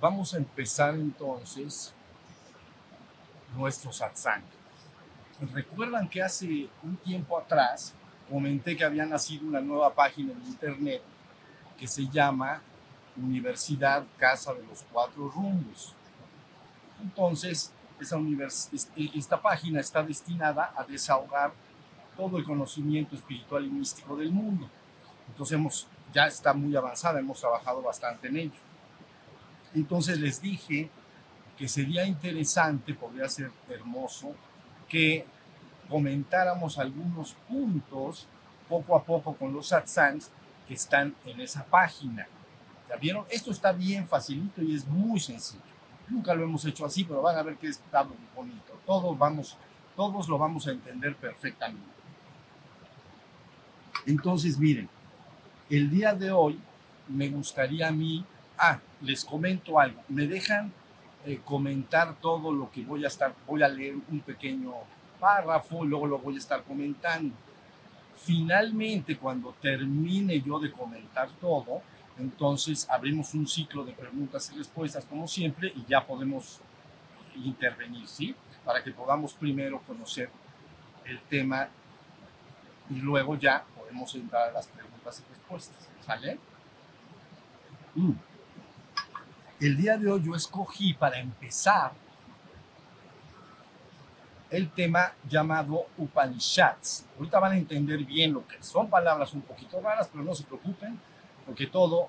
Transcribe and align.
Vamos 0.00 0.32
a 0.32 0.38
empezar 0.38 0.94
entonces 0.94 1.92
nuestro 3.54 3.92
satsang. 3.92 4.42
Recuerdan 5.52 6.08
que 6.08 6.22
hace 6.22 6.70
un 6.82 6.96
tiempo 6.96 7.36
atrás 7.38 7.92
comenté 8.30 8.74
que 8.74 8.84
había 8.84 9.04
nacido 9.04 9.46
una 9.46 9.60
nueva 9.60 9.92
página 9.92 10.32
en 10.32 10.46
internet 10.46 11.02
que 11.78 11.86
se 11.86 12.08
llama 12.08 12.62
Universidad 13.16 14.02
Casa 14.16 14.54
de 14.54 14.62
los 14.62 14.82
Cuatro 14.90 15.28
Rumbos. 15.28 15.92
Entonces, 17.02 17.70
esa 18.00 18.16
univers- 18.16 18.88
e- 18.96 19.10
esta 19.14 19.40
página 19.40 19.80
está 19.80 20.02
destinada 20.02 20.72
a 20.76 20.84
desahogar 20.84 21.52
todo 22.16 22.38
el 22.38 22.44
conocimiento 22.44 23.14
espiritual 23.14 23.64
y 23.64 23.70
místico 23.70 24.16
del 24.16 24.30
mundo. 24.30 24.68
Entonces, 25.28 25.54
hemos, 25.54 25.86
ya 26.12 26.26
está 26.26 26.52
muy 26.52 26.74
avanzada, 26.76 27.18
hemos 27.18 27.40
trabajado 27.40 27.82
bastante 27.82 28.28
en 28.28 28.36
ello. 28.36 28.60
Entonces 29.74 30.20
les 30.20 30.40
dije 30.40 30.88
que 31.58 31.66
sería 31.68 32.06
interesante, 32.06 32.94
podría 32.94 33.28
ser 33.28 33.50
hermoso, 33.68 34.34
que 34.88 35.26
comentáramos 35.88 36.78
algunos 36.78 37.34
puntos 37.48 38.26
poco 38.68 38.96
a 38.96 39.02
poco 39.02 39.34
con 39.34 39.52
los 39.52 39.68
satsangs 39.68 40.30
que 40.66 40.74
están 40.74 41.14
en 41.24 41.40
esa 41.40 41.64
página. 41.64 42.26
¿Ya 42.88 42.96
vieron? 42.96 43.26
Esto 43.30 43.50
está 43.50 43.72
bien 43.72 44.06
facilito 44.06 44.62
y 44.62 44.74
es 44.74 44.86
muy 44.86 45.18
sencillo. 45.18 45.62
Nunca 46.08 46.34
lo 46.34 46.44
hemos 46.44 46.64
hecho 46.64 46.84
así, 46.84 47.04
pero 47.04 47.22
van 47.22 47.36
a 47.36 47.42
ver 47.42 47.56
que 47.56 47.68
está 47.68 48.06
bonito. 48.34 48.78
Todos, 48.86 49.18
vamos, 49.18 49.56
todos 49.96 50.28
lo 50.28 50.38
vamos 50.38 50.66
a 50.66 50.72
entender 50.72 51.16
perfectamente. 51.16 51.94
Entonces, 54.06 54.58
miren, 54.58 54.88
el 55.70 55.90
día 55.90 56.14
de 56.14 56.30
hoy 56.30 56.58
me 57.08 57.28
gustaría 57.28 57.88
a 57.88 57.92
mí, 57.92 58.24
ah, 58.58 58.78
les 59.00 59.24
comento 59.24 59.80
algo, 59.80 60.02
me 60.08 60.26
dejan 60.26 60.72
eh, 61.24 61.40
comentar 61.42 62.16
todo 62.20 62.52
lo 62.52 62.70
que 62.70 62.82
voy 62.82 63.04
a 63.04 63.08
estar, 63.08 63.34
voy 63.46 63.62
a 63.62 63.68
leer 63.68 63.94
un 63.94 64.20
pequeño 64.20 64.74
párrafo 65.18 65.84
y 65.84 65.88
luego 65.88 66.06
lo 66.06 66.18
voy 66.18 66.34
a 66.34 66.38
estar 66.38 66.62
comentando. 66.64 67.34
Finalmente, 68.14 69.16
cuando 69.16 69.54
termine 69.60 70.40
yo 70.40 70.58
de 70.58 70.70
comentar 70.70 71.30
todo, 71.40 71.80
entonces 72.18 72.88
abrimos 72.88 73.34
un 73.34 73.46
ciclo 73.46 73.84
de 73.84 73.92
preguntas 73.92 74.50
y 74.52 74.58
respuestas 74.58 75.04
como 75.04 75.26
siempre 75.26 75.72
y 75.74 75.84
ya 75.88 76.06
podemos 76.06 76.60
intervenir, 77.34 78.06
¿sí? 78.06 78.34
Para 78.64 78.82
que 78.82 78.92
podamos 78.92 79.34
primero 79.34 79.80
conocer 79.82 80.30
el 81.04 81.20
tema 81.22 81.68
y 82.90 82.94
luego 82.96 83.36
ya 83.36 83.64
podemos 83.76 84.14
entrar 84.14 84.48
a 84.48 84.52
las 84.52 84.66
preguntas 84.68 85.20
y 85.20 85.30
respuestas, 85.30 85.88
¿sale? 86.04 86.38
Mm. 87.94 88.12
El 89.60 89.76
día 89.76 89.96
de 89.96 90.10
hoy 90.10 90.22
yo 90.24 90.34
escogí 90.34 90.94
para 90.94 91.18
empezar 91.18 91.92
el 94.50 94.70
tema 94.70 95.12
llamado 95.28 95.86
Upanishads. 95.96 97.06
Ahorita 97.16 97.40
van 97.40 97.52
a 97.52 97.56
entender 97.56 98.04
bien 98.04 98.32
lo 98.32 98.46
que. 98.46 98.62
Son 98.62 98.88
palabras 98.88 99.32
un 99.32 99.42
poquito 99.42 99.80
raras, 99.80 100.08
pero 100.10 100.22
no 100.22 100.34
se 100.34 100.44
preocupen, 100.44 101.00
porque 101.46 101.66
todo 101.66 102.08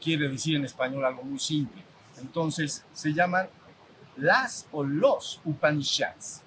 quiere 0.00 0.28
decir 0.28 0.56
en 0.56 0.64
español 0.64 1.04
algo 1.04 1.22
muy 1.22 1.38
simple. 1.38 1.82
Entonces, 2.18 2.84
se 2.92 3.12
llaman 3.12 3.48
las 4.16 4.66
o 4.72 4.82
los 4.82 5.40
Upanishads. 5.44 6.42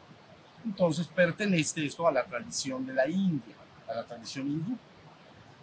Entonces, 0.65 1.07
pertenece 1.07 1.85
esto 1.85 2.07
a 2.07 2.11
la 2.11 2.25
tradición 2.25 2.85
de 2.85 2.93
la 2.93 3.07
India, 3.07 3.55
a 3.87 3.95
la 3.95 4.05
tradición 4.05 4.47
hindú. 4.47 4.77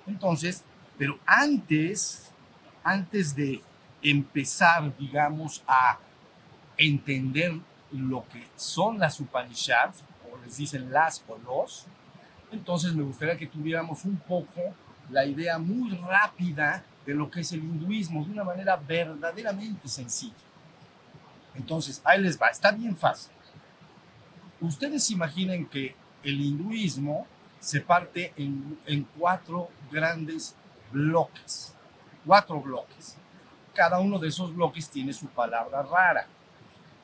Entonces, 0.07 0.63
pero 0.99 1.19
antes, 1.27 2.31
antes 2.83 3.35
de 3.35 3.61
empezar, 4.03 4.97
digamos, 4.97 5.63
a 5.67 5.99
entender 6.77 7.59
lo 7.93 8.27
que 8.29 8.47
son 8.57 8.99
las 8.99 9.21
Upanishads, 9.21 10.05
o 10.31 10.39
les 10.45 10.57
dicen 10.57 10.93
las 10.93 11.25
o 11.29 11.37
los, 11.39 11.87
entonces 12.53 12.95
me 12.95 13.03
gustaría 13.03 13.37
que 13.37 13.47
tuviéramos 13.47 14.05
un 14.05 14.17
poco 14.17 14.75
la 15.11 15.25
idea 15.25 15.59
muy 15.59 15.91
rápida 15.97 16.85
de 17.05 17.15
lo 17.15 17.31
que 17.31 17.41
es 17.41 17.53
el 17.53 17.61
hinduismo, 17.61 18.25
de 18.25 18.33
una 18.33 18.45
manera 18.45 18.77
verdaderamente 18.77 19.89
sencilla. 19.89 20.35
Entonces, 21.55 22.03
ahí 22.05 22.21
les 22.21 22.41
va, 22.41 22.49
está 22.49 22.73
bien 22.73 22.97
fácil. 22.97 23.33
Ustedes 24.61 25.11
imaginen 25.11 25.67
que 25.67 25.95
el 26.23 26.41
hinduismo 26.41 27.27
se 27.61 27.81
parte 27.81 28.33
en, 28.37 28.79
en 28.87 29.05
cuatro 29.17 29.69
grandes 29.91 30.57
bloques, 30.91 31.75
cuatro 32.25 32.61
bloques. 32.61 33.17
Cada 33.75 33.99
uno 34.01 34.19
de 34.19 34.29
esos 34.29 34.55
bloques 34.55 34.89
tiene 34.89 35.13
su 35.13 35.27
palabra 35.29 35.83
rara. 35.83 36.27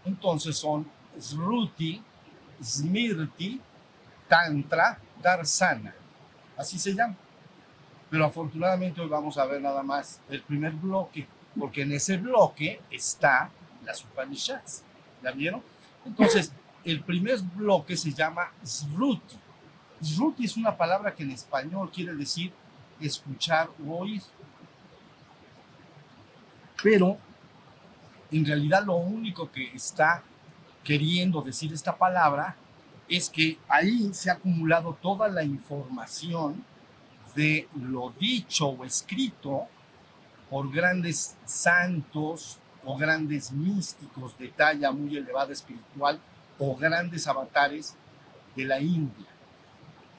Entonces 0.05 0.57
son 0.57 0.89
Sruti, 1.19 2.03
Smriti, 2.63 3.61
Tantra, 4.29 4.99
Darsana. 5.23 5.95
Así 6.57 6.79
se 6.79 6.95
llama. 6.95 7.17
Pero 8.13 8.27
afortunadamente 8.27 9.01
hoy 9.01 9.09
vamos 9.09 9.39
a 9.39 9.47
ver 9.47 9.63
nada 9.63 9.83
más 9.83 10.21
el 10.29 10.43
primer 10.43 10.73
bloque, 10.73 11.27
porque 11.59 11.81
en 11.81 11.93
ese 11.93 12.19
bloque 12.19 12.79
está 12.91 13.51
las 13.87 14.05
Upanishads. 14.05 14.85
¿La 15.23 15.33
vieron? 15.33 15.63
Entonces, 16.05 16.53
el 16.85 17.03
primer 17.03 17.41
bloque 17.41 17.97
se 17.97 18.13
llama 18.13 18.53
Sruti. 18.63 19.39
Sruti 20.03 20.45
es 20.45 20.59
una 20.59 20.77
palabra 20.77 21.15
que 21.15 21.23
en 21.23 21.31
español 21.31 21.91
quiere 21.91 22.13
decir 22.13 22.53
escuchar 23.01 23.71
o 23.83 24.01
oír. 24.01 24.21
Pero 26.83 27.17
en 28.31 28.45
realidad 28.45 28.85
lo 28.85 28.97
único 28.97 29.51
que 29.51 29.75
está 29.75 30.23
queriendo 30.85 31.41
decir 31.41 31.73
esta 31.73 31.97
palabra 31.97 32.57
es 33.09 33.31
que 33.31 33.57
ahí 33.69 34.13
se 34.13 34.29
ha 34.29 34.35
acumulado 34.35 34.99
toda 35.01 35.29
la 35.29 35.43
información 35.43 36.63
de 37.35 37.69
lo 37.75 38.11
dicho 38.19 38.69
o 38.69 38.85
escrito 38.85 39.67
por 40.51 40.71
grandes 40.71 41.37
santos 41.45 42.59
o 42.85 42.97
grandes 42.97 43.53
místicos 43.53 44.37
de 44.39 44.49
talla 44.49 44.91
muy 44.91 45.17
elevada 45.17 45.53
espiritual 45.53 46.21
o 46.59 46.77
grandes 46.77 47.27
avatares 47.27 47.95
de 48.55 48.65
la 48.65 48.81
India 48.81 49.27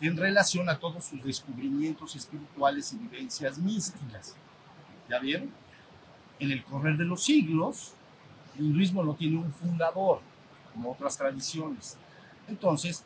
en 0.02 0.18
relación 0.18 0.68
a 0.70 0.78
todos 0.80 1.06
sus 1.06 1.24
descubrimientos 1.24 2.16
espirituales 2.16 2.92
y 2.92 2.98
vivencias 2.98 3.58
místicas. 3.58 4.36
¿Ya 5.10 5.20
vieron? 5.20 5.50
En 6.40 6.52
el 6.52 6.64
correr 6.64 6.98
de 6.98 7.06
los 7.06 7.24
siglos, 7.24 7.94
el 8.58 8.66
hinduismo 8.66 9.04
no 9.04 9.16
tiene 9.16 9.38
un 9.38 9.52
fundador, 9.52 10.20
como 10.74 10.92
otras 10.92 11.18
tradiciones. 11.18 11.98
Entonces, 12.50 13.06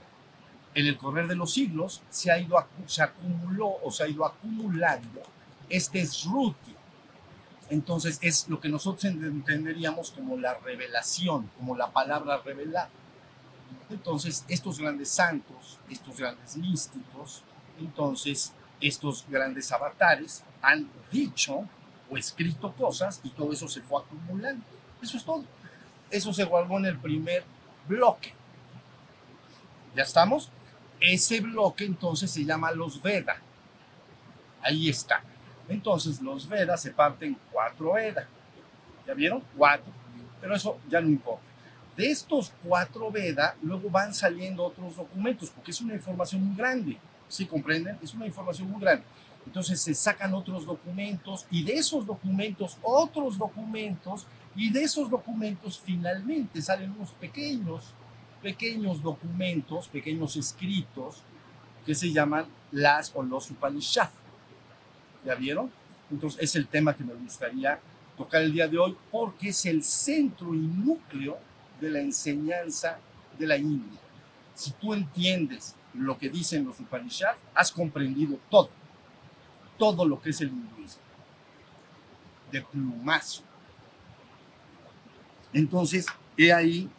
en 0.78 0.86
el 0.86 0.96
correr 0.96 1.28
de 1.28 1.36
los 1.36 1.54
siglos 1.54 2.04
se 2.12 2.32
ha 2.32 2.38
ido 2.38 2.64
se 2.86 3.02
acumuló 3.02 3.78
o 3.84 3.90
se 3.90 4.04
ha 4.04 4.08
ido 4.08 4.24
acumulando 4.24 5.24
este 5.70 6.06
Sruti. 6.06 6.76
Entonces 7.72 8.20
es 8.22 8.48
lo 8.48 8.62
que 8.62 8.70
nosotros 8.70 9.06
entenderíamos 9.06 10.12
como 10.12 10.38
la 10.38 10.54
revelación, 10.54 11.50
como 11.58 11.76
la 11.76 11.90
palabra 11.90 12.38
revelada. 12.46 12.92
Entonces, 13.90 14.46
estos 14.48 14.78
grandes 14.78 15.10
santos, 15.10 15.80
estos 15.90 16.16
grandes 16.18 16.56
místicos, 16.56 17.42
entonces 17.80 18.54
estos 18.80 19.26
grandes 19.28 19.72
avatares 19.72 20.44
han 20.62 20.88
dicho 21.12 21.68
o 22.08 22.18
escrito 22.18 22.72
cosas 22.74 23.20
y 23.24 23.32
todo 23.32 23.52
eso 23.52 23.68
se 23.68 23.82
fue 23.82 24.00
acumulando. 24.00 24.64
Eso 25.02 25.18
es 25.18 25.26
todo. 25.26 25.44
Eso 26.12 26.32
se 26.34 26.44
guardó 26.44 26.78
en 26.78 26.86
el 26.86 27.00
primer 27.00 27.44
bloque. 27.88 28.32
¿Ya 29.96 30.04
estamos? 30.04 30.52
Ese 31.00 31.42
bloque 31.42 31.86
entonces 31.86 32.32
se 32.32 32.44
llama 32.44 32.72
los 32.72 33.02
Veda. 33.02 33.38
Ahí 34.62 34.90
está. 34.90 35.22
Entonces 35.70 36.22
los 36.22 36.48
Vedas 36.48 36.82
se 36.82 36.92
parten 36.92 37.30
en 37.30 37.38
cuatro 37.52 37.94
Vedas. 37.94 38.26
¿Ya 39.06 39.14
vieron? 39.14 39.44
Cuatro. 39.56 39.92
Pero 40.42 40.56
eso 40.56 40.80
ya 40.90 41.02
no 41.02 41.08
importa. 41.08 41.44
De 41.96 42.12
estos 42.12 42.52
cuatro 42.64 43.12
Vedas, 43.12 43.56
luego 43.62 43.90
van 43.90 44.14
saliendo 44.14 44.64
otros 44.64 44.96
documentos, 44.96 45.50
porque 45.50 45.72
es 45.72 45.82
una 45.82 45.94
información 45.94 46.44
muy 46.44 46.56
grande. 46.56 46.98
¿Sí 47.28 47.46
comprenden? 47.46 47.98
Es 48.02 48.14
una 48.14 48.26
información 48.26 48.70
muy 48.70 48.82
grande. 48.82 49.04
Entonces 49.48 49.80
se 49.82 49.94
sacan 49.94 50.34
otros 50.34 50.66
documentos 50.66 51.46
y 51.50 51.64
de 51.64 51.76
esos 51.76 52.06
documentos 52.06 52.78
otros 52.82 53.38
documentos 53.38 54.28
y 54.56 54.70
de 54.70 54.84
esos 54.84 55.10
documentos 55.10 55.80
finalmente 55.80 56.62
salen 56.62 56.92
unos 56.92 57.12
pequeños, 57.12 57.94
pequeños 58.48 59.04
documentos, 59.04 59.90
pequeños 59.90 60.38
escritos 60.38 61.22
que 61.86 61.94
se 61.94 62.14
llaman 62.14 62.46
las 62.72 63.12
o 63.14 63.22
los 63.22 63.52
Upanishad. 63.52 64.10
¿Ya 65.26 65.36
vieron? 65.36 65.70
Entonces 66.10 66.42
es 66.42 66.56
el 66.56 66.66
tema 66.66 66.96
que 66.96 67.04
me 67.04 67.14
gustaría 67.14 67.78
tocar 68.16 68.42
el 68.44 68.54
día 68.54 68.70
de 68.70 68.78
hoy 68.78 68.96
porque 69.12 69.50
es 69.50 69.66
el 69.66 69.84
centro 69.84 70.56
y 70.56 70.60
núcleo 70.60 71.38
de 71.82 71.90
la 71.90 72.00
enseñanza 72.00 73.00
de 73.38 73.48
la 73.48 73.58
India. 73.58 74.00
Si 74.56 74.72
tú 74.72 74.94
entiendes 74.94 75.76
lo 75.94 76.18
que 76.18 76.30
dicen 76.30 76.64
los 76.64 76.80
Upanishads, 76.80 77.42
has 77.54 77.70
comprendido 77.70 78.40
todo, 78.50 78.70
todo 79.78 80.06
lo 80.06 80.22
que 80.22 80.30
es 80.30 80.40
el 80.40 80.48
hinduismo, 80.48 81.02
de 82.50 82.62
plumazo. 82.62 83.44
Entonces, 85.52 86.06
he 86.38 86.54
ahí 86.54 86.90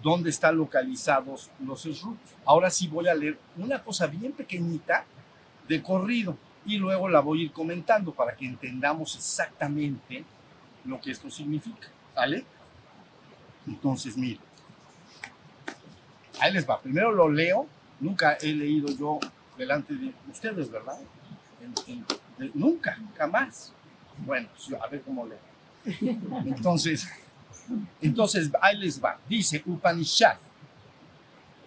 dónde 0.00 0.30
están 0.30 0.56
localizados 0.56 1.50
los 1.64 1.82
Sruti. 1.82 2.18
Ahora 2.44 2.70
sí 2.70 2.86
voy 2.88 3.08
a 3.08 3.14
leer 3.14 3.38
una 3.56 3.82
cosa 3.82 4.06
bien 4.06 4.32
pequeñita 4.32 5.04
de 5.68 5.82
corrido 5.82 6.36
y 6.64 6.78
luego 6.78 7.08
la 7.08 7.20
voy 7.20 7.40
a 7.40 7.44
ir 7.44 7.52
comentando 7.52 8.12
para 8.12 8.36
que 8.36 8.46
entendamos 8.46 9.16
exactamente 9.16 10.24
lo 10.84 11.00
que 11.00 11.10
esto 11.10 11.30
significa. 11.30 11.88
¿Vale? 12.14 12.44
Entonces, 13.66 14.16
miren. 14.16 14.40
Ahí 16.40 16.52
les 16.52 16.68
va. 16.68 16.80
Primero 16.80 17.12
lo 17.12 17.28
leo. 17.28 17.66
Nunca 18.00 18.34
he 18.40 18.52
leído 18.52 18.88
yo 18.88 19.20
delante 19.56 19.94
de 19.94 20.12
ustedes, 20.30 20.70
¿verdad? 20.70 20.98
En- 21.86 22.04
nunca, 22.54 22.98
jamás. 23.16 23.72
Bueno, 24.26 24.48
pues 24.54 24.80
a 24.80 24.86
ver 24.88 25.02
cómo 25.02 25.26
leo. 25.26 25.38
Entonces, 26.44 27.08
entonces, 28.00 28.50
ahí 28.60 28.76
les 28.78 29.02
va. 29.02 29.18
Dice 29.28 29.62
Upanishad. 29.66 30.36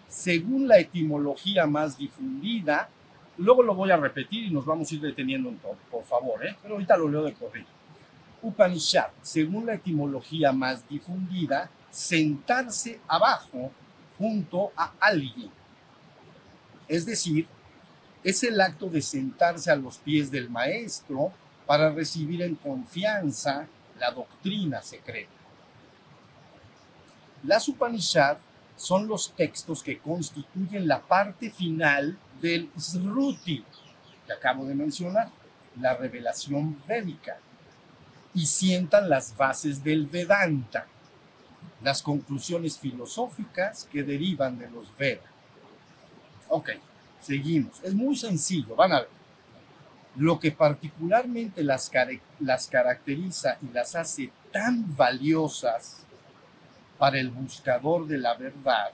Según 0.08 0.68
la 0.68 0.78
etimología 0.78 1.66
más 1.66 1.98
difundida, 1.98 2.90
luego 3.38 3.64
lo 3.64 3.76
voy 3.76 3.92
a 3.92 3.98
repetir 3.98 4.46
y 4.46 4.50
nos 4.50 4.66
vamos 4.66 4.90
a 4.90 4.96
ir 4.96 5.02
deteniendo 5.02 5.50
en 5.50 5.58
todo, 5.58 5.76
por 5.92 6.04
favor, 6.04 6.46
¿eh? 6.46 6.56
pero 6.62 6.76
ahorita 6.76 6.96
lo 6.96 7.10
leo 7.10 7.24
de 7.24 7.34
corrido. 7.34 7.68
Upanishad, 8.42 9.08
según 9.22 9.66
la 9.66 9.74
etimología 9.74 10.52
más 10.52 10.88
difundida, 10.88 11.70
sentarse 11.90 13.00
abajo 13.08 13.72
junto 14.18 14.72
a 14.76 14.94
alguien. 15.00 15.50
Es 16.88 17.06
decir, 17.06 17.48
es 18.24 18.44
el 18.44 18.60
acto 18.62 18.88
de 18.88 19.02
sentarse 19.02 19.72
a 19.72 19.76
los 19.76 19.98
pies 19.98 20.32
del 20.32 20.50
maestro 20.50 21.32
para 21.66 21.92
recibir 21.92 22.42
en 22.42 22.56
confianza 22.56 23.68
la 24.00 24.12
doctrina 24.12 24.82
secreta. 24.82 25.32
Las 27.46 27.68
Upanishad 27.68 28.38
son 28.76 29.08
los 29.08 29.34
textos 29.36 29.84
que 29.84 30.00
constituyen 30.00 30.88
la 30.88 31.02
parte 31.02 31.52
final 31.52 32.18
del 32.42 32.72
Sruti, 32.76 33.64
que 34.26 34.34
acabo 34.34 34.66
de 34.66 34.74
mencionar, 34.74 35.30
la 35.80 35.96
revelación 35.96 36.82
védica, 36.88 37.38
y 38.34 38.48
sientan 38.48 39.10
las 39.10 39.38
bases 39.38 39.84
del 39.84 40.08
Vedanta, 40.08 40.88
las 41.84 42.02
conclusiones 42.02 42.80
filosóficas 42.80 43.88
que 43.92 44.04
derivan 44.04 44.58
de 44.58 44.70
los 44.72 44.96
Vedas. 44.98 45.30
Ok, 46.50 46.72
seguimos. 47.22 47.80
Es 47.84 47.94
muy 47.94 48.16
sencillo, 48.16 48.76
van 48.76 48.92
a 48.92 49.00
ver. 49.02 49.10
Lo 50.16 50.40
que 50.40 50.52
particularmente 50.52 51.64
las 51.64 51.90
caracteriza 52.70 53.58
y 53.62 53.72
las 53.72 53.96
hace 53.96 54.32
tan 54.52 54.96
valiosas 54.96 56.05
para 56.98 57.20
el 57.20 57.30
buscador 57.30 58.08
de 58.08 58.18
la 58.18 58.36
verdad 58.36 58.92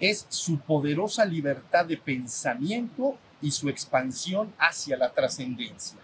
es 0.00 0.26
su 0.28 0.58
poderosa 0.58 1.24
libertad 1.24 1.86
de 1.86 1.96
pensamiento 1.96 3.16
y 3.40 3.50
su 3.50 3.68
expansión 3.68 4.52
hacia 4.58 4.96
la 4.96 5.10
trascendencia. 5.10 5.98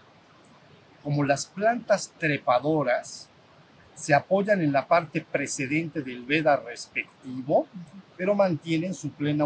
Como 1.03 1.23
las 1.23 1.45
plantas 1.45 2.11
trepadoras 2.17 3.29
se 3.93 4.13
apoyan 4.15 4.61
en 4.61 4.71
la 4.71 4.87
parte 4.87 5.21
precedente 5.21 6.01
del 6.01 6.25
Veda 6.25 6.57
respectivo, 6.57 7.67
pero 8.17 8.33
mantienen 8.33 8.93
su 8.93 9.11
plena 9.11 9.43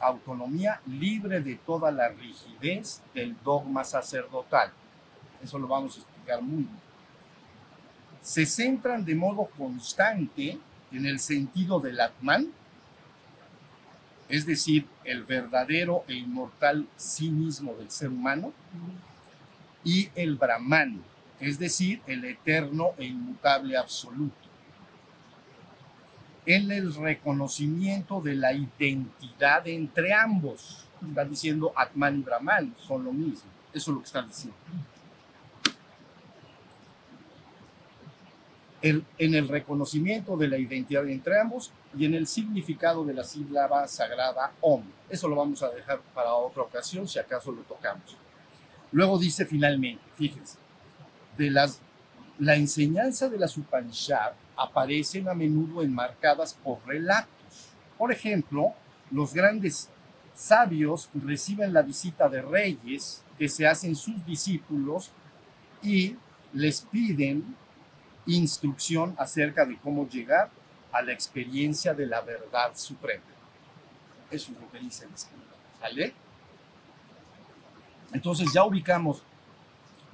autonomía 0.00 0.80
libre 0.86 1.40
de 1.40 1.56
toda 1.56 1.90
la 1.90 2.08
rigidez 2.08 3.02
del 3.14 3.36
dogma 3.42 3.82
sacerdotal. 3.82 4.70
Eso 5.42 5.58
lo 5.58 5.66
vamos 5.66 5.96
a 5.96 6.00
explicar 6.00 6.42
muy 6.42 6.64
bien 6.64 6.87
se 8.22 8.46
centran 8.46 9.04
de 9.04 9.14
modo 9.14 9.46
constante 9.56 10.58
en 10.92 11.06
el 11.06 11.18
sentido 11.18 11.80
del 11.80 12.00
Atman, 12.00 12.48
es 14.28 14.44
decir, 14.44 14.86
el 15.04 15.22
verdadero 15.22 16.04
e 16.06 16.14
inmortal 16.14 16.86
sí 16.96 17.30
mismo 17.30 17.74
del 17.74 17.90
ser 17.90 18.10
humano, 18.10 18.52
y 19.84 20.10
el 20.14 20.36
Brahman, 20.36 21.02
es 21.40 21.58
decir, 21.58 22.02
el 22.06 22.24
eterno 22.24 22.90
e 22.98 23.06
inmutable 23.06 23.76
absoluto. 23.76 24.36
En 26.44 26.70
el 26.70 26.94
reconocimiento 26.94 28.20
de 28.20 28.34
la 28.34 28.52
identidad 28.52 29.66
entre 29.66 30.12
ambos. 30.12 30.84
Está 31.06 31.24
diciendo 31.24 31.72
Atman 31.76 32.18
y 32.18 32.22
Brahman, 32.22 32.74
son 32.86 33.04
lo 33.04 33.12
mismo. 33.12 33.50
Eso 33.72 33.90
es 33.90 33.94
lo 33.94 34.00
que 34.00 34.06
está 34.06 34.22
diciendo. 34.22 34.56
En 38.80 39.04
el 39.18 39.48
reconocimiento 39.48 40.36
de 40.36 40.48
la 40.48 40.58
identidad 40.58 41.08
entre 41.08 41.40
ambos 41.40 41.72
y 41.96 42.04
en 42.04 42.14
el 42.14 42.26
significado 42.26 43.04
de 43.04 43.14
la 43.14 43.24
sílaba 43.24 43.86
sagrada 43.88 44.52
Om. 44.60 44.82
Eso 45.08 45.26
lo 45.28 45.36
vamos 45.36 45.62
a 45.62 45.70
dejar 45.70 46.00
para 46.14 46.32
otra 46.34 46.62
ocasión, 46.62 47.08
si 47.08 47.18
acaso 47.18 47.50
lo 47.50 47.62
tocamos. 47.62 48.16
Luego 48.92 49.18
dice 49.18 49.44
finalmente, 49.44 50.02
fíjense, 50.14 50.58
de 51.36 51.50
las, 51.50 51.80
la 52.38 52.56
enseñanza 52.56 53.28
de 53.28 53.38
las 53.38 53.56
Upanishad 53.56 54.32
aparecen 54.56 55.28
a 55.28 55.34
menudo 55.34 55.82
enmarcadas 55.82 56.54
por 56.54 56.78
relatos. 56.86 57.30
Por 57.96 58.12
ejemplo, 58.12 58.74
los 59.10 59.34
grandes 59.34 59.88
sabios 60.34 61.10
reciben 61.14 61.72
la 61.72 61.82
visita 61.82 62.28
de 62.28 62.42
reyes 62.42 63.22
que 63.38 63.48
se 63.48 63.66
hacen 63.66 63.96
sus 63.96 64.24
discípulos 64.24 65.10
y 65.82 66.16
les 66.52 66.82
piden 66.82 67.56
instrucción 68.28 69.14
acerca 69.18 69.64
de 69.64 69.76
cómo 69.78 70.08
llegar 70.08 70.50
a 70.92 71.02
la 71.02 71.12
experiencia 71.12 71.94
de 71.94 72.06
la 72.06 72.20
verdad 72.20 72.72
suprema. 72.74 73.22
Eso 74.30 74.52
es 74.52 74.60
lo 74.60 74.70
que 74.70 74.78
dice 74.78 75.04
el 75.04 75.14
escrito. 75.14 75.44
¿Sale? 75.80 76.14
Entonces 78.12 78.48
ya 78.52 78.64
ubicamos 78.64 79.22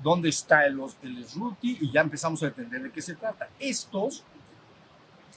dónde 0.03 0.29
está 0.29 0.67
el, 0.67 0.81
el 1.03 1.27
Sruti 1.27 1.79
y 1.81 1.91
ya 1.91 2.01
empezamos 2.01 2.43
a 2.43 2.47
entender 2.47 2.83
de 2.83 2.91
qué 2.91 3.01
se 3.01 3.15
trata. 3.15 3.49
Estos 3.59 4.25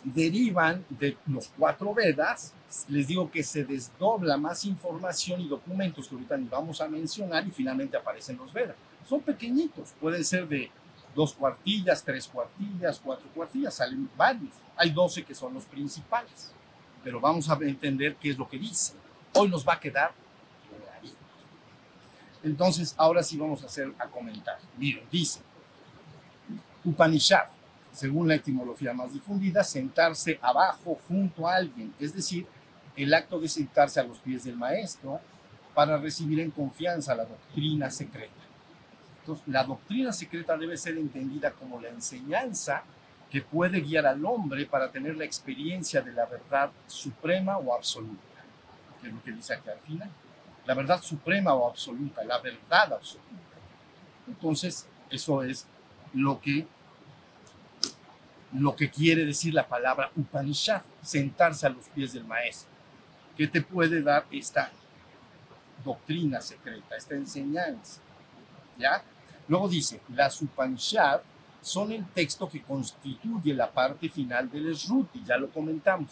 derivan 0.04 0.86
de 0.90 1.18
los 1.28 1.52
cuatro 1.58 1.94
Vedas. 1.94 2.54
Les 2.90 3.08
digo 3.08 3.32
que 3.32 3.44
se 3.44 3.64
desdobla 3.64 4.38
más 4.38 4.66
información 4.66 5.42
y 5.42 5.48
documentos 5.48 6.08
que 6.08 6.16
ahorita 6.16 6.38
ni 6.38 6.48
vamos 6.48 6.82
a 6.82 6.88
mencionar 6.88 7.48
y 7.48 7.52
finalmente 7.52 7.98
aparecen 7.98 8.38
los 8.38 8.52
Vedas. 8.52 8.76
Son 9.08 9.22
pequeñitos, 9.22 9.94
pueden 10.02 10.24
ser 10.24 10.48
de 10.48 10.70
dos 11.18 11.34
cuartillas, 11.34 12.04
tres 12.04 12.28
cuartillas, 12.28 13.02
cuatro 13.04 13.28
cuartillas, 13.34 13.74
salen 13.74 14.08
varios. 14.16 14.54
Hay 14.76 14.92
doce 14.92 15.26
que 15.26 15.34
son 15.34 15.56
los 15.56 15.66
principales, 15.66 16.52
pero 17.04 17.20
vamos 17.20 17.50
a 17.50 17.56
entender 17.56 18.16
qué 18.18 18.30
es 18.30 18.38
lo 18.38 18.48
que 18.48 18.60
dice. 18.60 18.94
Hoy 19.34 19.50
nos 19.50 19.68
va 19.68 19.74
a 19.74 19.80
quedar 19.80 20.12
clarito. 20.70 21.18
Entonces, 22.44 22.94
ahora 22.96 23.24
sí 23.24 23.36
vamos 23.36 23.64
a 23.64 23.66
hacer 23.66 23.92
a 23.98 24.06
comentar. 24.06 24.60
Miren, 24.78 25.06
dice 25.12 25.42
Upanishad, 26.86 27.48
según 27.92 28.28
la 28.28 28.36
etimología 28.36 28.94
más 28.94 29.12
difundida, 29.12 29.64
sentarse 29.64 30.38
abajo 30.40 31.00
junto 31.08 31.48
a 31.48 31.56
alguien, 31.56 31.96
es 32.00 32.14
decir, 32.14 32.46
el 32.96 33.12
acto 33.12 33.40
de 33.40 33.50
sentarse 33.50 34.00
a 34.00 34.04
los 34.04 34.20
pies 34.20 34.44
del 34.44 34.56
maestro 34.56 35.20
para 35.74 35.98
recibir 35.98 36.40
en 36.42 36.52
confianza 36.52 37.16
la 37.16 37.26
doctrina 37.26 37.90
secreta. 37.90 38.47
Entonces, 39.28 39.46
la 39.50 39.66
doctrina 39.66 40.14
secreta 40.14 40.56
debe 40.56 40.78
ser 40.78 40.98
entendida 40.98 41.52
como 41.52 41.82
la 41.82 41.90
enseñanza 41.90 42.84
que 43.30 43.42
puede 43.42 43.82
guiar 43.82 44.06
al 44.06 44.24
hombre 44.24 44.66
para 44.66 44.90
tener 44.90 45.18
la 45.18 45.26
experiencia 45.26 46.02
de 46.02 46.14
la 46.14 46.26
verdad 46.26 46.72
suprema 46.88 47.58
o 47.58 47.76
absoluta, 47.76 48.24
que 49.02 49.08
es 49.10 49.14
lo 49.14 49.22
que 49.22 49.32
dice 49.34 49.56
aquí 49.56 49.70
al 49.70 49.80
final. 49.80 50.10
La 50.66 50.74
verdad 50.74 51.02
suprema 51.02 51.54
o 51.54 51.70
absoluta, 51.70 52.24
la 52.24 52.40
verdad 52.40 52.94
absoluta. 52.94 53.28
Entonces, 54.30 54.88
eso 55.10 55.44
es 55.44 55.68
lo 56.14 56.40
que, 56.40 56.66
lo 58.54 58.78
que 58.78 58.90
quiere 58.90 59.26
decir 59.26 59.54
la 59.54 59.68
palabra 59.68 60.10
Upanishad, 60.16 60.84
sentarse 61.02 61.68
a 61.68 61.70
los 61.70 61.90
pies 61.90 62.14
del 62.14 62.24
maestro, 62.24 62.70
que 63.36 63.46
te 63.46 63.62
puede 63.62 64.02
dar 64.02 64.26
esta 64.32 64.72
doctrina 65.84 66.40
secreta, 66.40 66.96
esta 66.96 67.16
enseñanza. 67.16 68.00
¿Ya? 68.78 69.04
Luego 69.48 69.70
dice, 69.70 70.02
las 70.14 70.42
Upanishad 70.42 71.22
son 71.62 71.92
el 71.92 72.06
texto 72.08 72.48
que 72.50 72.62
constituye 72.62 73.54
la 73.54 73.72
parte 73.72 74.10
final 74.10 74.50
del 74.50 74.76
Sruti, 74.76 75.24
ya 75.26 75.38
lo 75.38 75.50
comentamos, 75.50 76.10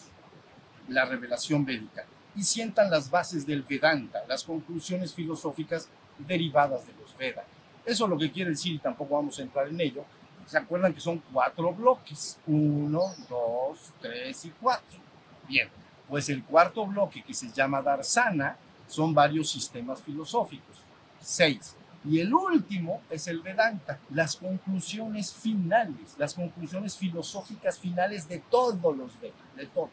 la 0.88 1.06
revelación 1.06 1.65
védica, 1.65 2.06
y 2.36 2.44
sientan 2.44 2.89
las 2.89 3.10
bases 3.10 3.46
del 3.46 3.63
Vedanta, 3.63 4.24
las 4.27 4.44
conclusiones 4.44 5.13
filosóficas 5.13 5.88
derivadas 6.18 6.86
de 6.86 6.94
los 6.94 7.15
Vedas. 7.18 7.46
Eso 7.86 8.06
es 8.06 8.10
lo 8.10 8.18
que 8.18 8.32
quiere 8.32 8.51
decir, 8.51 8.74
y 8.74 8.80
tampoco 8.80 9.15
vamos 9.15 9.38
a 9.39 9.44
entrar 9.44 9.68
en 9.68 9.80
ello. 9.80 10.04
¿Se 10.48 10.58
acuerdan 10.58 10.94
que 10.94 11.00
son 11.00 11.22
cuatro 11.32 11.74
bloques? 11.74 12.38
Uno, 12.48 13.01
dos, 13.30 13.94
tres 14.01 14.46
y 14.46 14.50
cuatro. 14.62 15.00
Bien, 15.48 15.70
Pues 16.08 16.30
el 16.30 16.44
cuarto 16.44 16.86
bloque, 16.86 17.24
que 17.24 17.34
se 17.34 17.51
llama 17.51 17.82
Darsana, 17.82 18.58
son 18.88 19.13
varios 19.13 19.50
sistemas 19.50 20.01
filosóficos, 20.01 20.77
seis. 21.20 21.75
Y 22.08 22.20
el 22.20 22.34
último 22.34 23.02
es 23.10 23.28
el 23.28 23.42
Vedanta, 23.42 24.00
las 24.12 24.36
conclusiones 24.36 25.34
finales, 25.34 26.16
las 26.18 26.36
conclusiones 26.36 26.96
filosóficas 26.98 27.80
finales 27.80 28.28
de 28.28 28.40
todos 28.40 28.96
los 28.96 29.20
Vedas, 29.20 29.38
de 29.56 29.66
todo. 29.66 29.90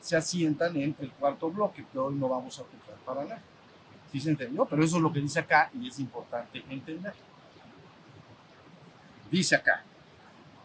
Se 0.00 0.16
asientan 0.16 0.76
en 0.76 0.94
el 1.00 1.10
cuarto 1.12 1.50
bloque, 1.50 1.84
que 1.92 1.98
hoy 1.98 2.14
no 2.14 2.28
vamos 2.28 2.58
a 2.58 2.62
tocar 2.62 2.94
para 3.04 3.24
nada. 3.24 3.42
¿Sí 4.12 4.20
se 4.20 4.30
entendió? 4.30 4.64
Pero 4.64 4.84
eso 4.84 4.96
es 4.96 5.02
lo 5.02 5.12
que 5.12 5.20
dice 5.20 5.40
acá 5.40 5.70
y 5.74 5.88
es 5.88 5.98
importante 5.98 6.62
entender. 6.68 7.14
Dice 9.28 9.56
acá, 9.56 9.82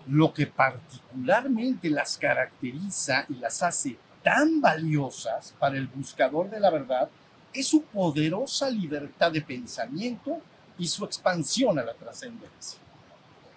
lo 0.06 0.32
que 0.34 0.46
particularmente 0.46 1.90
las 1.90 2.18
caracteriza 2.18 3.26
y 3.30 3.36
las 3.36 3.64
hace 3.64 3.98
tan 4.24 4.62
valiosas 4.62 5.56
para 5.58 5.78
el 5.78 5.88
buscador 5.88 6.50
de 6.50 6.60
la 6.60 6.70
verdad 6.70 7.10
es 7.54 7.68
su 7.68 7.84
poderosa 7.84 8.70
libertad 8.70 9.32
de 9.32 9.42
pensamiento 9.42 10.40
y 10.80 10.88
su 10.88 11.06
expansión 11.06 11.78
a 11.78 11.84
la 11.84 11.94
trascendencia. 11.94 12.80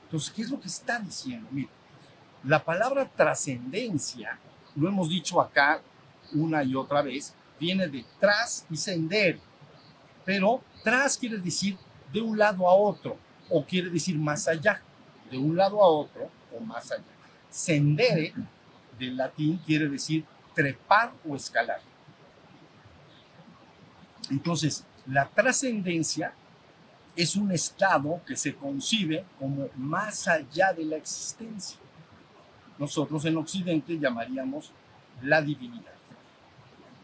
Entonces, 0.05 0.31
¿qué 0.31 0.43
es 0.43 0.51
lo 0.51 0.61
que 0.61 0.69
está 0.69 0.99
diciendo? 0.99 1.49
Mira, 1.51 1.71
la 2.45 2.63
palabra 2.63 3.09
trascendencia, 3.09 4.39
lo 4.75 4.89
hemos 4.89 5.09
dicho 5.09 5.41
acá 5.41 5.81
una 6.35 6.63
y 6.65 6.75
otra 6.75 7.01
vez, 7.01 7.33
viene 7.59 7.87
de 7.87 8.05
tras 8.19 8.67
y 8.69 8.77
sender. 8.77 9.39
Pero 10.25 10.61
tras 10.83 11.17
quiere 11.17 11.39
decir 11.39 11.79
de 12.13 12.21
un 12.21 12.37
lado 12.37 12.69
a 12.69 12.75
otro 12.75 13.17
o 13.49 13.65
quiere 13.65 13.89
decir 13.89 14.19
más 14.19 14.49
allá, 14.49 14.83
de 15.31 15.39
un 15.39 15.57
lado 15.57 15.83
a 15.83 15.87
otro 15.87 16.29
o 16.55 16.61
más 16.61 16.91
allá. 16.91 17.05
Sendere 17.49 18.35
del 18.99 19.17
latín 19.17 19.59
quiere 19.65 19.89
decir 19.89 20.25
trepar 20.55 21.13
o 21.27 21.37
escalar. 21.37 21.81
Entonces, 24.31 24.85
la 25.07 25.29
trascendencia 25.29 26.35
es 27.15 27.37
un 27.37 27.53
estado 27.53 28.21
que 28.27 28.37
se 28.37 28.55
concibe 28.55 29.25
como 29.39 29.69
más 29.77 30.29
allá 30.29 30.73
de 30.73 30.85
la 30.85 30.97
existencia. 30.97 31.79
Nosotros 32.79 33.25
en 33.27 33.37
Occidente 33.37 33.99
llamaríamos 33.99 34.73
la 35.23 35.43
divinidad. 35.43 35.93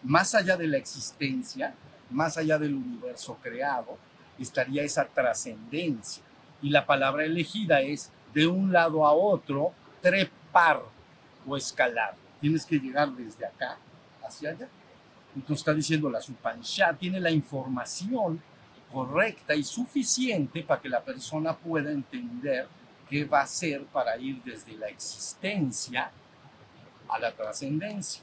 Más 0.03 0.35
allá 0.35 0.57
de 0.57 0.67
la 0.67 0.79
existencia, 0.79 1.75
más 2.11 2.39
allá 2.39 2.59
del 2.59 2.75
universo 2.75 3.39
creado, 3.43 3.99
estaría 4.39 4.83
esa 4.83 5.05
trascendencia. 5.05 6.23
Y 6.63 6.71
la 6.71 6.87
palabra 6.87 7.25
elegida 7.25 7.81
es 7.81 8.11
de 8.33 8.47
un 8.47 8.73
lado 8.73 9.07
a 9.07 9.13
otro, 9.13 9.73
trepar 10.01 10.83
o 11.47 11.57
escalar. 11.57 12.15
Tienes 12.41 12.65
que 12.65 12.79
llegar 12.79 13.11
desde 13.13 13.45
acá 13.45 13.79
hacia 14.25 14.51
allá. 14.51 14.69
Entonces 15.35 15.59
está 15.59 15.75
diciendo 15.75 16.09
la 16.09 16.21
Supanshad, 16.21 16.97
tiene 16.97 17.21
la 17.21 17.31
información 17.31 18.41
correcta 18.93 19.55
y 19.55 19.63
suficiente 19.63 20.63
para 20.63 20.81
que 20.81 20.89
la 20.89 21.03
persona 21.03 21.57
pueda 21.57 21.91
entender 21.91 22.69
qué 23.09 23.25
va 23.25 23.41
a 23.41 23.45
hacer 23.45 23.85
para 23.87 24.17
ir 24.19 24.43
desde 24.43 24.73
la 24.77 24.89
existencia 24.89 26.11
a 27.09 27.19
la 27.19 27.33
trascendencia. 27.33 28.23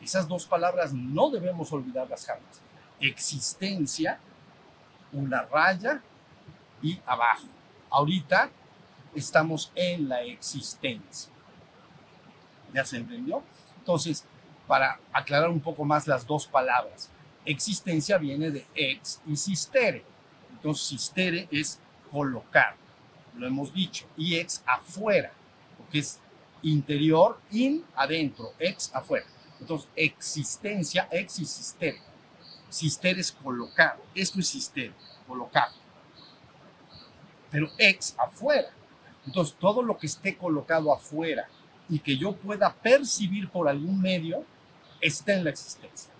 Esas 0.00 0.28
dos 0.28 0.46
palabras 0.46 0.92
no 0.92 1.30
debemos 1.30 1.72
olvidarlas 1.72 2.26
jamás. 2.26 2.60
Existencia, 3.00 4.18
una 5.12 5.42
raya 5.42 6.02
y 6.82 7.00
abajo. 7.06 7.46
Ahorita 7.90 8.50
estamos 9.14 9.72
en 9.74 10.08
la 10.08 10.22
existencia. 10.22 11.32
¿Ya 12.72 12.84
se 12.84 12.98
entendió? 12.98 13.42
Entonces, 13.78 14.24
para 14.66 14.98
aclarar 15.12 15.48
un 15.48 15.60
poco 15.60 15.84
más 15.84 16.06
las 16.06 16.26
dos 16.26 16.46
palabras, 16.46 17.10
existencia 17.46 18.18
viene 18.18 18.50
de 18.50 18.66
ex 18.74 19.20
y 19.26 19.36
sistere. 19.36 20.04
Entonces, 20.52 20.86
sistere 20.86 21.48
es 21.50 21.78
colocar, 22.10 22.76
lo 23.36 23.46
hemos 23.46 23.72
dicho, 23.72 24.06
y 24.16 24.36
ex 24.36 24.62
afuera, 24.66 25.32
porque 25.78 26.00
es 26.00 26.20
interior, 26.62 27.38
in, 27.50 27.84
adentro, 27.94 28.52
ex 28.58 28.94
afuera. 28.94 29.26
Entonces, 29.60 29.88
existencia, 29.96 31.08
ex 31.10 31.38
y 31.38 31.44
sistere. 31.44 32.00
Sistere 32.68 33.20
es 33.20 33.32
colocar, 33.32 33.98
esto 34.14 34.40
es 34.40 34.48
sistere, 34.48 34.92
colocar. 35.26 35.68
Pero 37.50 37.70
ex 37.78 38.14
afuera. 38.18 38.68
Entonces, 39.24 39.56
todo 39.58 39.82
lo 39.82 39.96
que 39.96 40.06
esté 40.06 40.36
colocado 40.36 40.92
afuera 40.92 41.48
y 41.88 42.00
que 42.00 42.16
yo 42.16 42.34
pueda 42.34 42.74
percibir 42.74 43.48
por 43.48 43.68
algún 43.68 44.00
medio, 44.00 44.44
está 45.00 45.34
en 45.34 45.44
la 45.44 45.50
existencia. 45.50 46.15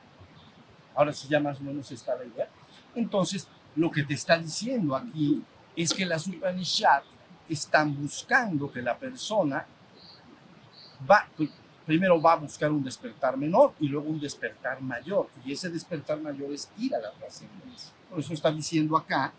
Ahora 0.97 1.13
sí 1.13 1.29
ya 1.29 1.39
más 1.39 1.61
o 1.61 1.63
menos 1.63 1.91
está 1.93 2.17
la 2.17 2.25
idea. 2.25 2.49
Entonces, 2.95 3.47
lo 3.77 3.91
que 3.91 4.03
te 4.03 4.15
está 4.15 4.39
diciendo 4.39 4.97
aquí 4.97 5.43
es 5.77 5.93
que 5.93 6.07
las 6.07 6.27
Upanishad 6.27 7.03
están 7.49 7.95
buscando 7.95 8.73
que 8.73 8.83
la 8.83 8.99
persona 8.99 9.67
va, 11.09 11.29
primero 11.85 12.21
va 12.21 12.33
a 12.33 12.37
buscar 12.37 12.73
un 12.73 12.83
despertar 12.83 13.37
menor 13.37 13.75
y 13.79 13.89
luego 13.89 14.09
un 14.09 14.19
despertar 14.19 14.81
mayor. 14.81 15.29
Y 15.45 15.53
ese 15.53 15.69
despertar 15.69 16.21
mayor 16.21 16.51
es 16.53 16.71
ir 16.79 16.95
a 16.95 16.99
la 16.99 17.13
trascendencia. 17.13 17.93
Por 18.09 18.21
eso 18.21 18.33
está 18.33 18.51
diciendo 18.51 18.97
acá 18.97 19.33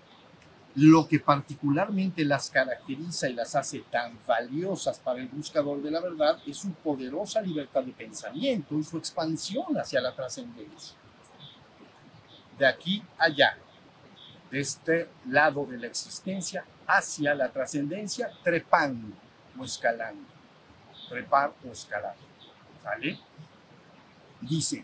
lo 0.76 1.08
que 1.08 1.20
particularmente 1.20 2.24
las 2.24 2.52
caracteriza 2.52 3.28
y 3.28 3.34
las 3.34 3.56
hace 3.56 3.80
tan 3.90 4.16
valiosas 4.28 5.00
para 5.00 5.20
el 5.20 5.28
buscador 5.28 5.82
de 5.82 5.90
la 5.90 6.00
verdad 6.00 6.38
es 6.46 6.58
su 6.58 6.72
poderosa 6.72 7.42
libertad 7.42 7.82
de 7.82 7.94
pensamiento 7.94 8.78
y 8.78 8.84
su 8.84 8.98
expansión 9.00 9.76
hacia 9.76 10.00
la 10.00 10.14
trascendencia. 10.14 10.96
De 12.58 12.66
aquí 12.66 13.04
allá, 13.18 13.58
de 14.50 14.60
este 14.60 15.10
lado 15.28 15.66
de 15.66 15.78
la 15.78 15.88
existencia 15.88 16.66
hacia 16.88 17.36
la 17.36 17.50
trascendencia, 17.50 18.32
trepando 18.44 19.16
o 19.60 19.66
escalando. 19.66 20.28
Trepar 21.10 21.54
o 21.68 21.72
escalar. 21.72 22.16
¿Vale? 22.84 23.20
Dice, 24.42 24.84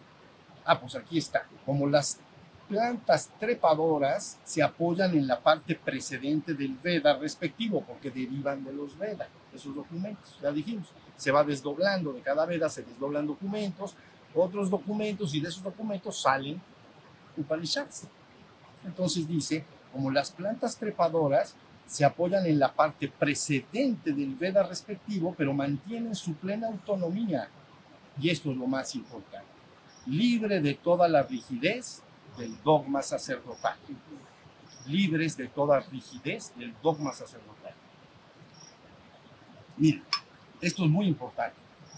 ah, 0.66 0.80
pues 0.80 0.96
aquí 0.96 1.18
está, 1.18 1.46
como 1.66 1.88
las 1.88 2.20
plantas 2.68 3.30
trepadoras 3.40 4.40
se 4.44 4.64
apoyan 4.64 5.16
en 5.16 5.28
la 5.28 5.40
parte 5.40 5.76
precedente 5.76 6.54
del 6.54 6.76
Veda 6.76 7.18
respectivo, 7.18 7.84
porque 7.84 8.10
derivan 8.10 8.64
de 8.64 8.74
los 8.74 8.98
Veda, 8.98 9.28
esos 9.54 9.76
documentos, 9.76 10.38
ya 10.42 10.52
dijimos. 10.52 10.88
Se 11.16 11.32
va 11.32 11.44
desdoblando 11.44 12.12
de 12.14 12.22
cada 12.22 12.46
Veda, 12.46 12.70
se 12.70 12.84
desdoblan 12.84 13.28
documentos, 13.28 13.96
otros 14.34 14.70
documentos, 14.70 15.36
y 15.36 15.42
de 15.42 15.50
esos 15.50 15.64
documentos 15.64 16.22
salen 16.22 16.62
Upanishads. 17.38 18.08
Entonces 18.86 19.28
dice, 19.28 19.66
como 19.92 20.12
las 20.12 20.32
plantas 20.32 20.78
trepadoras 20.78 21.56
se 21.86 22.06
apoyan 22.06 22.46
en 22.46 22.60
la 22.60 22.74
parte 22.74 23.08
precedente 23.08 24.14
del 24.14 24.36
Veda 24.36 24.64
respectivo, 24.64 25.36
pero 25.38 25.54
mantienen 25.54 26.16
su 26.16 26.34
plena 26.34 26.68
autonomía. 26.68 27.50
Y 28.20 28.30
esto 28.30 28.52
es 28.52 28.58
lo 28.58 28.68
más 28.68 28.96
importante. 28.96 29.48
Libre 30.06 30.62
de 30.62 30.74
toda 30.74 31.08
la 31.08 31.24
rigidez 31.24 32.02
del 32.38 32.62
dogma 32.64 33.02
sacerdotal, 33.02 33.78
libres 34.88 35.38
de 35.38 35.48
toda 35.48 35.80
rigidez 35.80 36.54
del 36.56 36.74
dogma 36.82 37.14
sacerdotal. 37.14 37.74
Mira, 39.78 40.02
esto 40.62 40.84
es 40.84 40.90
muy 40.90 41.08
importante. 41.08 41.56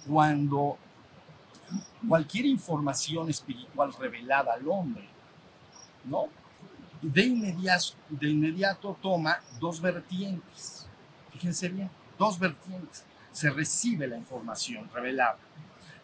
Cuando 0.08 0.78
cualquier 2.08 2.46
información 2.46 3.30
espiritual 3.30 3.94
revelada 4.00 4.54
al 4.54 4.68
hombre, 4.68 5.08
¿no? 6.06 6.30
De 7.02 7.24
inmediato, 7.24 7.94
de 8.10 8.30
inmediato 8.30 8.98
toma 9.02 9.40
dos 9.60 9.82
vertientes. 9.82 10.88
Fíjense 11.32 11.70
bien, 11.70 11.90
dos 12.18 12.40
vertientes. 12.40 13.06
Se 13.32 13.50
recibe 13.50 14.08
la 14.08 14.18
información 14.18 14.90
revelada. 14.94 15.38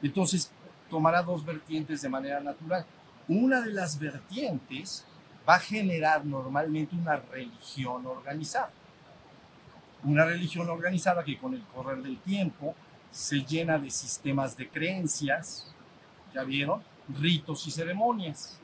Entonces, 0.02 0.52
tomará 0.90 1.22
dos 1.22 1.46
vertientes 1.46 2.02
de 2.02 2.10
manera 2.10 2.42
natural 2.42 2.86
una 3.28 3.62
de 3.62 3.72
las 3.72 3.98
vertientes 3.98 5.06
va 5.48 5.56
a 5.56 5.60
generar 5.60 6.26
normalmente 6.26 6.96
una 6.96 7.16
religión 7.16 8.06
organizada. 8.06 8.72
Una 10.04 10.26
religión 10.26 10.70
organizada 10.70 11.24
que 11.24 11.38
con 11.38 11.54
el 11.54 11.64
correr 11.64 12.02
del 12.02 12.20
tiempo 12.20 12.76
se 13.12 13.42
llena 13.42 13.78
de 13.78 13.92
sistemas 13.92 14.58
de 14.58 14.70
creencias, 14.70 15.74
ya 16.34 16.44
vieron, 16.44 16.84
ritos 17.08 17.68
y 17.68 17.72
ceremonias. 17.72 18.60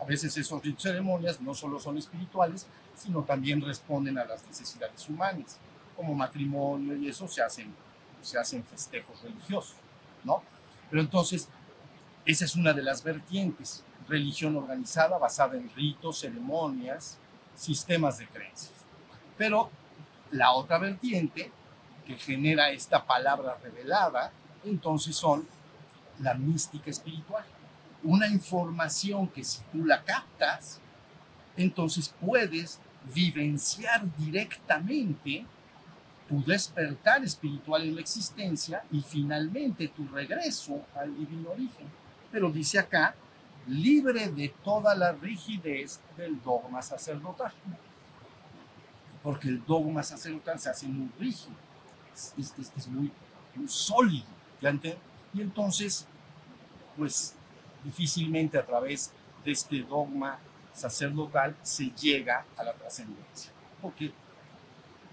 A 0.00 0.04
veces 0.04 0.36
esos 0.36 0.62
ritos 0.62 0.82
ceremonias 0.82 1.40
no 1.40 1.54
solo 1.54 1.78
son 1.80 1.98
espirituales, 1.98 2.66
sino 2.94 3.22
también 3.22 3.60
responden 3.60 4.18
a 4.18 4.24
las 4.24 4.46
necesidades 4.46 5.08
humanas, 5.08 5.58
como 5.96 6.14
matrimonio 6.14 6.96
y 6.96 7.08
eso 7.08 7.26
se 7.26 7.42
hacen, 7.42 7.74
se 8.20 8.38
hacen 8.38 8.62
festejos 8.62 9.22
religiosos, 9.22 9.76
¿no? 10.24 10.42
Pero 10.90 11.02
entonces 11.02 11.48
esa 12.26 12.44
es 12.44 12.56
una 12.56 12.72
de 12.72 12.82
las 12.82 13.02
vertientes, 13.02 13.84
religión 14.08 14.56
organizada 14.56 15.16
basada 15.16 15.56
en 15.56 15.70
ritos, 15.74 16.20
ceremonias, 16.20 17.18
sistemas 17.54 18.18
de 18.18 18.26
creencias. 18.26 18.74
Pero 19.38 19.70
la 20.32 20.52
otra 20.52 20.78
vertiente 20.78 21.50
que 22.04 22.16
genera 22.16 22.70
esta 22.70 23.04
palabra 23.04 23.56
revelada, 23.62 24.32
entonces 24.64 25.16
son 25.16 25.46
la 26.20 26.34
mística 26.34 26.90
espiritual. 26.90 27.44
Una 28.02 28.28
información 28.28 29.28
que 29.28 29.42
si 29.42 29.62
tú 29.72 29.84
la 29.84 30.02
captas, 30.02 30.80
entonces 31.56 32.14
puedes 32.20 32.80
vivenciar 33.14 34.04
directamente 34.16 35.46
tu 36.28 36.42
despertar 36.42 37.24
espiritual 37.24 37.82
en 37.82 37.94
la 37.94 38.00
existencia 38.00 38.82
y 38.90 39.00
finalmente 39.00 39.88
tu 39.88 40.06
regreso 40.08 40.84
al 40.94 41.16
divino 41.16 41.50
origen. 41.50 41.86
Pero 42.32 42.50
dice 42.50 42.78
acá, 42.78 43.14
libre 43.68 44.28
de 44.28 44.52
toda 44.64 44.94
la 44.94 45.12
rigidez 45.12 46.00
del 46.16 46.42
dogma 46.42 46.82
sacerdotal. 46.82 47.52
Porque 49.22 49.48
el 49.48 49.64
dogma 49.64 50.02
sacerdotal 50.02 50.58
se 50.58 50.70
hace 50.70 50.86
muy 50.86 51.10
rígido, 51.18 51.56
es, 52.14 52.88
muy, 52.88 53.10
sólido. 53.66 54.26
¿ya 54.60 54.72
y 55.34 55.42
entonces, 55.42 56.06
pues 56.96 57.34
difícilmente 57.86 58.58
a 58.58 58.66
través 58.66 59.12
de 59.44 59.52
este 59.52 59.82
dogma 59.82 60.38
sacerdotal 60.72 61.56
se 61.62 61.86
llega 61.90 62.44
a 62.56 62.64
la 62.64 62.74
trascendencia. 62.74 63.52
Porque 63.80 64.12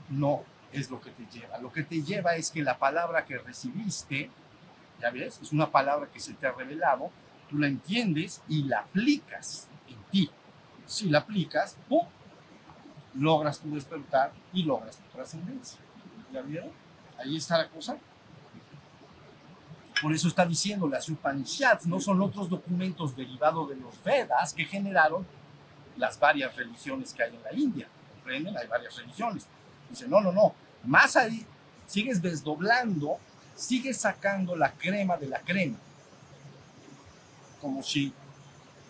no 0.10 0.44
es 0.72 0.90
lo 0.90 1.00
que 1.00 1.12
te 1.12 1.26
lleva. 1.32 1.60
Lo 1.60 1.72
que 1.72 1.84
te 1.84 2.02
lleva 2.02 2.36
es 2.36 2.50
que 2.50 2.64
la 2.64 2.78
palabra 2.78 3.26
que 3.26 3.38
recibiste, 3.38 4.30
ya 5.00 5.12
ves, 5.12 5.40
es 5.42 5.52
una 5.52 5.72
palabra 5.72 6.10
que 6.12 6.20
se 6.20 6.34
te 6.34 6.48
ha 6.48 6.52
revelado, 6.52 7.12
tú 7.50 7.60
la 7.60 7.68
entiendes 7.68 8.42
y 8.50 8.64
la 8.64 8.80
aplicas 8.80 9.68
en 9.88 9.98
ti. 10.12 10.30
Si 10.86 11.10
la 11.10 11.20
aplicas, 11.20 11.78
¡pum! 11.88 12.06
logras 13.14 13.60
tu 13.60 13.74
despertar 13.76 14.32
y 14.52 14.64
logras 14.64 14.98
tu 14.98 15.08
trascendencia. 15.10 15.80
¿Ya 16.32 16.42
vieron? 16.42 16.72
Ahí 17.20 17.38
está 17.38 17.60
la 17.60 17.70
cosa. 17.70 17.98
Por 20.04 20.12
eso 20.12 20.28
está 20.28 20.46
diciendo 20.46 20.86
las 20.86 21.08
Upanishads, 21.08 21.88
no 21.88 21.98
son 22.02 22.22
otros 22.22 22.50
documentos 22.50 23.16
derivados 23.16 23.70
de 23.70 23.78
los 23.78 24.04
Vedas 24.04 24.54
que 24.54 24.66
generaron 24.66 25.26
las 25.96 26.20
varias 26.20 26.54
religiones 26.58 27.14
que 27.14 27.24
hay 27.24 27.34
en 27.34 27.42
la 27.42 27.54
India. 27.54 27.88
¿Comprenden? 28.16 28.58
Hay 28.58 28.68
varias 28.68 28.98
religiones. 28.98 29.46
Dice, 29.90 30.06
no, 30.10 30.20
no, 30.20 30.34
no. 30.34 30.54
Más 30.84 31.16
ahí, 31.16 31.46
sigues 31.88 32.22
desdoblando, 32.22 33.18
sigues 33.56 33.96
sacando 33.96 34.58
la 34.58 34.74
crema 34.74 35.16
de 35.16 35.28
la 35.28 35.40
crema. 35.40 35.78
Como 37.62 37.82
si 37.82 38.12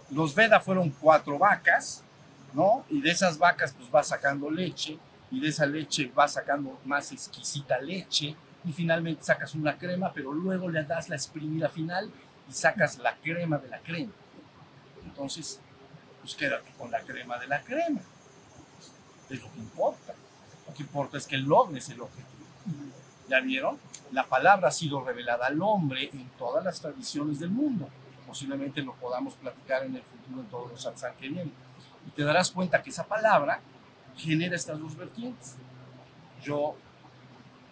los 0.10 0.34
Vedas 0.34 0.64
fueron 0.64 0.90
cuatro 1.00 1.38
vacas, 1.38 2.04
¿no? 2.54 2.86
Y 2.90 3.02
de 3.02 3.12
esas 3.12 3.38
vacas 3.38 3.76
pues 3.78 3.88
va 3.94 4.02
sacando 4.02 4.50
leche, 4.50 4.98
y 5.30 5.40
de 5.40 5.50
esa 5.50 5.68
leche 5.68 6.12
va 6.18 6.28
sacando 6.28 6.80
más 6.86 7.12
exquisita 7.12 7.80
leche, 7.80 8.36
y 8.66 8.72
finalmente 8.72 9.24
sacas 9.24 9.56
una 9.56 9.78
crema, 9.78 10.12
pero 10.14 10.34
luego 10.34 10.70
le 10.70 10.84
das 10.84 11.10
la 11.10 11.16
exprimida 11.16 11.70
final 11.70 12.12
y 12.50 12.54
sacas 12.54 12.98
la 13.00 13.16
crema 13.18 13.58
de 13.58 13.70
la 13.70 13.80
crema. 13.80 14.14
Entonces, 15.04 15.60
pues 16.22 16.36
quédate 16.36 16.72
con 16.78 16.90
la 16.90 17.02
crema 17.02 17.38
de 17.38 17.48
la 17.48 17.62
crema. 17.62 18.02
Es 19.30 19.42
lo 19.42 19.52
que 19.52 19.60
importa. 19.60 20.14
Lo 20.68 20.74
que 20.74 20.84
importa 20.84 21.18
es 21.18 21.28
que 21.28 21.38
logres 21.38 21.90
el 21.90 22.02
objetivo. 22.02 22.28
¿Ya 23.28 23.40
vieron? 23.42 23.78
La 24.12 24.26
palabra 24.26 24.70
ha 24.70 24.72
sido 24.72 25.04
revelada 25.04 25.48
al 25.48 25.62
hombre 25.62 26.10
en 26.14 26.30
todas 26.38 26.64
las 26.64 26.80
tradiciones 26.80 27.40
del 27.40 27.50
mundo. 27.50 27.90
Posiblemente 28.28 28.82
lo 28.82 28.94
podamos 28.96 29.36
platicar 29.36 29.84
en 29.84 29.96
el 29.96 30.04
futuro 30.04 30.42
en 30.42 30.48
todos 30.48 30.72
los 30.72 30.82
satsang 30.82 31.16
que 31.16 31.28
vienen. 31.28 31.52
Y 32.08 32.12
te 32.12 32.24
darás 32.24 32.52
cuenta 32.52 32.82
que 32.82 32.90
esa 32.90 33.06
palabra 33.06 33.60
genera 34.16 34.56
estas 34.56 34.80
dos 34.80 34.96
vertientes. 34.96 35.56
Yo 36.44 36.76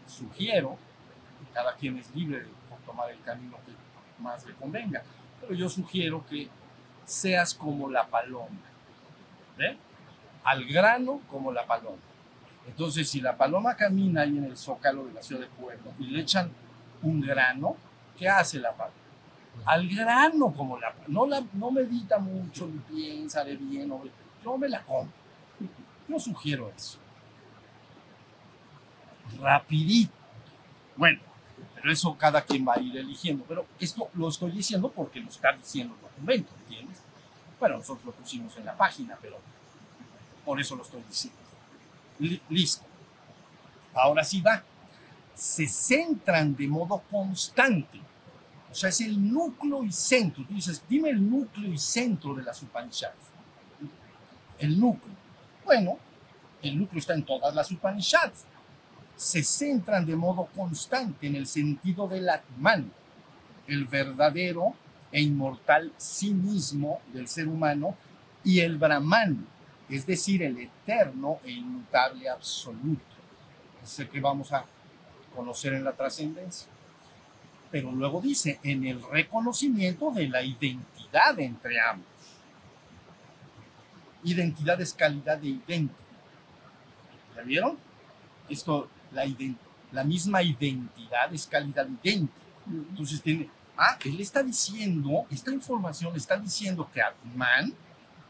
sugiero, 0.07 0.77
cada 1.53 1.75
quien 1.75 1.97
es 1.97 2.13
libre 2.15 2.39
de 2.39 2.47
tomar 2.85 3.09
el 3.11 3.21
camino 3.21 3.57
que 3.65 3.71
más 4.21 4.45
le 4.45 4.53
convenga, 4.53 5.03
pero 5.39 5.53
yo 5.53 5.69
sugiero 5.69 6.25
que 6.27 6.49
seas 7.05 7.53
como 7.53 7.89
la 7.89 8.07
paloma. 8.07 8.47
¿Ve? 9.57 9.77
Al 10.43 10.65
grano 10.65 11.21
como 11.29 11.51
la 11.51 11.65
paloma. 11.65 11.97
Entonces, 12.67 13.09
si 13.09 13.21
la 13.21 13.35
paloma 13.35 13.75
camina 13.75 14.21
ahí 14.21 14.37
en 14.37 14.45
el 14.45 14.57
zócalo 14.57 15.05
de 15.05 15.13
la 15.13 15.21
ciudad 15.21 15.41
de 15.41 15.47
Puebla 15.47 15.91
y 15.99 16.05
le 16.05 16.21
echan 16.21 16.51
un 17.01 17.21
grano, 17.21 17.75
¿qué 18.17 18.29
hace 18.29 18.59
la 18.59 18.71
paloma? 18.71 18.95
Al 19.65 19.87
grano 19.87 20.53
como 20.53 20.79
la 20.79 20.93
no, 21.07 21.25
la, 21.25 21.43
no 21.53 21.71
medita 21.71 22.17
mucho, 22.17 22.67
ni 22.67 22.79
piensa 22.79 23.43
de 23.43 23.57
bien, 23.57 23.91
o, 23.91 24.03
yo 24.43 24.57
me 24.57 24.69
la 24.69 24.81
como. 24.83 25.09
Yo 26.07 26.19
sugiero 26.19 26.71
eso 26.75 27.01
rapidito. 29.39 30.13
Bueno, 30.95 31.19
pero 31.81 31.93
eso 31.93 32.15
cada 32.15 32.43
quien 32.43 32.65
va 32.67 32.75
a 32.75 32.79
ir 32.79 32.95
eligiendo. 32.95 33.43
Pero 33.47 33.65
esto 33.79 34.09
lo 34.13 34.29
estoy 34.29 34.51
diciendo 34.51 34.91
porque 34.91 35.19
lo 35.19 35.29
está 35.29 35.51
diciendo 35.53 35.95
el 35.95 36.01
documento, 36.01 36.53
¿entiendes? 36.61 37.01
Bueno, 37.59 37.77
nosotros 37.77 38.05
lo 38.05 38.11
pusimos 38.11 38.55
en 38.57 38.65
la 38.65 38.77
página, 38.77 39.17
pero 39.19 39.37
por 40.45 40.61
eso 40.61 40.75
lo 40.75 40.83
estoy 40.83 41.01
diciendo. 41.07 41.39
listo. 42.49 42.85
Ahora 43.95 44.23
sí 44.23 44.41
va. 44.41 44.63
Se 45.33 45.67
centran 45.67 46.55
de 46.55 46.67
modo 46.67 47.01
constante. 47.09 47.99
O 48.71 48.75
sea, 48.75 48.89
es 48.89 49.01
el 49.01 49.33
núcleo 49.33 49.83
y 49.83 49.91
centro. 49.91 50.45
Tú 50.45 50.53
dices, 50.53 50.83
dime 50.87 51.09
el 51.09 51.29
núcleo 51.29 51.73
y 51.73 51.77
centro 51.77 52.35
de 52.35 52.43
las 52.43 52.61
Upanishads. 52.61 53.31
El 54.59 54.79
núcleo. 54.79 55.15
Bueno, 55.65 55.97
el 56.61 56.77
núcleo 56.77 56.99
está 56.99 57.15
en 57.15 57.25
todas 57.25 57.53
las 57.55 57.71
Upanishads 57.71 58.45
se 59.21 59.43
centran 59.43 60.03
de 60.03 60.15
modo 60.15 60.47
constante 60.47 61.27
en 61.27 61.35
el 61.35 61.45
sentido 61.45 62.07
del 62.07 62.27
Atman, 62.27 62.91
el 63.67 63.85
verdadero 63.85 64.73
e 65.11 65.21
inmortal 65.21 65.93
sí 65.95 66.33
mismo 66.33 67.01
del 67.13 67.27
ser 67.27 67.47
humano, 67.47 67.95
y 68.43 68.61
el 68.61 68.79
Brahman, 68.79 69.45
es 69.89 70.07
decir, 70.07 70.41
el 70.41 70.57
eterno 70.57 71.37
e 71.45 71.51
inmutable 71.51 72.27
absoluto. 72.29 73.13
Es 73.83 73.99
el 73.99 74.09
que 74.09 74.19
vamos 74.19 74.51
a 74.53 74.65
conocer 75.35 75.73
en 75.73 75.83
la 75.83 75.91
trascendencia. 75.91 76.67
Pero 77.69 77.91
luego 77.91 78.21
dice, 78.21 78.59
en 78.63 78.87
el 78.87 79.03
reconocimiento 79.03 80.09
de 80.09 80.29
la 80.29 80.41
identidad 80.41 81.39
entre 81.39 81.79
ambos. 81.79 82.07
Identidad 84.23 84.81
es 84.81 84.95
calidad 84.95 85.37
de 85.37 85.49
idéntico. 85.49 86.01
¿Ya 87.35 87.43
vieron? 87.43 87.77
Esto 88.49 88.89
la, 89.13 89.25
la 89.91 90.03
misma 90.03 90.41
identidad 90.41 91.33
es 91.33 91.47
calidad 91.47 91.87
idéntica. 91.87 92.39
Entonces 92.67 93.21
tiene, 93.21 93.49
ah, 93.77 93.97
él 94.03 94.19
está 94.19 94.43
diciendo, 94.43 95.25
esta 95.29 95.51
información 95.51 96.15
está 96.15 96.37
diciendo 96.37 96.89
que 96.93 97.01
Atman 97.01 97.73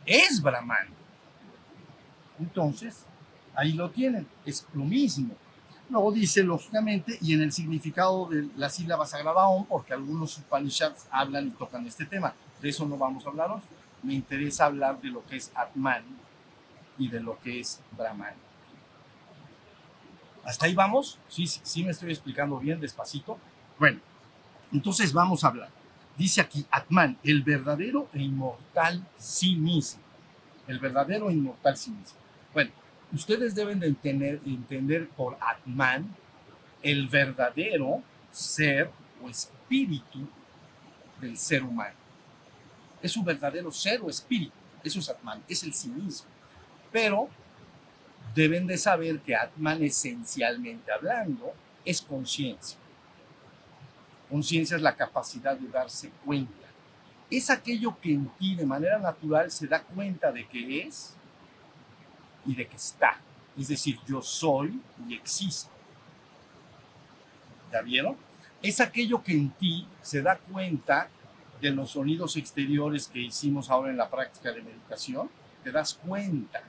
es 0.05 0.41
Brahman. 0.41 0.87
Entonces, 2.39 3.05
ahí 3.55 3.73
lo 3.73 3.89
tienen, 3.89 4.27
es 4.45 4.65
lo 4.73 4.83
mismo. 4.83 5.35
Luego 5.89 6.11
dice, 6.13 6.41
lógicamente, 6.41 7.17
y 7.21 7.33
en 7.33 7.41
el 7.41 7.51
significado 7.51 8.27
de 8.27 8.47
la 8.55 8.69
sílaba 8.69 9.05
sagrada 9.05 9.45
Om, 9.47 9.65
porque 9.65 9.93
algunos 9.93 10.37
Upanishads 10.37 11.05
hablan 11.11 11.47
y 11.47 11.51
tocan 11.51 11.85
este 11.85 12.05
tema. 12.05 12.33
De 12.61 12.69
eso 12.69 12.85
no 12.85 12.97
vamos 12.97 13.25
a 13.25 13.29
hablar 13.29 13.51
hoy. 13.51 13.59
Me 14.01 14.13
interesa 14.13 14.65
hablar 14.65 15.01
de 15.01 15.09
lo 15.09 15.25
que 15.25 15.35
es 15.35 15.51
Atman 15.53 16.03
y 16.97 17.09
de 17.09 17.19
lo 17.19 17.39
que 17.41 17.59
es 17.59 17.81
Brahman. 17.97 18.33
¿Hasta 20.43 20.65
ahí 20.65 20.73
vamos? 20.73 21.19
Sí, 21.27 21.45
sí, 21.47 21.59
sí 21.63 21.83
me 21.83 21.91
estoy 21.91 22.09
explicando 22.11 22.57
bien 22.59 22.79
despacito. 22.79 23.37
Bueno, 23.77 23.99
entonces 24.71 25.13
vamos 25.13 25.43
a 25.43 25.47
hablar. 25.47 25.69
Dice 26.17 26.41
aquí 26.41 26.65
Atman, 26.71 27.17
el 27.23 27.41
verdadero 27.43 28.09
e 28.13 28.21
inmortal 28.21 29.05
sí 29.17 29.55
mismo. 29.55 30.01
El 30.67 30.79
verdadero 30.79 31.29
e 31.29 31.33
inmortal 31.33 31.77
sí 31.77 31.91
mismo. 31.91 32.17
Bueno, 32.53 32.71
ustedes 33.13 33.55
deben 33.55 33.79
de 33.79 33.87
entender, 33.87 34.41
entender 34.45 35.07
por 35.09 35.37
Atman 35.39 36.13
el 36.81 37.07
verdadero 37.07 38.01
ser 38.31 38.91
o 39.23 39.29
espíritu 39.29 40.27
del 41.19 41.37
ser 41.37 41.63
humano. 41.63 41.95
Es 43.01 43.15
un 43.15 43.23
verdadero 43.23 43.71
ser 43.71 44.01
o 44.01 44.09
espíritu. 44.09 44.53
Eso 44.83 44.99
es 44.99 45.09
Atman, 45.09 45.43
es 45.47 45.63
el 45.63 45.73
sí 45.73 45.89
mismo. 45.89 46.27
Pero 46.91 47.29
deben 48.33 48.67
de 48.67 48.77
saber 48.77 49.19
que 49.19 49.35
Atman 49.35 49.83
esencialmente 49.83 50.91
hablando 50.91 51.53
es 51.83 52.01
conciencia. 52.01 52.77
Conciencia 54.29 54.77
es 54.77 54.81
la 54.81 54.95
capacidad 54.95 55.57
de 55.57 55.67
darse 55.67 56.09
cuenta. 56.25 56.53
Es 57.29 57.49
aquello 57.49 57.97
que 57.99 58.13
en 58.13 58.29
ti 58.37 58.55
de 58.55 58.65
manera 58.65 58.99
natural 58.99 59.51
se 59.51 59.67
da 59.67 59.81
cuenta 59.81 60.31
de 60.31 60.47
que 60.47 60.81
es 60.81 61.13
y 62.45 62.55
de 62.55 62.67
que 62.67 62.75
está. 62.75 63.19
Es 63.57 63.67
decir, 63.67 63.99
yo 64.07 64.21
soy 64.21 64.79
y 65.07 65.15
existo. 65.15 65.69
¿Ya 67.71 67.81
vieron? 67.81 68.15
Es 68.61 68.79
aquello 68.79 69.23
que 69.23 69.33
en 69.33 69.49
ti 69.51 69.87
se 70.01 70.21
da 70.21 70.37
cuenta 70.37 71.09
de 71.59 71.71
los 71.71 71.91
sonidos 71.91 72.37
exteriores 72.37 73.07
que 73.07 73.19
hicimos 73.19 73.69
ahora 73.69 73.91
en 73.91 73.97
la 73.97 74.09
práctica 74.09 74.51
de 74.51 74.61
meditación. 74.61 75.29
Te 75.63 75.71
das 75.71 75.93
cuenta 75.93 76.63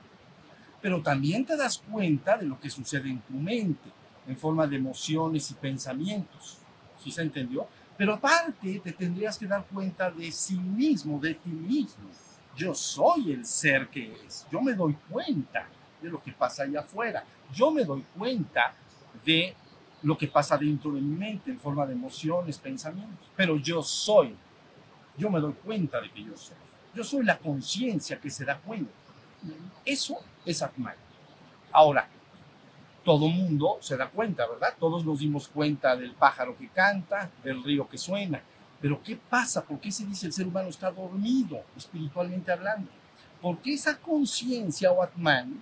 pero 0.83 1.01
también 1.01 1.45
te 1.45 1.55
das 1.55 1.77
cuenta 1.77 2.37
de 2.37 2.45
lo 2.45 2.59
que 2.59 2.69
sucede 2.69 3.09
en 3.09 3.21
tu 3.21 3.35
mente, 3.35 3.89
en 4.27 4.35
forma 4.35 4.67
de 4.67 4.75
emociones 4.75 5.49
y 5.49 5.53
pensamientos. 5.53 6.57
¿Sí 7.01 7.09
se 7.09 7.21
entendió? 7.21 7.65
Pero 7.95 8.15
aparte 8.15 8.81
te 8.83 8.91
tendrías 8.91 9.37
que 9.37 9.47
dar 9.47 9.65
cuenta 9.65 10.11
de 10.11 10.29
sí 10.29 10.57
mismo, 10.57 11.21
de 11.21 11.35
ti 11.35 11.51
mismo. 11.51 12.09
Yo 12.57 12.75
soy 12.75 13.31
el 13.31 13.45
ser 13.45 13.87
que 13.87 14.13
es. 14.25 14.45
Yo 14.51 14.59
me 14.61 14.73
doy 14.73 14.97
cuenta 15.09 15.69
de 16.01 16.09
lo 16.09 16.21
que 16.21 16.33
pasa 16.33 16.63
allá 16.63 16.81
afuera. 16.81 17.23
Yo 17.53 17.71
me 17.71 17.85
doy 17.85 18.03
cuenta 18.17 18.75
de 19.23 19.55
lo 20.01 20.17
que 20.17 20.27
pasa 20.27 20.57
dentro 20.57 20.91
de 20.91 20.99
mi 20.99 21.15
mente 21.15 21.49
en 21.49 21.59
forma 21.61 21.85
de 21.85 21.93
emociones, 21.93 22.57
pensamientos. 22.57 23.25
Pero 23.37 23.55
yo 23.55 23.81
soy. 23.81 24.35
Yo 25.17 25.29
me 25.29 25.39
doy 25.39 25.53
cuenta 25.53 26.01
de 26.01 26.11
que 26.11 26.25
yo 26.25 26.35
soy. 26.35 26.57
Yo 26.93 27.05
soy 27.05 27.23
la 27.23 27.37
conciencia 27.37 28.19
que 28.19 28.29
se 28.29 28.43
da 28.43 28.57
cuenta. 28.57 28.91
Eso 29.85 30.17
es 30.45 30.61
Atman. 30.61 30.95
Ahora, 31.71 32.07
todo 33.03 33.27
mundo 33.27 33.77
se 33.81 33.97
da 33.97 34.09
cuenta, 34.09 34.47
¿verdad? 34.47 34.75
Todos 34.79 35.05
nos 35.05 35.19
dimos 35.19 35.47
cuenta 35.47 35.95
del 35.95 36.13
pájaro 36.13 36.57
que 36.57 36.69
canta, 36.69 37.29
del 37.43 37.63
río 37.63 37.87
que 37.87 37.97
suena. 37.97 38.41
Pero 38.79 39.01
¿qué 39.01 39.15
pasa? 39.15 39.63
¿Por 39.63 39.79
qué 39.79 39.91
se 39.91 40.05
dice 40.05 40.27
el 40.27 40.33
ser 40.33 40.47
humano 40.47 40.69
está 40.69 40.91
dormido, 40.91 41.63
espiritualmente 41.77 42.51
hablando? 42.51 42.89
Porque 43.41 43.73
esa 43.73 43.97
conciencia 43.97 44.91
o 44.91 45.01
Atman, 45.01 45.61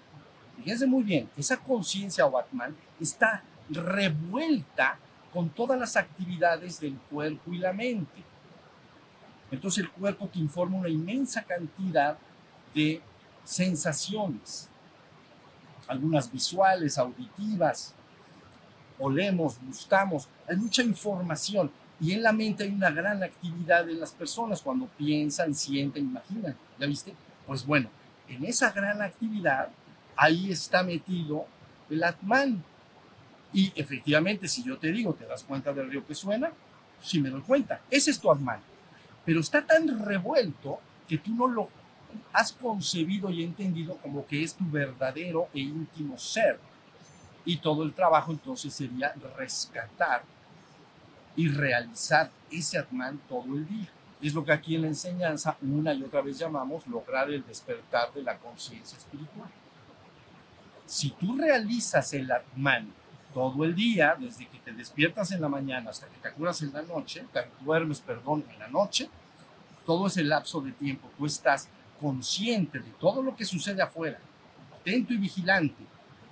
fíjense 0.57 0.85
muy 0.85 1.03
bien, 1.03 1.29
esa 1.37 1.57
conciencia 1.57 2.25
o 2.25 2.37
Atman 2.37 2.75
está 2.99 3.43
revuelta 3.69 4.97
con 5.33 5.49
todas 5.49 5.79
las 5.79 5.95
actividades 5.95 6.79
del 6.79 6.97
cuerpo 7.09 7.53
y 7.53 7.57
la 7.57 7.73
mente. 7.73 8.23
Entonces 9.51 9.83
el 9.83 9.91
cuerpo 9.91 10.27
te 10.27 10.39
informa 10.39 10.77
una 10.77 10.89
inmensa 10.89 11.43
cantidad 11.43 12.17
de 12.73 13.01
sensaciones, 13.43 14.69
algunas 15.91 16.32
visuales, 16.32 16.97
auditivas, 16.97 17.93
olemos, 18.97 19.60
gustamos, 19.62 20.30
hay 20.47 20.56
mucha 20.56 20.82
información 20.84 21.69
y 21.99 22.13
en 22.13 22.23
la 22.23 22.32
mente 22.32 22.63
hay 22.63 22.69
una 22.69 22.89
gran 22.89 23.21
actividad 23.21 23.86
de 23.86 23.95
las 23.95 24.13
personas 24.13 24.62
cuando 24.62 24.88
piensan, 24.88 25.54
sienten, 25.54 26.06
imaginan. 26.06 26.56
¿Ya 26.80 26.88
viste? 26.88 27.13
Pues 27.45 27.65
bueno, 27.65 27.89
en 28.30 28.45
esa 28.45 28.71
gran 28.71 29.01
actividad, 29.01 29.67
ahí 30.15 30.49
está 30.49 30.82
metido 30.82 31.45
el 31.89 32.04
Atman. 32.04 32.63
Y 33.51 33.73
efectivamente, 33.75 34.47
si 34.47 34.63
yo 34.63 34.77
te 34.77 34.91
digo, 34.93 35.13
¿te 35.13 35.25
das 35.25 35.43
cuenta 35.43 35.73
del 35.73 35.91
río 35.91 36.08
que 36.08 36.15
suena? 36.15 36.51
Sí 37.01 37.19
me 37.19 37.30
doy 37.30 37.41
cuenta. 37.41 37.82
Ese 37.91 38.12
es 38.12 38.19
tu 38.19 38.32
Atman. 38.32 38.62
Pero 39.25 39.41
está 39.41 39.62
tan 39.62 40.06
revuelto 40.06 40.80
que 41.08 41.17
tú 41.17 41.36
no 41.36 41.47
lo 41.47 41.69
has 42.34 42.52
concebido 42.52 43.30
y 43.30 43.43
entendido 43.43 43.97
como 43.97 44.26
que 44.26 44.43
es 44.43 44.54
tu 44.56 44.69
verdadero 44.69 45.47
e 45.54 45.60
íntimo 45.60 46.17
ser. 46.17 46.60
Y 47.43 47.58
todo 47.58 47.84
el 47.84 47.93
trabajo 47.93 48.32
entonces 48.32 48.74
sería 48.74 49.13
rescatar 49.38 50.24
y 51.36 51.47
realizar 51.47 52.30
ese 52.52 52.78
Atman 52.78 53.19
todo 53.28 53.56
el 53.56 53.67
día. 53.67 53.89
Es 54.21 54.34
lo 54.34 54.45
que 54.45 54.52
aquí 54.52 54.76
en 54.76 54.84
la 54.84 54.88
enseñanza 54.88 55.58
una 55.62 55.93
y 55.93 56.04
otra 56.04 56.21
vez 56.21 56.38
llamamos 56.38 56.86
lograr 56.86 57.30
el 57.32 57.45
despertar 57.45 58.13
de 58.13 58.21
la 58.21 58.38
conciencia 58.38 58.97
espiritual. 58.97 59.50
Si 60.86 61.10
tú 61.12 61.38
realizas 61.38 62.13
el 62.13 62.32
Atman 62.32 62.93
todo 63.34 63.63
el 63.63 63.74
día, 63.74 64.15
desde 64.19 64.47
que 64.47 64.60
te 64.60 64.71
despiertas 64.74 65.32
en 65.32 65.41
la 65.41 65.50
mañana 65.50 65.89
hasta 65.89 66.08
que 66.08 66.17
te 66.17 66.32
curas 66.34 66.62
en 66.62 66.74
la 66.74 66.82
noche, 66.82 67.26
te 67.34 67.47
duermes, 67.62 68.02
perdón, 68.02 68.45
en 68.52 68.60
la 68.60 68.67
noche, 68.67 69.10
todo 69.86 70.08
ese 70.08 70.24
lapso 70.24 70.62
de 70.62 70.71
tiempo, 70.74 71.10
tú 71.17 71.26
estás 71.26 71.69
consciente 72.01 72.79
de 72.79 72.89
todo 72.99 73.21
lo 73.21 73.35
que 73.35 73.45
sucede 73.45 73.81
afuera, 73.81 74.19
atento 74.75 75.13
y 75.13 75.17
vigilante, 75.17 75.83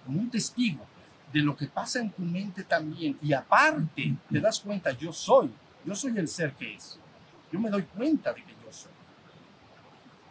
como 0.06 0.20
un 0.20 0.30
testigo 0.30 0.86
de 1.32 1.42
lo 1.42 1.56
que 1.56 1.68
pasa 1.68 2.00
en 2.00 2.10
tu 2.10 2.24
mente 2.24 2.64
también. 2.64 3.18
Y 3.22 3.32
aparte, 3.34 4.16
te 4.30 4.40
das 4.40 4.60
cuenta, 4.60 4.92
yo 4.92 5.14
soy, 5.14 5.52
yo 5.86 5.94
soy 5.94 6.18
el 6.18 6.28
ser 6.28 6.54
que 6.54 6.74
es. 6.74 7.00
Yo 7.52 7.60
me 7.60 7.70
doy 7.70 7.84
cuenta 7.84 8.34
de 8.34 8.44
que 8.44 8.52
yo 8.52 8.72
soy, 8.72 8.92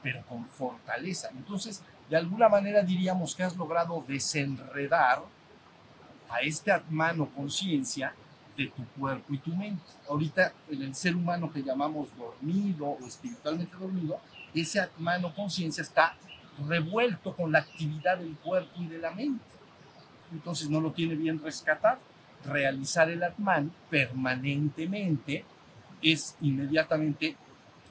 pero 0.02 0.24
con 0.26 0.44
fortaleza. 0.46 1.28
Entonces, 1.30 1.82
de 2.10 2.16
alguna 2.16 2.48
manera 2.48 2.82
diríamos 2.82 3.34
que 3.34 3.44
has 3.44 3.56
logrado 3.56 4.04
desenredar 4.06 5.22
a 6.28 6.40
este 6.40 6.72
Atman 6.72 7.20
o 7.20 7.28
conciencia 7.28 8.14
de 8.56 8.66
tu 8.66 8.84
cuerpo 8.98 9.32
y 9.32 9.38
tu 9.38 9.54
mente. 9.54 9.82
Ahorita 10.08 10.52
en 10.68 10.82
el 10.82 10.94
ser 10.94 11.14
humano 11.14 11.52
que 11.52 11.62
llamamos 11.62 12.08
dormido 12.16 12.86
o 12.86 13.06
espiritualmente 13.06 13.76
dormido, 13.76 14.20
ese 14.54 14.80
Atman 14.80 15.24
o 15.24 15.34
conciencia 15.34 15.82
está 15.82 16.16
revuelto 16.66 17.34
con 17.34 17.52
la 17.52 17.60
actividad 17.60 18.18
del 18.18 18.34
cuerpo 18.36 18.80
y 18.80 18.86
de 18.86 18.98
la 18.98 19.10
mente. 19.12 19.44
Entonces 20.32 20.68
no 20.68 20.80
lo 20.80 20.92
tiene 20.92 21.14
bien 21.14 21.40
rescatado. 21.42 22.00
Realizar 22.44 23.10
el 23.10 23.22
Atman 23.22 23.72
permanentemente 23.90 25.44
es 26.02 26.36
inmediatamente 26.40 27.36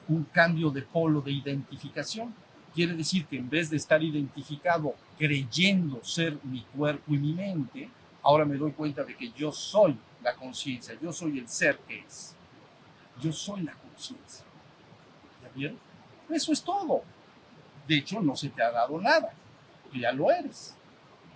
un 0.08 0.24
cambio 0.24 0.70
de 0.70 0.82
polo 0.82 1.20
de 1.20 1.32
identificación. 1.32 2.34
Quiere 2.74 2.94
decir 2.94 3.26
que 3.26 3.36
en 3.36 3.48
vez 3.48 3.70
de 3.70 3.76
estar 3.76 4.02
identificado 4.02 4.94
creyendo 5.18 6.02
ser 6.02 6.38
mi 6.44 6.62
cuerpo 6.62 7.14
y 7.14 7.18
mi 7.18 7.32
mente, 7.32 7.90
ahora 8.22 8.44
me 8.44 8.56
doy 8.56 8.72
cuenta 8.72 9.04
de 9.04 9.16
que 9.16 9.30
yo 9.32 9.52
soy 9.52 9.98
la 10.22 10.34
conciencia, 10.34 10.96
yo 11.00 11.12
soy 11.12 11.38
el 11.38 11.48
ser 11.48 11.78
que 11.86 12.00
es. 12.00 12.34
Yo 13.20 13.32
soy 13.32 13.62
la 13.62 13.72
conciencia. 13.72 14.44
¿Ya 15.42 15.48
vieron? 15.54 15.87
Eso 16.28 16.52
es 16.52 16.62
todo. 16.62 17.02
De 17.86 17.98
hecho, 17.98 18.20
no 18.20 18.36
se 18.36 18.48
te 18.50 18.62
ha 18.62 18.70
dado 18.70 19.00
nada, 19.00 19.32
ya 19.94 20.12
lo 20.12 20.30
eres. 20.30 20.76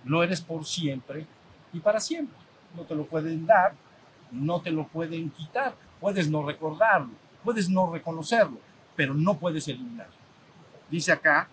Lo 0.05 0.21
eres 0.21 0.41
por 0.41 0.65
siempre 0.65 1.25
y 1.71 1.79
para 1.79 1.99
siempre. 1.99 2.37
No 2.75 2.83
te 2.83 2.95
lo 2.95 3.05
pueden 3.05 3.45
dar, 3.45 3.73
no 4.31 4.61
te 4.61 4.71
lo 4.71 4.87
pueden 4.87 5.29
quitar. 5.31 5.75
Puedes 5.99 6.29
no 6.29 6.45
recordarlo, 6.45 7.13
puedes 7.43 7.69
no 7.69 7.91
reconocerlo, 7.91 8.59
pero 8.95 9.13
no 9.13 9.37
puedes 9.37 9.67
eliminarlo. 9.67 10.13
Dice 10.89 11.11
acá, 11.11 11.47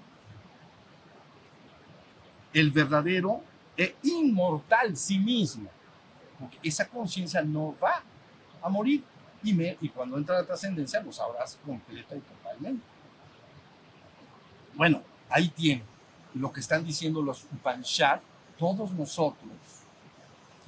el 2.53 2.71
verdadero 2.71 3.43
e 3.77 3.95
inmortal 4.03 4.97
sí 4.97 5.19
mismo, 5.19 5.71
porque 6.39 6.59
esa 6.63 6.89
conciencia 6.89 7.43
no 7.43 7.75
va 7.83 8.03
a 8.61 8.69
morir 8.69 9.05
y 9.43 9.89
cuando 9.89 10.19
entra 10.19 10.37
la 10.37 10.45
trascendencia 10.45 11.01
lo 11.01 11.13
sabrás 11.13 11.59
completa 11.65 12.15
y 12.15 12.21
totalmente. 12.21 12.85
Bueno, 14.81 15.03
ahí 15.29 15.49
tiene 15.51 15.83
lo 16.33 16.51
que 16.51 16.61
están 16.61 16.83
diciendo 16.83 17.21
los 17.21 17.45
Upanishad, 17.53 18.19
todos 18.57 18.93
nosotros, 18.93 19.53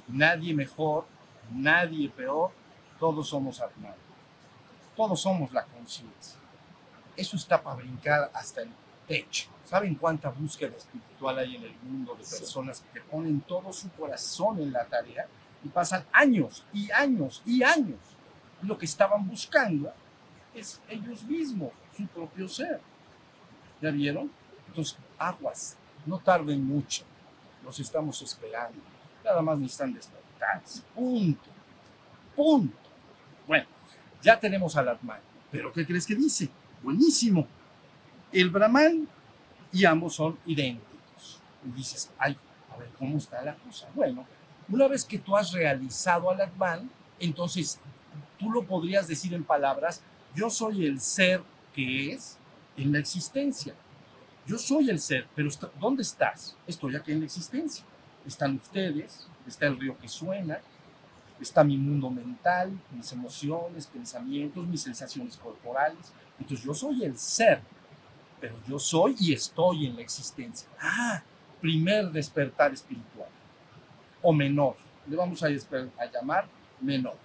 nadie 0.07 0.53
mejor, 0.53 1.07
nadie 1.51 2.09
peor, 2.09 2.51
todos 2.99 3.29
somos 3.29 3.59
Atman, 3.59 3.95
todos 4.95 5.19
somos 5.19 5.51
la 5.51 5.65
conciencia. 5.65 6.39
Eso 7.17 7.35
está 7.37 7.59
para 7.59 7.77
brincar 7.77 8.29
hasta 8.35 8.61
el 8.61 8.69
techo. 9.07 9.49
¿Saben 9.65 9.95
cuánta 9.95 10.29
búsqueda 10.29 10.77
espiritual 10.77 11.39
hay 11.39 11.55
en 11.55 11.63
el 11.63 11.75
mundo 11.81 12.13
de 12.13 12.23
personas 12.23 12.83
que 12.93 13.01
ponen 13.01 13.41
todo 13.41 13.73
su 13.73 13.89
corazón 13.93 14.61
en 14.61 14.73
la 14.73 14.85
tarea 14.85 15.25
y 15.63 15.69
pasan 15.69 16.05
años 16.11 16.63
y 16.71 16.91
años 16.91 17.41
y 17.47 17.63
años? 17.63 17.97
Lo 18.61 18.77
que 18.77 18.85
estaban 18.85 19.27
buscando 19.27 19.91
es 20.53 20.79
ellos 20.87 21.23
mismos, 21.23 21.71
su 21.97 22.05
propio 22.05 22.47
ser. 22.47 22.92
¿Ya 23.83 23.91
vieron? 23.91 24.31
Entonces, 24.67 24.97
aguas, 25.17 25.75
no 26.05 26.17
tarden 26.17 26.65
mucho. 26.65 27.03
Los 27.65 27.77
estamos 27.81 28.21
esperando. 28.21 28.79
Nada 29.25 29.41
más 29.41 29.59
necesitan 29.59 29.93
despertarse. 29.93 30.83
Punto. 30.95 31.49
Punto. 32.33 32.77
Bueno, 33.45 33.65
ya 34.21 34.39
tenemos 34.39 34.77
al 34.77 34.87
Atman. 34.87 35.19
Pero 35.51 35.73
¿qué 35.73 35.85
crees 35.85 36.07
que 36.07 36.15
dice? 36.15 36.49
Buenísimo. 36.81 37.45
El 38.31 38.49
Brahman 38.49 39.05
y 39.73 39.83
ambos 39.83 40.15
son 40.15 40.39
idénticos. 40.45 41.41
Y 41.65 41.71
dices, 41.71 42.09
ay, 42.17 42.37
a 42.73 42.77
ver, 42.77 42.87
¿cómo 42.97 43.17
está 43.17 43.41
la 43.41 43.55
cosa? 43.55 43.89
Bueno, 43.93 44.25
una 44.69 44.87
vez 44.87 45.03
que 45.03 45.19
tú 45.19 45.35
has 45.35 45.51
realizado 45.51 46.31
al 46.31 46.39
Atman, 46.39 46.89
entonces 47.19 47.81
tú 48.39 48.49
lo 48.49 48.63
podrías 48.63 49.09
decir 49.09 49.33
en 49.33 49.43
palabras, 49.43 50.01
yo 50.33 50.49
soy 50.49 50.85
el 50.85 51.01
ser 51.01 51.43
que 51.73 52.13
es 52.13 52.37
en 52.77 52.91
la 52.91 52.99
existencia. 52.99 53.73
Yo 54.45 54.57
soy 54.57 54.89
el 54.89 54.99
ser, 54.99 55.27
pero 55.35 55.49
¿dónde 55.79 56.01
estás? 56.01 56.55
Estoy 56.67 56.95
aquí 56.95 57.11
en 57.11 57.19
la 57.19 57.25
existencia. 57.25 57.85
Están 58.25 58.55
ustedes, 58.55 59.27
está 59.47 59.67
el 59.67 59.79
río 59.79 59.97
que 59.97 60.07
suena, 60.07 60.59
está 61.39 61.63
mi 61.63 61.77
mundo 61.77 62.09
mental, 62.09 62.71
mis 62.91 63.11
emociones, 63.11 63.87
pensamientos, 63.87 64.67
mis 64.67 64.81
sensaciones 64.81 65.37
corporales. 65.37 66.13
Entonces 66.39 66.65
yo 66.65 66.73
soy 66.73 67.03
el 67.03 67.17
ser, 67.17 67.61
pero 68.41 68.55
yo 68.67 68.79
soy 68.79 69.15
y 69.19 69.33
estoy 69.33 69.85
en 69.85 69.95
la 69.95 70.01
existencia. 70.01 70.67
Ah, 70.79 71.23
primer 71.61 72.11
despertar 72.11 72.73
espiritual. 72.73 73.29
O 74.21 74.33
menor. 74.33 74.75
Le 75.07 75.15
vamos 75.15 75.43
a, 75.43 75.47
a 75.47 76.11
llamar 76.11 76.47
menor. 76.81 77.15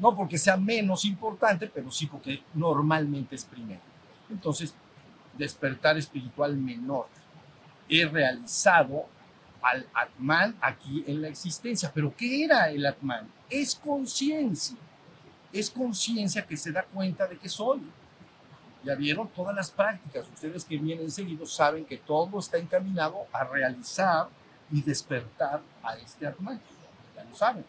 No 0.00 0.16
porque 0.16 0.38
sea 0.38 0.56
menos 0.56 1.04
importante, 1.04 1.66
pero 1.66 1.90
sí 1.90 2.06
porque 2.06 2.42
normalmente 2.54 3.34
es 3.34 3.44
primero. 3.44 3.80
Entonces, 4.30 4.74
despertar 5.36 5.96
espiritual 5.98 6.56
menor. 6.56 7.06
He 7.88 8.06
realizado 8.06 9.06
al 9.62 9.86
Atman 9.92 10.56
aquí 10.60 11.04
en 11.06 11.22
la 11.22 11.28
existencia. 11.28 11.90
Pero 11.92 12.14
¿qué 12.16 12.44
era 12.44 12.70
el 12.70 12.86
Atman? 12.86 13.28
Es 13.48 13.74
conciencia. 13.74 14.76
es 15.52 15.68
conciencia 15.68 16.46
que 16.46 16.56
se 16.56 16.70
da 16.70 16.84
cuenta 16.84 17.26
de 17.26 17.36
que 17.36 17.48
soy. 17.48 17.80
Ya 18.84 18.94
vieron 18.94 19.28
todas 19.28 19.54
las 19.54 19.70
prácticas. 19.70 20.26
Ustedes 20.32 20.64
que 20.64 20.78
vienen 20.78 21.10
seguidos 21.10 21.52
saben 21.52 21.84
que 21.84 21.98
todo 21.98 22.38
está 22.38 22.56
encaminado 22.56 23.26
a 23.32 23.44
realizar 23.44 24.28
y 24.70 24.80
despertar 24.80 25.60
a 25.82 25.96
este 25.96 26.26
Atman. 26.26 26.60
Ya 27.16 27.24
lo 27.24 27.34
saben. 27.34 27.64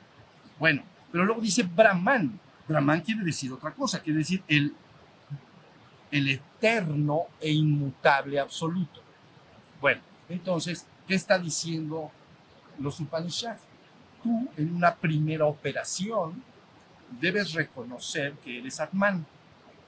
Bueno, 0.60 0.84
pero 1.12 1.26
luego 1.26 1.42
dice 1.42 1.64
Brahman. 1.64 2.40
Brahman 2.68 3.02
quiere 3.02 3.24
decir 3.24 3.52
otra 3.52 3.72
cosa, 3.72 4.02
quiere 4.02 4.20
decir 4.20 4.44
el, 4.48 4.74
el 6.12 6.30
eterno 6.30 7.24
e 7.40 7.52
inmutable 7.52 8.40
absoluto. 8.40 9.02
Bueno, 9.80 10.02
entonces, 10.30 10.86
¿qué 11.08 11.16
está 11.16 11.38
diciendo 11.38 12.12
los 12.80 13.00
Upanishads? 13.00 13.62
Tú, 14.24 14.48
en 14.56 14.76
una 14.76 14.96
primera 14.96 15.46
operación, 15.46 16.44
debes 17.20 17.54
reconocer 17.54 18.34
que 18.36 18.60
eres 18.60 18.80
Atman. 18.80 19.26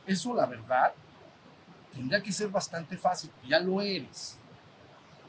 Eso, 0.05 0.33
la 0.33 0.45
verdad, 0.45 0.93
tendría 1.93 2.21
que 2.21 2.31
ser 2.31 2.49
bastante 2.49 2.97
fácil, 2.97 3.29
ya 3.47 3.59
lo 3.59 3.81
eres. 3.81 4.37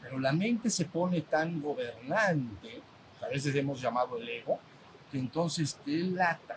Pero 0.00 0.18
la 0.18 0.32
mente 0.32 0.70
se 0.70 0.86
pone 0.86 1.20
tan 1.20 1.60
gobernante, 1.60 2.82
a 3.22 3.28
veces 3.28 3.54
hemos 3.54 3.80
llamado 3.80 4.18
el 4.18 4.28
ego, 4.28 4.58
entonces 5.18 5.78
te 5.84 5.98
lata, 5.98 6.56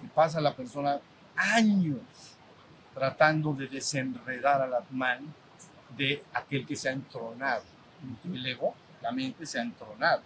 que 0.00 0.08
pasa 0.08 0.40
la 0.40 0.54
persona 0.54 1.00
años 1.36 2.00
tratando 2.94 3.52
de 3.52 3.68
desenredar 3.68 4.62
al 4.62 4.74
Atman 4.74 5.32
de 5.96 6.24
aquel 6.32 6.66
que 6.66 6.76
se 6.76 6.88
ha 6.88 6.92
entronado. 6.92 7.62
El 8.24 8.44
ego, 8.46 8.74
la 9.00 9.12
mente 9.12 9.46
se 9.46 9.58
ha 9.58 9.62
entronado. 9.62 10.22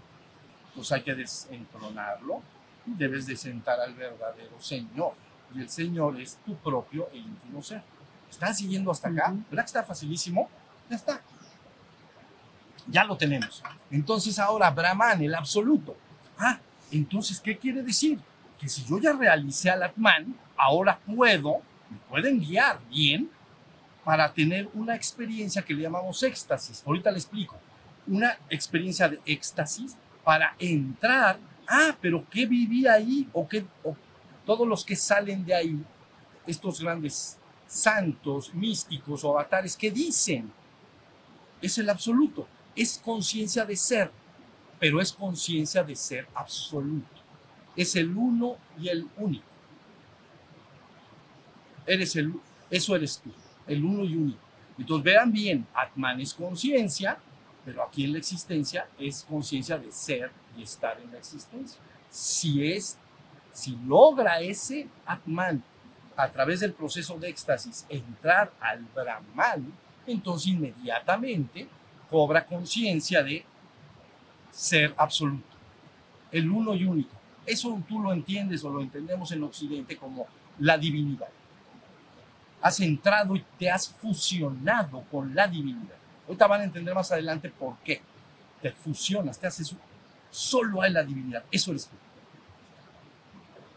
Entonces 0.69 0.93
hay 0.93 1.03
que 1.03 1.15
desentronarlo 1.15 2.43
y 2.87 2.95
debes 2.95 3.27
de 3.27 3.37
sentar 3.37 3.79
al 3.81 3.95
verdadero 3.95 4.59
Señor. 4.61 5.13
Y 5.55 5.61
el 5.61 5.69
Señor 5.69 6.19
es 6.19 6.39
tu 6.45 6.57
propio 6.57 7.09
e 7.13 7.19
íntimo 7.19 7.63
ser. 7.63 7.83
¿Están 8.31 8.55
siguiendo 8.55 8.91
hasta 8.91 9.09
acá? 9.09 9.35
¿Verdad 9.51 9.65
que 9.65 9.67
está 9.67 9.83
facilísimo? 9.83 10.49
Ya 10.89 10.97
está. 10.97 11.21
Ya 12.89 13.05
lo 13.05 13.17
tenemos. 13.17 13.63
Entonces 13.91 14.39
ahora 14.39 14.71
Brahman, 14.71 15.23
el 15.23 15.35
absoluto. 15.35 15.95
Ah, 16.39 16.59
entonces, 16.93 17.41
¿qué 17.41 17.57
quiere 17.57 17.83
decir? 17.83 18.19
Que 18.59 18.69
si 18.69 18.85
yo 18.85 18.99
ya 18.99 19.13
realicé 19.13 19.71
al 19.71 19.83
Atman, 19.83 20.37
ahora 20.57 20.99
puedo, 20.99 21.63
me 21.91 21.97
pueden 22.09 22.41
guiar 22.41 22.81
bien 22.89 23.31
para 24.05 24.33
tener 24.33 24.69
una 24.75 24.95
experiencia 24.95 25.63
que 25.63 25.75
le 25.75 25.83
llamamos 25.83 26.23
éxtasis. 26.23 26.83
Ahorita 26.87 27.11
le 27.11 27.19
explico. 27.19 27.57
Una 28.07 28.37
experiencia 28.51 29.09
de 29.09 29.21
éxtasis 29.25 29.97
para 30.23 30.55
entrar. 30.59 31.39
Ah, 31.67 31.97
pero 32.01 32.25
¿qué 32.31 32.47
viví 32.47 32.87
ahí? 32.87 33.29
O, 33.33 33.49
qué, 33.49 33.65
o 33.83 33.97
todos 34.45 34.67
los 34.67 34.85
que 34.85 34.97
salen 34.97 35.45
de 35.45 35.55
ahí, 35.55 35.83
estos 36.47 36.81
grandes 36.81 37.39
santos, 37.67 38.53
místicos 38.53 39.25
o 39.25 39.31
avatares, 39.31 39.77
¿qué 39.77 39.91
dicen? 39.91 40.53
Es 41.63 41.79
el 41.79 41.89
absoluto. 41.89 42.47
Es 42.75 43.01
conciencia 43.03 43.65
de 43.65 43.77
ser, 43.77 44.11
pero 44.83 45.01
es 45.01 45.13
conciencia 45.13 45.85
de 45.85 45.95
ser 45.95 46.27
absoluto. 46.35 47.07
Es 47.77 47.95
el 47.95 48.17
uno 48.17 48.57
y 48.77 48.89
el 48.89 49.07
único. 49.17 49.45
Eres 51.87 52.17
el, 52.17 52.35
eso 52.69 52.97
eres 52.97 53.21
tú 53.21 53.31
el 53.69 53.85
uno 53.85 54.03
y 54.03 54.17
único. 54.17 54.41
Entonces 54.77 55.05
vean 55.05 55.31
bien, 55.31 55.65
Atman 55.73 56.21
es 56.21 56.35
conciencia, 56.35 57.17
pero 57.65 57.85
aquí 57.85 58.03
en 58.03 58.11
la 58.11 58.19
existencia 58.19 58.89
es 58.99 59.23
conciencia 59.23 59.79
de 59.79 59.93
ser 59.93 60.33
y 60.59 60.65
estar 60.65 61.01
en 61.01 61.13
la 61.13 61.19
existencia. 61.19 61.81
Si 62.11 62.69
es, 62.69 62.99
si 63.53 63.79
logra 63.87 64.41
ese 64.41 64.89
Atman 65.07 65.63
a 66.17 66.29
través 66.29 66.59
del 66.59 66.73
proceso 66.73 67.17
de 67.21 67.29
éxtasis 67.29 67.87
entrar 67.89 68.53
al 68.59 68.85
Brahman, 68.93 69.73
entonces 70.09 70.49
inmediatamente 70.49 71.69
cobra 72.11 72.45
conciencia 72.45 73.23
de 73.23 73.47
ser 74.53 74.95
absoluto, 74.97 75.57
el 76.31 76.49
uno 76.49 76.75
y 76.75 76.85
único. 76.85 77.17
Eso 77.45 77.83
tú 77.89 78.01
lo 78.01 78.13
entiendes 78.13 78.63
o 78.63 78.71
lo 78.71 78.81
entendemos 78.81 79.33
en 79.33 79.43
Occidente 79.43 79.97
como 79.97 80.29
la 80.61 80.79
divinidad 80.79 81.29
has 82.63 82.79
entrado 82.81 83.35
y 83.35 83.45
te 83.59 83.69
has 83.69 83.89
fusionado 83.89 85.05
con 85.11 85.35
la 85.35 85.49
divinidad. 85.49 85.97
Ahorita 86.27 86.47
van 86.47 86.61
a 86.61 86.65
entender 86.65 86.95
más 86.95 87.11
adelante 87.11 87.51
por 87.51 87.77
qué. 87.79 88.01
Te 88.63 88.71
fusionas, 88.71 89.39
te 89.39 89.49
haces 89.49 89.75
solo 90.31 90.81
a 90.81 90.89
la 90.89 91.03
divinidad. 91.03 91.45
Eso 91.51 91.73
eres 91.73 91.89
tú. 91.89 91.97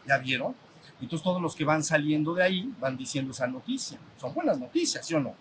¿Ya 0.08 0.20
vieron? 0.20 0.56
Entonces 1.02 1.24
todos 1.24 1.42
los 1.42 1.56
que 1.56 1.66
van 1.66 1.84
saliendo 1.84 2.36
de 2.36 2.44
ahí 2.44 2.72
van 2.80 2.96
diciendo 2.96 3.32
esa 3.32 3.48
noticia. 3.48 3.98
Son 4.18 4.34
buenas 4.34 4.60
noticias, 4.60 5.06
¿sí 5.06 5.16
o 5.16 5.20
no? 5.20 5.34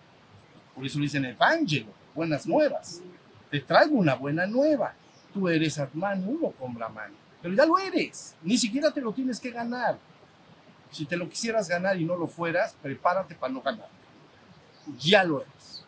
Por 0.73 0.85
eso 0.85 0.99
dicen 0.99 1.23
Evangelo, 1.23 1.93
buenas 2.15 2.47
nuevas. 2.47 3.01
Te 3.51 3.59
traigo 3.61 3.95
una 3.95 4.15
buena 4.15 4.47
nueva. 4.47 4.95
Tú 5.35 5.49
eres 5.49 5.77
Atman 5.77 6.25
uno 6.25 6.51
con 6.51 6.73
Brahman. 6.73 7.11
Pero 7.41 7.53
ya 7.53 7.65
lo 7.65 7.77
eres. 7.77 8.35
Ni 8.41 8.57
siquiera 8.57 8.89
te 8.89 9.01
lo 9.01 9.11
tienes 9.11 9.37
que 9.37 9.51
ganar. 9.51 9.99
Si 10.91 11.05
te 11.05 11.17
lo 11.17 11.27
quisieras 11.27 11.67
ganar 11.67 11.99
y 11.99 12.05
no 12.05 12.15
lo 12.15 12.25
fueras, 12.25 12.73
prepárate 12.81 13.35
para 13.35 13.51
no 13.51 13.61
ganar. 13.61 13.89
Ya 14.97 15.25
lo 15.25 15.41
eres. 15.41 15.83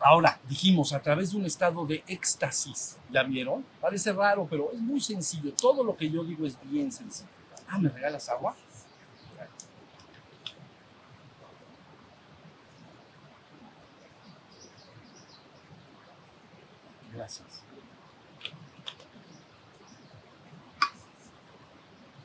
Ahora, 0.00 0.40
dijimos, 0.48 0.92
a 0.92 1.00
través 1.00 1.30
de 1.30 1.36
un 1.36 1.46
estado 1.46 1.86
de 1.86 2.02
éxtasis, 2.08 2.96
¿ya 3.08 3.22
vieron? 3.22 3.64
Parece 3.80 4.12
raro, 4.12 4.48
pero 4.50 4.72
es 4.72 4.80
muy 4.80 5.00
sencillo. 5.00 5.52
Todo 5.52 5.84
lo 5.84 5.96
que 5.96 6.10
yo 6.10 6.24
digo 6.24 6.44
es 6.44 6.58
bien 6.64 6.90
sencillo. 6.90 7.30
Ah, 7.68 7.78
¿me 7.78 7.88
regalas 7.88 8.28
agua? 8.30 8.56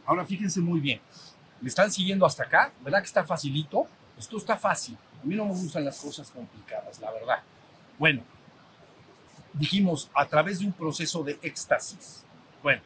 Ahora 0.06 0.26
fíjense 0.26 0.60
muy 0.62 0.80
bien. 0.80 1.02
¿Me 1.62 1.70
están 1.70 1.92
siguiendo 1.92 2.26
hasta 2.26 2.44
acá? 2.44 2.72
¿Verdad 2.82 3.00
que 3.00 3.08
está 3.08 3.24
facilito? 3.24 3.88
Esto 4.18 4.38
está 4.38 4.56
fácil. 4.56 4.98
A 5.22 5.26
mí 5.26 5.36
no 5.36 5.46
me 5.46 5.52
gustan 5.52 5.84
las 5.84 6.00
cosas 6.00 6.30
complicadas, 6.30 7.00
la 7.00 7.12
verdad. 7.12 7.42
Bueno, 7.98 8.22
dijimos 9.54 10.10
a 10.14 10.26
través 10.28 10.60
de 10.60 10.66
un 10.66 10.74
proceso 10.74 11.24
de 11.24 11.40
éxtasis. 11.42 12.24
Bueno, 12.62 12.82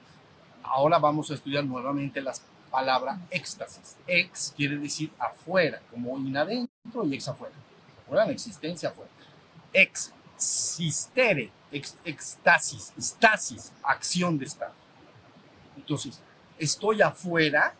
ahora 0.63 0.97
vamos 0.97 1.29
a 1.31 1.33
estudiar 1.33 1.65
nuevamente 1.65 2.21
las 2.21 2.41
palabras 2.71 3.19
éxtasis. 3.31 3.97
Ex 4.07 4.53
quiere 4.55 4.77
decir 4.77 5.11
afuera, 5.19 5.81
como 5.91 6.17
inadentro 6.17 7.05
y 7.05 7.15
ex 7.15 7.27
afuera. 7.27 7.55
La 8.09 8.31
existencia 8.31 8.89
afuera. 8.89 9.11
Existere, 9.73 11.51
ex, 11.71 11.97
éxtasis, 12.03 12.93
estasis, 12.97 13.71
acción 13.83 14.37
de 14.37 14.45
estar. 14.45 14.71
Entonces, 15.77 16.19
estoy 16.57 17.01
afuera 17.01 17.73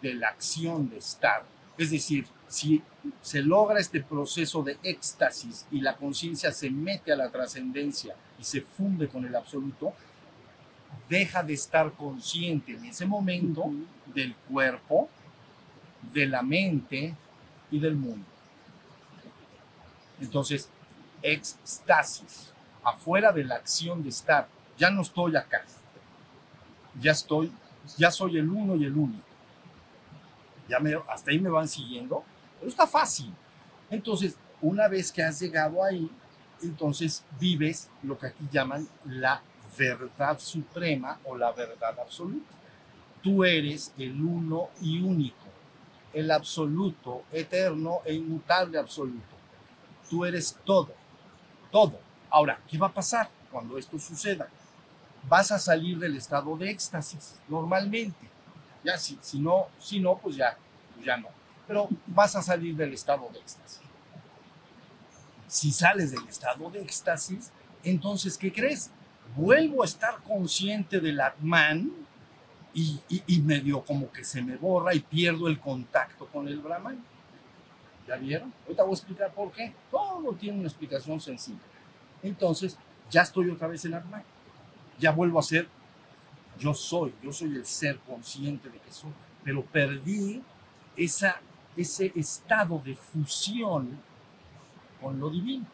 de 0.00 0.14
la 0.14 0.28
acción 0.28 0.88
de 0.88 0.98
estar. 0.98 1.44
Es 1.76 1.90
decir, 1.90 2.26
si 2.48 2.82
se 3.22 3.42
logra 3.42 3.80
este 3.80 4.02
proceso 4.02 4.62
de 4.62 4.78
éxtasis 4.82 5.66
y 5.70 5.80
la 5.80 5.96
conciencia 5.96 6.52
se 6.52 6.70
mete 6.70 7.12
a 7.12 7.16
la 7.16 7.30
trascendencia 7.30 8.14
y 8.38 8.44
se 8.44 8.60
funde 8.60 9.08
con 9.08 9.24
el 9.24 9.34
absoluto, 9.34 9.92
deja 11.08 11.42
de 11.42 11.54
estar 11.54 11.92
consciente 11.92 12.72
en 12.72 12.84
ese 12.84 13.06
momento 13.06 13.70
del 14.06 14.34
cuerpo, 14.34 15.08
de 16.12 16.26
la 16.26 16.42
mente 16.42 17.14
y 17.70 17.78
del 17.78 17.96
mundo. 17.96 18.26
Entonces, 20.20 20.68
éxtasis, 21.22 22.52
afuera 22.84 23.32
de 23.32 23.44
la 23.44 23.56
acción 23.56 24.02
de 24.02 24.08
estar. 24.08 24.48
Ya 24.76 24.90
no 24.90 25.02
estoy 25.02 25.36
acá. 25.36 25.64
Ya 27.00 27.12
estoy 27.12 27.52
ya 27.96 28.10
soy 28.10 28.38
el 28.38 28.48
uno 28.48 28.76
y 28.76 28.84
el 28.84 28.96
único. 28.96 29.24
Ya 30.68 30.78
me, 30.78 30.94
hasta 31.08 31.30
ahí 31.30 31.40
me 31.40 31.50
van 31.50 31.68
siguiendo, 31.68 32.22
pero 32.58 32.70
está 32.70 32.86
fácil. 32.86 33.32
Entonces, 33.90 34.36
una 34.60 34.88
vez 34.88 35.10
que 35.10 35.22
has 35.22 35.40
llegado 35.40 35.82
ahí, 35.82 36.10
entonces 36.62 37.24
vives 37.38 37.90
lo 38.02 38.18
que 38.18 38.28
aquí 38.28 38.46
llaman 38.50 38.86
la 39.06 39.42
verdad 39.76 40.38
suprema 40.38 41.18
o 41.24 41.36
la 41.36 41.52
verdad 41.52 41.98
absoluta. 41.98 42.54
Tú 43.22 43.44
eres 43.44 43.92
el 43.98 44.22
uno 44.22 44.68
y 44.80 45.00
único, 45.00 45.36
el 46.12 46.30
absoluto, 46.30 47.24
eterno 47.32 48.00
e 48.04 48.14
inmutable 48.14 48.78
absoluto. 48.78 49.36
Tú 50.08 50.24
eres 50.24 50.58
todo, 50.64 50.92
todo. 51.70 51.98
Ahora, 52.30 52.60
¿qué 52.68 52.78
va 52.78 52.86
a 52.86 52.92
pasar 52.92 53.28
cuando 53.50 53.76
esto 53.76 53.98
suceda? 53.98 54.48
vas 55.28 55.50
a 55.52 55.58
salir 55.58 55.98
del 55.98 56.16
estado 56.16 56.56
de 56.56 56.70
éxtasis 56.70 57.36
normalmente. 57.48 58.28
Ya 58.84 58.96
si, 58.96 59.18
si 59.20 59.38
no, 59.38 59.66
si 59.78 60.00
no, 60.00 60.16
pues 60.18 60.36
ya, 60.36 60.56
pues 60.94 61.04
ya 61.06 61.16
no. 61.16 61.28
Pero 61.66 61.88
vas 62.06 62.34
a 62.36 62.42
salir 62.42 62.74
del 62.76 62.94
estado 62.94 63.28
de 63.32 63.38
éxtasis. 63.38 63.80
Si 65.46 65.72
sales 65.72 66.12
del 66.12 66.26
estado 66.28 66.70
de 66.70 66.80
éxtasis, 66.80 67.50
entonces, 67.82 68.38
¿qué 68.38 68.52
crees? 68.52 68.90
Vuelvo 69.36 69.82
a 69.82 69.86
estar 69.86 70.22
consciente 70.22 71.00
del 71.00 71.20
Atman 71.20 71.90
y, 72.72 73.00
y, 73.08 73.22
y 73.26 73.42
medio 73.42 73.84
como 73.84 74.10
que 74.10 74.24
se 74.24 74.42
me 74.42 74.56
borra 74.56 74.94
y 74.94 75.00
pierdo 75.00 75.48
el 75.48 75.60
contacto 75.60 76.26
con 76.26 76.48
el 76.48 76.60
Brahman. 76.60 77.04
¿Ya 78.06 78.16
vieron? 78.16 78.52
Ahorita 78.64 78.82
voy 78.82 78.92
a 78.92 78.94
explicar 78.94 79.32
por 79.32 79.52
qué. 79.52 79.74
Todo 79.90 80.32
tiene 80.34 80.58
una 80.58 80.68
explicación 80.68 81.20
sencilla. 81.20 81.58
Entonces, 82.22 82.76
ya 83.10 83.22
estoy 83.22 83.50
otra 83.50 83.68
vez 83.68 83.84
en 83.84 83.94
Atman. 83.94 84.22
Ya 84.98 85.12
vuelvo 85.12 85.38
a 85.38 85.42
ser 85.42 85.68
yo 86.60 86.74
soy, 86.74 87.14
yo 87.22 87.32
soy 87.32 87.56
el 87.56 87.64
ser 87.64 87.98
consciente 88.00 88.68
de 88.68 88.78
que 88.78 88.92
soy, 88.92 89.10
pero 89.42 89.64
perdí 89.64 90.42
esa, 90.94 91.40
ese 91.74 92.12
estado 92.14 92.78
de 92.84 92.94
fusión 92.94 93.98
con 95.00 95.18
lo 95.18 95.30
divino. 95.30 95.66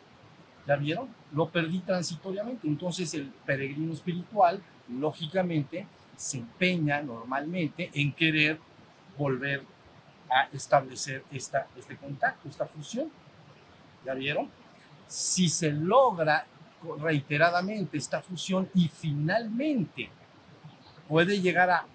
¿Ya 0.67 0.77
vieron? 0.77 1.09
Lo 1.33 1.49
perdí 1.49 1.81
transitoriamente. 1.81 2.67
Entonces 2.67 3.13
el 3.15 3.27
peregrino 3.45 3.93
espiritual, 3.93 4.63
lógicamente, 4.89 5.87
se 6.17 6.39
empeña 6.39 7.03
normalmente 7.03 7.91
en 7.93 8.13
querer 8.13 8.59
volver 9.19 9.63
a 10.31 10.45
establecer 10.53 11.25
esta, 11.31 11.67
este 11.77 11.97
contacto, 11.97 12.49
esta 12.49 12.67
fusión. 12.67 13.11
¿Ya 14.05 14.15
vieron? 14.15 14.49
Si 15.07 15.49
se 15.49 15.73
logra 15.73 16.47
reiteradamente 16.99 17.99
esta 17.99 18.21
fusión 18.21 18.69
y 18.75 18.89
finalmente 18.89 20.11
puede 21.09 21.41
llegar 21.41 21.71
a 21.71 21.87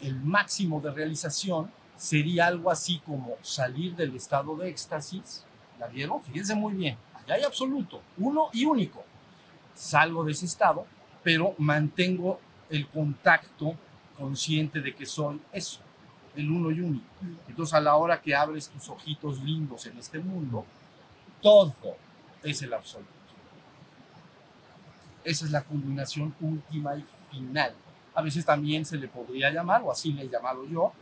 el 0.00 0.18
máximo 0.20 0.80
de 0.80 0.90
realización, 0.90 1.70
sería 1.96 2.46
algo 2.46 2.70
así 2.70 3.00
como 3.04 3.34
salir 3.42 3.94
del 3.94 4.16
estado 4.16 4.56
de 4.56 4.70
éxtasis. 4.70 5.44
¿La 5.78 5.86
vieron? 5.86 6.22
Fíjense 6.22 6.54
muy 6.54 6.74
bien. 6.74 6.96
Allá 7.14 7.34
hay 7.34 7.42
absoluto, 7.42 8.00
uno 8.16 8.48
y 8.52 8.64
único. 8.64 9.04
Salgo 9.74 10.24
de 10.24 10.32
ese 10.32 10.46
estado, 10.46 10.86
pero 11.22 11.54
mantengo 11.58 12.40
el 12.70 12.88
contacto 12.88 13.74
consciente 14.16 14.80
de 14.80 14.94
que 14.94 15.06
soy 15.06 15.40
eso, 15.52 15.80
el 16.36 16.50
uno 16.50 16.70
y 16.70 16.80
único. 16.80 17.06
Entonces, 17.48 17.74
a 17.74 17.80
la 17.80 17.96
hora 17.96 18.20
que 18.20 18.34
abres 18.34 18.68
tus 18.68 18.88
ojitos 18.88 19.40
lindos 19.42 19.86
en 19.86 19.98
este 19.98 20.18
mundo, 20.18 20.64
todo 21.42 21.74
es 22.42 22.62
el 22.62 22.72
absoluto. 22.72 23.10
Esa 25.24 25.44
es 25.44 25.50
la 25.50 25.62
culminación 25.62 26.34
última 26.40 26.96
y 26.96 27.04
final. 27.30 27.74
A 28.14 28.22
veces 28.22 28.44
también 28.44 28.84
se 28.84 28.96
le 28.96 29.08
podría 29.08 29.50
llamar, 29.50 29.82
o 29.82 29.92
así 29.92 30.12
le 30.12 30.22
he 30.22 30.28
llamado 30.28 30.66
yo, 30.66 30.92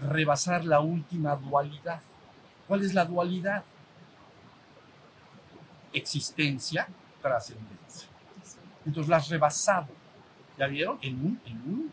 rebasar 0.00 0.64
la 0.64 0.80
última 0.80 1.36
dualidad. 1.36 2.00
¿Cuál 2.66 2.82
es 2.82 2.94
la 2.94 3.04
dualidad? 3.04 3.62
Existencia, 5.92 6.88
trascendencia. 7.22 8.08
Entonces 8.84 9.08
la 9.08 9.16
has 9.18 9.28
rebasado. 9.28 9.88
¿Ya 10.58 10.66
vieron? 10.66 10.98
En 11.02 11.14
un, 11.14 11.40
en 11.44 11.56
un, 11.56 11.92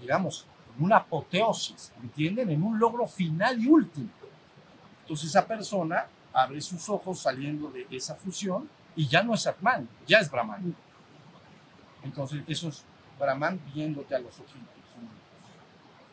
digamos, 0.00 0.46
en 0.76 0.84
una 0.84 0.96
apoteosis, 0.96 1.92
¿entienden? 2.02 2.50
En 2.50 2.62
un 2.62 2.78
logro 2.78 3.06
final 3.06 3.60
y 3.60 3.66
último. 3.66 4.08
Entonces 5.02 5.30
esa 5.30 5.46
persona 5.46 6.06
abre 6.36 6.60
sus 6.60 6.86
ojos 6.90 7.18
saliendo 7.18 7.70
de 7.70 7.86
esa 7.90 8.14
fusión 8.14 8.68
y 8.94 9.08
ya 9.08 9.22
no 9.22 9.32
es 9.32 9.46
Atman, 9.46 9.88
ya 10.06 10.18
es 10.18 10.30
Brahman. 10.30 10.76
Entonces 12.02 12.42
eso 12.46 12.68
es 12.68 12.84
Brahman 13.18 13.58
viéndote 13.74 14.14
a 14.14 14.18
los 14.18 14.38
ojitos. 14.38 14.76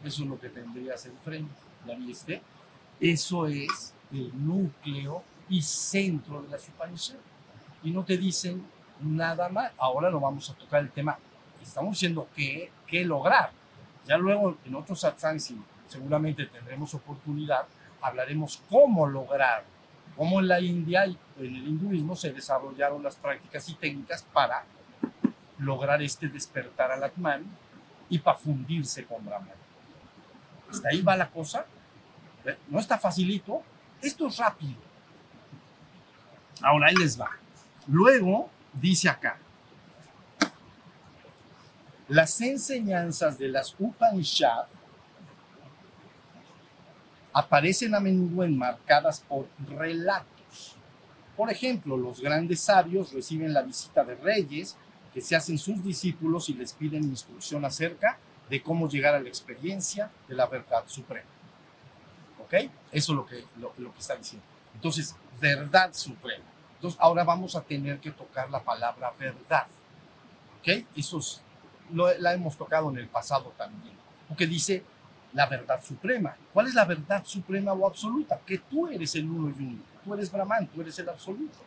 Eso 0.01 0.23
es 0.23 0.29
lo 0.29 0.39
que 0.39 0.49
tendrías 0.49 1.05
enfrente. 1.05 1.53
¿Ya 1.85 1.95
viste? 1.95 2.41
Eso 2.99 3.47
es 3.47 3.93
el 4.11 4.31
núcleo 4.45 5.23
y 5.49 5.61
centro 5.61 6.41
de 6.41 6.49
la 6.49 6.57
Upanishad. 6.57 7.17
Y 7.83 7.91
no 7.91 8.05
te 8.05 8.17
dicen 8.17 8.65
nada 9.01 9.49
más. 9.49 9.71
Ahora 9.77 10.09
no 10.09 10.21
vamos 10.21 10.49
a 10.49 10.53
tocar 10.53 10.81
el 10.81 10.91
tema. 10.91 11.17
Estamos 11.61 11.91
diciendo 11.91 12.29
qué, 12.33 12.71
qué 12.87 13.03
lograr. 13.03 13.51
Ya 14.05 14.17
luego 14.17 14.57
en 14.65 14.75
otros 14.75 15.01
satsangs, 15.01 15.53
seguramente 15.87 16.45
tendremos 16.45 16.93
oportunidad, 16.93 17.65
hablaremos 18.01 18.61
cómo 18.69 19.07
lograr, 19.07 19.63
cómo 20.15 20.39
en 20.39 20.47
la 20.47 20.59
India 20.59 21.05
y 21.07 21.17
en 21.37 21.55
el 21.55 21.67
hinduismo 21.67 22.15
se 22.15 22.31
desarrollaron 22.31 23.03
las 23.03 23.15
prácticas 23.15 23.67
y 23.69 23.75
técnicas 23.75 24.23
para 24.33 24.63
lograr 25.59 26.01
este 26.01 26.27
despertar 26.27 26.91
al 26.91 27.03
Atman 27.03 27.43
y 28.09 28.19
para 28.19 28.37
fundirse 28.37 29.05
con 29.05 29.25
Brahman. 29.25 29.55
Hasta 30.69 30.89
ahí 30.89 31.01
va 31.01 31.15
la 31.15 31.29
cosa. 31.29 31.65
No 32.67 32.79
está 32.79 32.97
facilito. 32.97 33.61
Esto 34.01 34.27
es 34.27 34.37
rápido. 34.37 34.75
Ahora 36.61 36.87
ahí 36.87 36.95
les 36.95 37.19
va. 37.19 37.29
Luego 37.87 38.49
dice 38.73 39.09
acá. 39.09 39.37
Las 42.07 42.39
enseñanzas 42.41 43.37
de 43.37 43.47
las 43.47 43.75
Upanishad 43.79 44.65
aparecen 47.33 47.95
a 47.95 47.99
menudo 47.99 48.43
enmarcadas 48.43 49.21
por 49.27 49.47
relatos. 49.75 50.77
Por 51.35 51.49
ejemplo, 51.49 51.97
los 51.97 52.21
grandes 52.21 52.61
sabios 52.61 53.11
reciben 53.11 53.53
la 53.53 53.63
visita 53.63 54.03
de 54.03 54.15
reyes 54.15 54.77
que 55.13 55.21
se 55.21 55.35
hacen 55.35 55.57
sus 55.57 55.83
discípulos 55.83 56.49
y 56.49 56.53
les 56.53 56.73
piden 56.73 57.03
instrucción 57.03 57.65
acerca 57.65 58.17
de 58.49 58.61
cómo 58.61 58.87
llegar 58.87 59.15
a 59.15 59.19
la 59.19 59.29
experiencia 59.29 60.11
de 60.27 60.35
la 60.35 60.45
verdad 60.45 60.83
suprema. 60.87 61.29
¿Ok? 62.43 62.53
Eso 62.91 63.13
es 63.13 63.15
lo 63.15 63.25
que, 63.25 63.43
lo, 63.59 63.93
que 63.93 63.99
está 63.99 64.15
diciendo. 64.15 64.45
Entonces, 64.75 65.15
verdad 65.39 65.93
suprema. 65.93 66.45
Entonces, 66.75 66.99
ahora 67.01 67.23
vamos 67.23 67.55
a 67.55 67.61
tener 67.61 67.99
que 67.99 68.11
tocar 68.11 68.49
la 68.49 68.61
palabra 68.61 69.11
verdad. 69.17 69.65
¿Ok? 70.59 70.85
Eso 70.95 71.17
es, 71.17 71.41
lo, 71.91 72.15
la 72.19 72.33
hemos 72.33 72.57
tocado 72.57 72.89
en 72.91 72.97
el 72.97 73.07
pasado 73.07 73.53
también. 73.57 73.95
Porque 74.27 74.45
dice 74.45 74.83
la 75.33 75.47
verdad 75.47 75.81
suprema. 75.83 76.35
¿Cuál 76.51 76.67
es 76.67 76.73
la 76.73 76.85
verdad 76.85 77.23
suprema 77.25 77.73
o 77.73 77.87
absoluta? 77.87 78.39
Que 78.45 78.59
tú 78.59 78.87
eres 78.87 79.15
el 79.15 79.29
uno 79.29 79.53
y 79.57 79.63
uno. 79.63 79.83
Tú 80.03 80.13
eres 80.13 80.31
Brahman, 80.31 80.67
tú 80.67 80.81
eres 80.81 80.97
el 80.99 81.09
absoluto. 81.09 81.59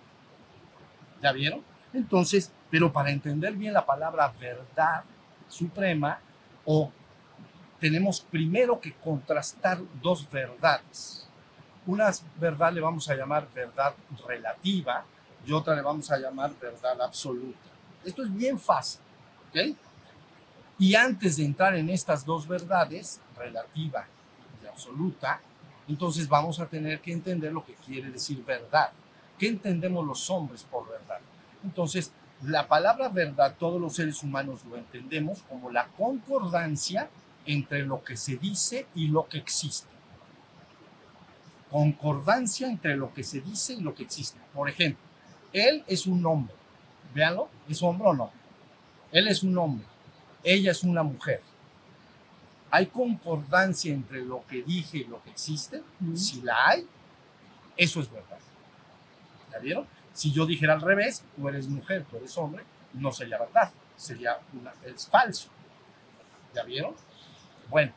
¿Ya 1.23 1.33
vieron? 1.33 1.63
Entonces, 1.93 2.53
pero 2.71 2.93
para 2.93 3.11
entender 3.11 3.55
bien 3.55 3.73
la 3.73 3.85
palabra 3.85 4.33
verdad 4.39 5.05
suprema, 5.49 6.21
o 6.65 6.91
tenemos 7.81 8.21
primero 8.21 8.81
que 8.81 8.93
contrastar 8.95 9.79
dos 10.03 10.29
verdades. 10.31 11.29
Una 11.87 12.11
verdad 12.39 12.73
le 12.73 12.81
vamos 12.81 13.09
a 13.09 13.15
llamar 13.15 13.49
verdad 13.55 13.95
relativa 14.27 15.05
y 15.47 15.53
otra 15.53 15.75
le 15.77 15.83
vamos 15.83 16.11
a 16.11 16.19
llamar 16.19 16.53
verdad 16.61 17.01
absoluta. 17.01 17.59
Esto 18.05 18.25
es 18.25 18.35
bien 18.35 18.59
fácil, 18.59 19.01
¿ok? 19.51 19.77
Y 20.79 20.95
antes 20.95 21.37
de 21.37 21.45
entrar 21.45 21.75
en 21.75 21.89
estas 21.89 22.25
dos 22.25 22.47
verdades, 22.47 23.21
relativa 23.37 24.07
y 24.63 24.67
absoluta, 24.67 25.41
entonces 25.89 26.29
vamos 26.29 26.61
a 26.61 26.67
tener 26.67 27.01
que 27.01 27.13
entender 27.13 27.53
lo 27.53 27.65
que 27.65 27.75
quiere 27.75 28.11
decir 28.11 28.45
verdad. 28.45 28.91
¿Qué 29.39 29.49
entendemos 29.49 30.05
los 30.07 30.29
hombres 30.31 30.65
por 30.65 30.89
verdad? 30.89 31.21
Entonces, 31.65 32.13
la 32.43 32.69
palabra 32.69 33.09
verdad, 33.09 33.55
todos 33.59 33.81
los 33.81 33.95
seres 33.95 34.23
humanos 34.23 34.65
lo 34.65 34.77
entendemos 34.77 35.43
como 35.49 35.71
la 35.71 35.87
concordancia 35.89 37.09
entre 37.47 37.85
lo 37.85 38.03
que 38.03 38.17
se 38.17 38.37
dice 38.37 38.87
y 38.95 39.09
lo 39.09 39.27
que 39.29 39.39
existe. 39.39 39.89
Concordancia 41.71 42.69
entre 42.69 42.97
lo 42.97 43.13
que 43.15 43.23
se 43.23 43.41
dice 43.41 43.75
y 43.75 43.81
lo 43.81 43.95
que 43.95 44.03
existe. 44.03 44.39
Por 44.55 44.69
ejemplo, 44.69 45.03
él 45.53 45.85
es 45.87 46.07
un 46.07 46.25
hombre. 46.27 46.55
Véanlo, 47.15 47.49
¿es 47.69 47.83
hombre 47.83 48.09
o 48.09 48.15
no? 48.15 48.31
Él 49.13 49.29
es 49.29 49.43
un 49.43 49.57
hombre. 49.57 49.87
Ella 50.47 50.71
es 50.71 50.85
una 50.85 51.03
mujer. 51.03 51.43
¿Hay 52.71 52.87
concordancia 52.87 53.93
entre 53.93 54.25
lo 54.25 54.47
que 54.47 54.63
dije 54.63 54.99
y 54.99 55.05
lo 55.05 55.21
que 55.25 55.31
existe? 55.31 55.83
Si 56.15 56.41
la 56.41 56.69
hay, 56.69 56.87
eso 57.77 58.01
es 58.01 58.09
verdad. 58.09 58.39
¿Ya 59.53 59.59
vieron? 59.59 59.89
Si 60.13 60.31
yo 60.31 60.47
dijera 60.47 60.75
al 60.75 60.83
revés, 60.83 61.25
tú 61.35 61.49
eres 61.49 61.67
mujer, 61.67 62.07
tú 62.09 62.19
eres 62.19 62.39
hombre, 62.39 62.63
no 62.93 63.11
sería 63.11 63.39
verdad, 63.39 63.73
sería 63.97 64.39
una, 64.53 64.73
es 64.85 65.09
falso. 65.09 65.49
¿Ya 66.55 66.63
vieron? 66.63 66.95
Bueno, 67.69 67.93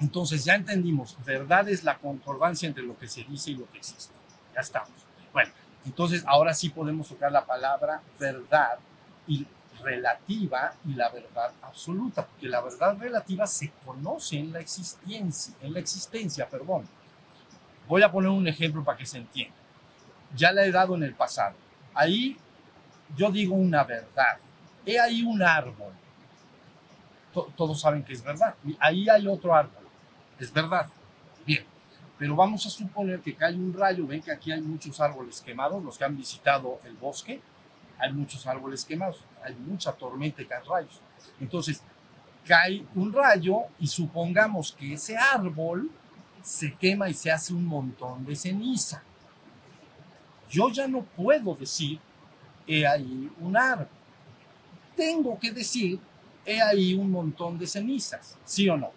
entonces 0.00 0.44
ya 0.44 0.56
entendimos, 0.56 1.16
verdad 1.24 1.68
es 1.68 1.84
la 1.84 1.98
concordancia 1.98 2.66
entre 2.66 2.82
lo 2.82 2.98
que 2.98 3.06
se 3.06 3.22
dice 3.22 3.52
y 3.52 3.54
lo 3.54 3.70
que 3.70 3.78
existe. 3.78 4.12
Ya 4.56 4.60
estamos. 4.60 4.90
Bueno, 5.32 5.52
entonces 5.84 6.24
ahora 6.26 6.52
sí 6.52 6.68
podemos 6.68 7.08
tocar 7.08 7.30
la 7.30 7.46
palabra 7.46 8.02
verdad 8.18 8.80
y 9.28 9.46
relativa 9.82 10.74
y 10.84 10.94
la 10.94 11.08
verdad 11.10 11.52
absoluta, 11.62 12.26
porque 12.26 12.48
la 12.48 12.60
verdad 12.60 12.96
relativa 12.98 13.46
se 13.46 13.70
conoce 13.84 14.38
en 14.38 14.52
la 14.52 14.60
existencia, 14.60 15.54
en 15.62 15.72
la 15.72 15.80
existencia, 15.80 16.48
perdón. 16.48 16.88
Voy 17.88 18.02
a 18.02 18.10
poner 18.10 18.30
un 18.30 18.46
ejemplo 18.48 18.82
para 18.82 18.98
que 18.98 19.06
se 19.06 19.18
entienda 19.18 19.66
ya 20.34 20.52
la 20.52 20.64
he 20.64 20.70
dado 20.70 20.94
en 20.94 21.02
el 21.02 21.14
pasado. 21.14 21.54
Ahí 21.94 22.36
yo 23.16 23.30
digo 23.30 23.54
una 23.54 23.84
verdad. 23.84 24.38
He 24.84 24.98
ahí 24.98 25.22
un 25.22 25.42
árbol. 25.42 25.92
todos 27.54 27.80
saben 27.80 28.02
que 28.02 28.12
es 28.12 28.22
verdad. 28.22 28.54
Ahí 28.78 29.08
hay 29.08 29.26
otro 29.26 29.54
árbol. 29.54 29.84
Es 30.38 30.52
verdad. 30.52 30.86
Bien. 31.44 31.64
Pero 32.18 32.34
vamos 32.34 32.64
a 32.64 32.70
suponer 32.70 33.20
que 33.20 33.34
cae 33.34 33.54
un 33.54 33.74
rayo. 33.74 34.06
Ven 34.06 34.22
que 34.22 34.32
aquí 34.32 34.50
hay 34.52 34.60
muchos 34.60 35.00
árboles 35.00 35.40
quemados. 35.40 35.82
Los 35.82 35.98
que 35.98 36.04
han 36.04 36.16
visitado 36.16 36.78
el 36.84 36.94
bosque, 36.94 37.40
hay 37.98 38.12
muchos 38.12 38.46
árboles 38.46 38.84
quemados. 38.84 39.22
Hay 39.46 39.54
mucha 39.54 39.92
tormenta 39.92 40.42
y 40.42 40.46
caen 40.46 40.64
rayos. 40.68 41.00
Entonces, 41.40 41.80
cae 42.44 42.84
un 42.94 43.12
rayo 43.12 43.58
y 43.78 43.86
supongamos 43.86 44.72
que 44.72 44.94
ese 44.94 45.16
árbol 45.16 45.90
se 46.42 46.74
quema 46.74 47.08
y 47.08 47.14
se 47.14 47.30
hace 47.30 47.54
un 47.54 47.64
montón 47.64 48.24
de 48.24 48.34
ceniza. 48.34 49.02
Yo 50.50 50.68
ya 50.70 50.88
no 50.88 51.02
puedo 51.02 51.54
decir, 51.54 52.00
he 52.66 52.86
ahí 52.86 53.30
un 53.40 53.56
árbol. 53.56 53.88
Tengo 54.96 55.38
que 55.38 55.52
decir, 55.52 56.00
he 56.44 56.60
ahí 56.60 56.94
un 56.94 57.10
montón 57.10 57.58
de 57.58 57.66
cenizas, 57.66 58.36
¿sí 58.44 58.68
o 58.68 58.76
no? 58.76 58.90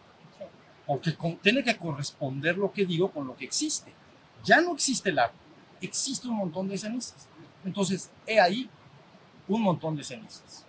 Porque 0.88 1.16
tiene 1.42 1.64
que 1.64 1.78
corresponder 1.78 2.58
lo 2.58 2.72
que 2.72 2.86
digo 2.86 3.12
con 3.12 3.28
lo 3.28 3.36
que 3.36 3.46
existe. 3.46 3.94
Ya 4.44 4.62
no 4.62 4.74
existe 4.74 5.10
el 5.10 5.20
árbol, 5.20 5.38
existe 5.82 6.28
un 6.28 6.38
montón 6.38 6.68
de 6.68 6.78
cenizas. 6.78 7.28
Entonces, 7.64 8.10
he 8.26 8.40
ahí 8.40 8.70
un 9.50 9.64
montón 9.64 9.98
de 9.98 10.04
cenizas. 10.04 10.66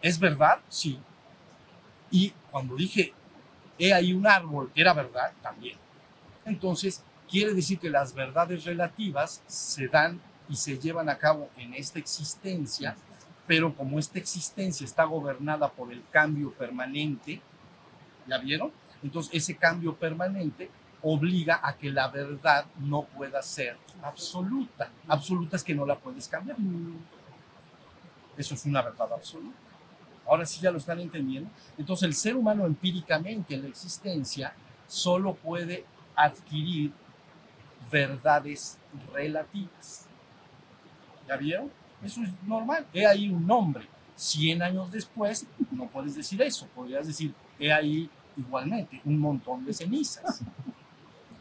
¿Es 0.00 0.18
verdad? 0.18 0.60
Sí. 0.68 0.98
Y 2.10 2.30
cuando 2.50 2.76
dije, 2.76 3.12
he 3.78 3.92
ahí 3.92 4.12
un 4.12 4.26
árbol, 4.26 4.70
era 4.74 4.94
verdad 4.94 5.32
también. 5.42 5.76
Entonces, 6.46 7.02
quiere 7.28 7.52
decir 7.52 7.78
que 7.78 7.90
las 7.90 8.14
verdades 8.14 8.64
relativas 8.64 9.42
se 9.46 9.88
dan 9.88 10.20
y 10.48 10.56
se 10.56 10.78
llevan 10.78 11.10
a 11.10 11.18
cabo 11.18 11.50
en 11.56 11.74
esta 11.74 11.98
existencia, 11.98 12.96
pero 13.46 13.74
como 13.74 13.98
esta 13.98 14.18
existencia 14.18 14.84
está 14.84 15.04
gobernada 15.04 15.68
por 15.70 15.92
el 15.92 16.02
cambio 16.10 16.52
permanente, 16.52 17.42
¿ya 18.26 18.38
vieron? 18.38 18.72
Entonces, 19.02 19.34
ese 19.34 19.56
cambio 19.56 19.94
permanente 19.94 20.70
obliga 21.02 21.60
a 21.62 21.76
que 21.76 21.90
la 21.90 22.08
verdad 22.08 22.66
no 22.78 23.02
pueda 23.02 23.42
ser 23.42 23.76
absoluta. 24.02 24.90
Absoluta 25.06 25.56
es 25.56 25.64
que 25.64 25.74
no 25.74 25.86
la 25.86 25.98
puedes 25.98 26.26
cambiar. 26.28 26.56
Eso 28.38 28.54
es 28.54 28.64
una 28.64 28.80
verdad 28.80 29.12
absoluta. 29.12 29.58
Ahora 30.26 30.46
sí 30.46 30.60
ya 30.60 30.70
lo 30.70 30.78
están 30.78 31.00
entendiendo. 31.00 31.50
Entonces 31.76 32.06
el 32.06 32.14
ser 32.14 32.36
humano 32.36 32.64
empíricamente 32.64 33.54
en 33.54 33.62
la 33.62 33.68
existencia 33.68 34.54
solo 34.86 35.34
puede 35.34 35.84
adquirir 36.14 36.92
verdades 37.90 38.78
relativas. 39.12 40.06
¿Ya 41.26 41.36
vieron? 41.36 41.70
Eso 42.02 42.22
es 42.22 42.30
normal. 42.44 42.86
He 42.92 43.04
ahí 43.06 43.28
un 43.28 43.46
nombre. 43.46 43.86
100 44.14 44.62
años 44.62 44.90
después 44.90 45.46
no 45.70 45.86
puedes 45.86 46.14
decir 46.14 46.40
eso. 46.42 46.66
Podrías 46.74 47.06
decir, 47.06 47.34
he 47.58 47.72
ahí 47.72 48.08
igualmente 48.36 49.00
un 49.04 49.18
montón 49.18 49.64
de 49.64 49.72
cenizas 49.72 50.42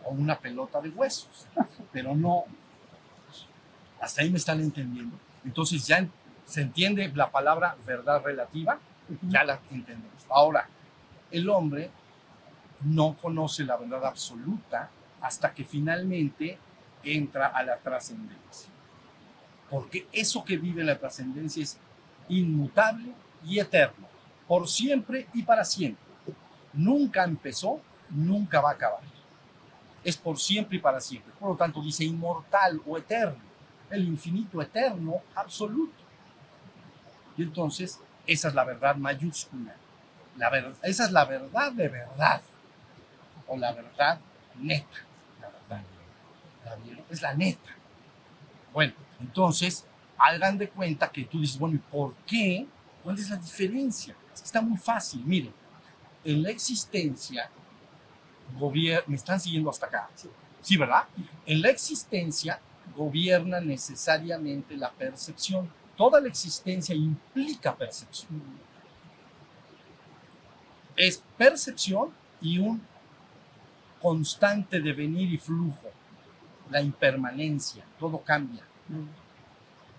o 0.04 0.12
una 0.12 0.38
pelota 0.39 0.82
de 0.82 0.89
huesos. 0.89 1.45
Pero 1.91 2.16
no. 2.16 2.45
Hasta 4.00 4.22
ahí 4.22 4.30
me 4.30 4.38
están 4.38 4.60
entendiendo. 4.62 5.18
Entonces 5.43 5.86
ya 5.86 6.08
¿Se 6.48 6.62
entiende 6.62 7.12
la 7.14 7.30
palabra 7.30 7.76
verdad 7.86 8.24
relativa? 8.24 8.80
Ya 9.28 9.43
la 9.43 9.60
entendemos. 9.70 10.26
Ahora, 10.30 10.68
el 11.30 11.50
hombre 11.50 11.91
no 12.86 13.18
conoce 13.18 13.66
la 13.66 13.76
verdad 13.76 14.06
absoluta 14.06 14.89
hasta 15.20 15.54
que 15.54 15.66
finalmente 15.66 16.58
entra 17.04 17.48
a 17.48 17.64
la 17.64 17.78
trascendencia. 17.78 18.70
Porque 19.70 20.08
eso 20.14 20.45
que 20.45 20.58
vive 20.58 20.86
la 20.86 20.98
trascendencia 20.98 21.62
es 21.62 21.78
inmutable 22.30 23.12
y 23.43 23.60
eterno, 23.60 24.08
por 24.48 24.70
siempre 24.70 25.28
y 25.34 25.43
para 25.43 25.66
siempre. 25.66 26.02
Nunca 26.72 27.26
empezó, 27.26 27.82
nunca 28.10 28.62
va 28.62 28.70
a 28.70 28.74
acabar. 28.74 29.02
Es 30.02 30.16
por 30.16 30.39
siempre 30.39 30.78
y 30.78 30.80
para 30.80 31.02
siempre. 31.02 31.34
Por 31.38 31.50
lo 31.50 31.58
tanto, 31.58 31.82
dice 31.82 32.06
inmortal 32.06 32.82
o 32.86 32.98
eterno, 32.98 33.43
el 33.89 34.06
infinito 34.08 34.62
eterno 34.62 35.16
absoluto. 35.36 36.07
Y 37.38 37.43
entonces, 37.43 37.99
esa 38.25 38.47
es 38.49 38.53
la 38.55 38.63
verdad 38.65 38.95
mayúscula. 38.95 39.75
La 40.35 40.49
verdad, 40.49 40.73
esa 40.83 41.05
es 41.05 41.11
la 41.11 41.25
verdad 41.25 41.71
de 41.71 41.88
verdad. 41.88 42.41
O 43.47 43.57
la 43.57 43.71
verdad 43.71 44.19
neta. 44.55 44.97
La 45.39 45.49
verdad. 45.49 45.83
es 47.09 47.21
la 47.21 47.33
neta. 47.33 47.71
Bueno, 48.73 48.93
entonces, 49.19 49.85
hagan 50.17 50.57
de 50.57 50.69
cuenta 50.69 51.09
que 51.09 51.25
tú 51.25 51.39
dices, 51.39 51.57
bueno, 51.57 51.75
¿y 51.75 51.79
por 51.79 52.15
qué? 52.25 52.67
¿Cuál 53.03 53.17
es 53.17 53.29
la 53.29 53.38
diferencia? 53.38 54.15
está 54.33 54.61
muy 54.61 54.77
fácil. 54.77 55.23
Miren, 55.25 55.53
en 56.23 56.43
la 56.43 56.49
existencia, 56.49 57.49
me 59.07 59.15
están 59.15 59.39
siguiendo 59.39 59.69
hasta 59.69 59.88
acá. 59.88 60.09
Sí, 60.61 60.77
¿verdad? 60.77 61.05
En 61.45 61.61
la 61.61 61.69
existencia 61.69 62.59
gobierna 62.95 63.59
necesariamente 63.59 64.75
la 64.75 64.91
percepción 64.91 65.69
toda 65.98 66.22
la 66.22 66.28
existencia 66.28 66.95
implica 66.95 67.76
percepción. 67.76 68.41
Es 70.95 71.22
percepción 71.38 72.12
y 72.39 72.60
un 72.60 72.82
constante 74.02 74.80
devenir 74.80 75.34
y 75.34 75.38
flujo, 75.38 75.89
la 76.70 76.82
impermanencia, 76.82 77.84
todo 78.00 78.20
cambia. 78.20 78.64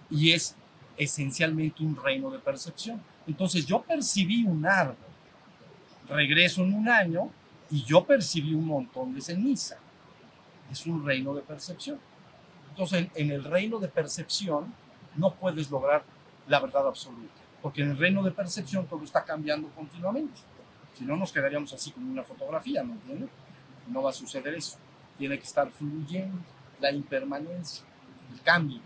Y 0.08 0.32
es 0.32 0.54
esencialmente 0.96 1.82
un 1.82 1.96
reino 1.96 2.30
de 2.30 2.38
percepción. 2.38 3.02
Entonces 3.26 3.66
yo 3.66 3.82
percibí 3.82 4.44
un 4.44 4.64
árbol, 4.64 4.96
regreso 6.08 6.62
en 6.62 6.74
un 6.74 6.88
año 6.88 7.30
y 7.70 7.84
yo 7.84 8.04
percibí 8.04 8.54
un 8.54 8.66
montón 8.66 9.14
de 9.14 9.20
ceniza. 9.20 9.76
Es 10.70 10.86
un 10.86 11.04
reino 11.04 11.34
de 11.34 11.42
percepción. 11.42 11.98
Entonces 12.70 13.08
en 13.14 13.30
el 13.30 13.44
reino 13.44 13.78
de 13.78 13.88
percepción 13.88 14.72
no 15.18 15.34
puedes 15.34 15.70
lograr 15.70 16.02
la 16.46 16.60
verdad 16.60 16.86
absoluta, 16.86 17.42
porque 17.60 17.82
en 17.82 17.90
el 17.90 17.98
reino 17.98 18.22
de 18.22 18.30
percepción 18.30 18.86
todo 18.86 19.04
está 19.04 19.24
cambiando 19.24 19.68
continuamente. 19.70 20.40
Si 20.94 21.04
no, 21.04 21.16
nos 21.16 21.32
quedaríamos 21.32 21.72
así 21.72 21.90
como 21.90 22.10
una 22.10 22.22
fotografía, 22.22 22.82
¿me 22.82 22.94
entiendes? 22.94 23.28
No 23.88 24.02
va 24.02 24.10
a 24.10 24.12
suceder 24.12 24.54
eso. 24.54 24.78
Tiene 25.16 25.38
que 25.38 25.44
estar 25.44 25.70
fluyendo 25.70 26.38
la 26.80 26.90
impermanencia, 26.90 27.84
el 28.32 28.40
cambio. 28.42 28.80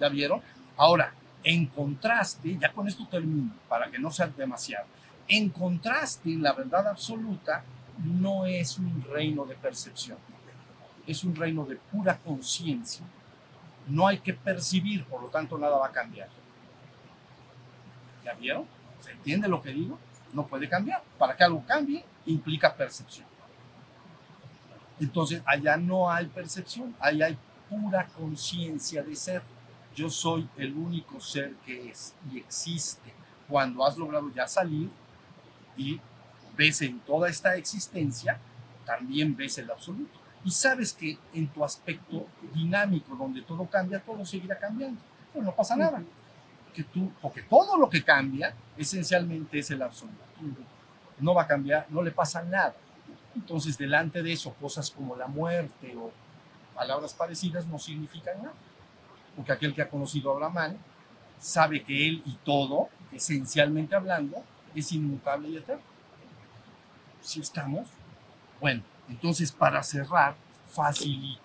¿Ya 0.00 0.08
vieron? 0.08 0.40
Ahora, 0.76 1.12
en 1.42 1.66
contraste, 1.66 2.56
ya 2.58 2.72
con 2.72 2.86
esto 2.86 3.06
termino, 3.08 3.52
para 3.68 3.90
que 3.90 3.98
no 3.98 4.10
sea 4.10 4.28
demasiado. 4.28 4.86
En 5.26 5.50
contraste, 5.50 6.30
la 6.36 6.52
verdad 6.52 6.88
absoluta 6.88 7.64
no 8.04 8.46
es 8.46 8.78
un 8.78 9.02
reino 9.02 9.44
de 9.44 9.54
percepción, 9.54 10.18
es 11.06 11.24
un 11.24 11.34
reino 11.34 11.64
de 11.64 11.76
pura 11.76 12.16
conciencia 12.18 13.04
no 13.88 14.06
hay 14.06 14.18
que 14.18 14.34
percibir, 14.34 15.04
por 15.04 15.22
lo 15.22 15.28
tanto 15.28 15.58
nada 15.58 15.78
va 15.78 15.86
a 15.86 15.92
cambiar. 15.92 16.28
¿Ya 18.24 18.34
vieron? 18.34 18.66
¿Se 19.00 19.12
entiende 19.12 19.48
lo 19.48 19.62
que 19.62 19.72
digo? 19.72 19.98
No 20.32 20.46
puede 20.46 20.68
cambiar. 20.68 21.02
Para 21.18 21.36
que 21.36 21.44
algo 21.44 21.64
cambie, 21.66 22.04
implica 22.26 22.74
percepción. 22.74 23.26
Entonces, 25.00 25.42
allá 25.46 25.76
no 25.76 26.10
hay 26.10 26.26
percepción, 26.26 26.94
allá 27.00 27.26
hay 27.26 27.38
pura 27.70 28.06
conciencia 28.08 29.02
de 29.02 29.14
ser. 29.14 29.42
Yo 29.94 30.10
soy 30.10 30.48
el 30.56 30.74
único 30.74 31.20
ser 31.20 31.54
que 31.64 31.90
es 31.90 32.14
y 32.30 32.38
existe. 32.38 33.14
Cuando 33.48 33.84
has 33.86 33.96
logrado 33.96 34.30
ya 34.34 34.46
salir 34.46 34.90
y 35.76 36.00
ves 36.56 36.82
en 36.82 37.00
toda 37.00 37.28
esta 37.28 37.54
existencia, 37.56 38.38
también 38.84 39.34
ves 39.34 39.58
el 39.58 39.70
absoluto 39.70 40.17
y 40.48 40.50
sabes 40.50 40.94
que 40.94 41.18
en 41.34 41.46
tu 41.48 41.62
aspecto 41.62 42.26
dinámico, 42.54 43.14
donde 43.14 43.42
todo 43.42 43.66
cambia, 43.66 44.00
todo 44.00 44.24
seguirá 44.24 44.58
cambiando. 44.58 44.98
Pues 45.30 45.44
no 45.44 45.54
pasa 45.54 45.76
nada. 45.76 46.02
Que 46.72 46.84
tú, 46.84 47.12
porque 47.20 47.42
todo 47.42 47.76
lo 47.76 47.90
que 47.90 48.02
cambia 48.02 48.54
esencialmente 48.74 49.58
es 49.58 49.70
el 49.72 49.82
absoluto. 49.82 50.24
No 51.18 51.34
va 51.34 51.42
a 51.42 51.46
cambiar, 51.46 51.84
no 51.90 52.02
le 52.02 52.12
pasa 52.12 52.42
nada. 52.44 52.74
Entonces, 53.34 53.76
delante 53.76 54.22
de 54.22 54.32
eso, 54.32 54.54
cosas 54.54 54.90
como 54.90 55.14
la 55.16 55.26
muerte 55.26 55.94
o 55.94 56.10
palabras 56.74 57.12
parecidas 57.12 57.66
no 57.66 57.78
significan 57.78 58.38
nada. 58.38 58.54
Porque 59.36 59.52
aquel 59.52 59.74
que 59.74 59.82
ha 59.82 59.90
conocido 59.90 60.30
a 60.30 60.34
Abraham 60.34 60.78
sabe 61.38 61.82
que 61.82 62.08
él 62.08 62.22
y 62.24 62.38
todo, 62.42 62.88
esencialmente 63.12 63.94
hablando, 63.94 64.42
es 64.74 64.92
inmutable 64.92 65.50
y 65.50 65.58
eterno. 65.58 65.82
Si 67.20 67.38
estamos, 67.38 67.86
bueno, 68.62 68.82
entonces, 69.08 69.52
para 69.52 69.82
cerrar, 69.82 70.36
facilito. 70.68 71.42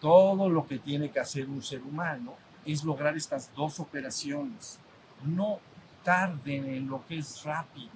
Todo 0.00 0.48
lo 0.48 0.66
que 0.66 0.78
tiene 0.78 1.10
que 1.10 1.20
hacer 1.20 1.48
un 1.48 1.62
ser 1.62 1.82
humano 1.82 2.34
es 2.64 2.84
lograr 2.84 3.16
estas 3.16 3.52
dos 3.54 3.80
operaciones. 3.80 4.78
No 5.24 5.58
tarden 6.04 6.66
en 6.66 6.88
lo 6.88 7.04
que 7.06 7.18
es 7.18 7.42
rápido. 7.42 7.90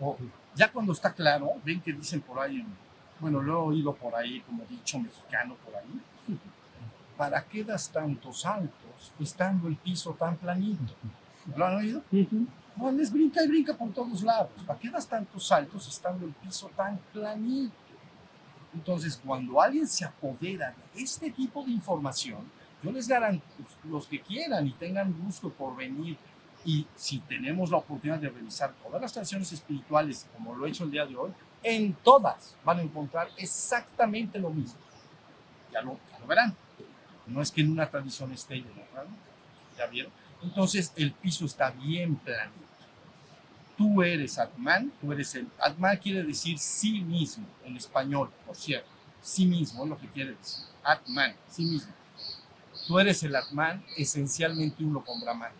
O 0.00 0.16
ya 0.54 0.70
cuando 0.70 0.92
está 0.92 1.12
claro, 1.12 1.52
ven 1.64 1.80
que 1.80 1.92
dicen 1.92 2.20
por 2.20 2.38
ahí, 2.38 2.64
bueno, 3.20 3.40
lo 3.42 3.52
he 3.52 3.56
oído 3.56 3.94
por 3.94 4.14
ahí, 4.14 4.40
como 4.40 4.64
dicho 4.64 4.98
mexicano 4.98 5.56
por 5.64 5.74
ahí, 5.74 6.38
¿para 7.16 7.42
qué 7.44 7.64
das 7.64 7.90
tantos 7.90 8.42
saltos 8.42 9.12
estando 9.18 9.66
el 9.68 9.76
piso 9.76 10.12
tan 10.12 10.36
planito? 10.36 10.94
¿Lo 11.56 11.66
han 11.66 11.76
oído? 11.76 12.02
No, 12.76 12.92
les 12.92 13.12
brinca 13.12 13.42
y 13.42 13.48
brinca 13.48 13.74
por 13.74 13.92
todos 13.92 14.22
lados. 14.22 14.50
¿Para 14.66 14.78
qué 14.78 14.90
das 14.90 15.08
tantos 15.08 15.46
saltos 15.48 15.88
estando 15.88 16.26
el 16.26 16.32
piso 16.32 16.70
tan 16.76 16.98
planito? 17.12 17.74
Entonces, 18.74 19.20
cuando 19.24 19.60
alguien 19.60 19.86
se 19.86 20.04
apodera 20.04 20.74
de 20.94 21.02
este 21.02 21.30
tipo 21.30 21.64
de 21.64 21.70
información, 21.70 22.50
yo 22.82 22.92
les 22.92 23.08
garantizo, 23.08 23.64
los 23.84 24.06
que 24.06 24.20
quieran 24.20 24.66
y 24.66 24.72
tengan 24.72 25.12
gusto 25.24 25.50
por 25.50 25.76
venir 25.76 26.16
Y 26.64 26.86
si 26.96 27.20
tenemos 27.20 27.70
la 27.70 27.78
oportunidad 27.78 28.18
de 28.18 28.28
revisar 28.28 28.74
todas 28.82 29.00
las 29.00 29.12
tradiciones 29.12 29.50
espirituales, 29.52 30.26
como 30.34 30.54
lo 30.54 30.66
he 30.66 30.70
hecho 30.70 30.84
el 30.84 30.90
día 30.90 31.06
de 31.06 31.16
hoy, 31.16 31.32
en 31.62 31.94
todas 31.94 32.56
van 32.64 32.78
a 32.78 32.82
encontrar 32.82 33.28
exactamente 33.36 34.38
lo 34.38 34.50
mismo. 34.50 34.78
Ya 35.72 35.82
lo, 35.82 35.98
verán. 36.26 36.54
No 37.26 37.40
es 37.40 37.50
que 37.50 37.60
en 37.60 37.72
una 37.72 37.88
tradición 37.88 38.32
esté 38.32 38.56
y 38.56 38.60
en 38.60 38.72
otra 38.72 39.04
no. 39.04 39.16
¿Ya 39.76 39.86
vieron? 39.86 40.12
Entonces 40.42 40.92
el 40.96 41.12
piso 41.12 41.46
está 41.46 41.70
bien 41.70 42.16
planito. 42.16 42.67
Tú 43.78 44.02
eres 44.02 44.36
Atman, 44.40 44.92
tú 45.00 45.12
eres 45.12 45.32
el... 45.36 45.48
Atman 45.60 45.96
quiere 45.98 46.24
decir 46.24 46.58
sí 46.58 47.00
mismo, 47.00 47.46
en 47.64 47.76
español, 47.76 48.28
por 48.44 48.56
cierto. 48.56 48.88
Sí 49.22 49.46
mismo 49.46 49.84
es 49.84 49.88
lo 49.88 49.96
que 49.96 50.08
quiere 50.08 50.34
decir. 50.34 50.64
Atman, 50.82 51.36
sí 51.48 51.62
mismo. 51.62 51.92
Tú 52.88 52.98
eres 52.98 53.22
el 53.22 53.36
Atman, 53.36 53.84
esencialmente 53.96 54.82
uno 54.82 55.04
con 55.04 55.20
Brahman. 55.20 55.52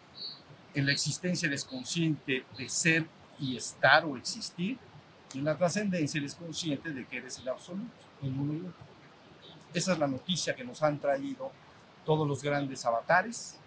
En 0.75 0.85
la 0.85 0.93
existencia 0.93 1.47
eres 1.47 1.65
consciente 1.65 2.45
de 2.59 2.69
ser 2.69 3.07
y 3.39 3.57
estar 3.57 4.05
o 4.05 4.17
existir. 4.17 4.77
Y 5.33 5.39
en 5.39 5.45
la 5.45 5.57
trascendencia 5.57 6.19
eres 6.19 6.35
consciente 6.35 6.91
de 6.91 7.07
que 7.07 7.19
eres 7.19 7.39
el 7.39 7.49
absoluto, 7.49 7.93
el 8.21 8.33
uno 8.33 8.53
y 8.53 8.57
uno. 8.57 8.75
Esa 9.73 9.93
es 9.93 9.99
la 10.01 10.09
noticia 10.09 10.57
que 10.57 10.65
nos 10.65 10.83
han 10.83 10.99
traído 10.99 11.53
todos 12.05 12.27
los 12.27 12.43
grandes 12.43 12.85
avatares, 12.85 13.59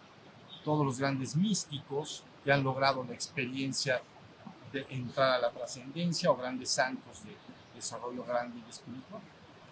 todos 0.65 0.85
los 0.85 0.99
grandes 0.99 1.37
místicos 1.37 2.25
que 2.43 2.51
han 2.51 2.63
logrado 2.63 3.03
la 3.05 3.13
experiencia 3.13 4.01
de 4.71 4.85
entrar 4.89 5.33
a 5.33 5.39
la 5.39 5.51
trascendencia 5.51 6.31
o 6.31 6.35
grandes 6.35 6.69
santos 6.69 7.23
de 7.23 7.35
desarrollo 7.75 8.23
grande 8.23 8.61
y 8.65 8.69
espiritual. 8.69 9.21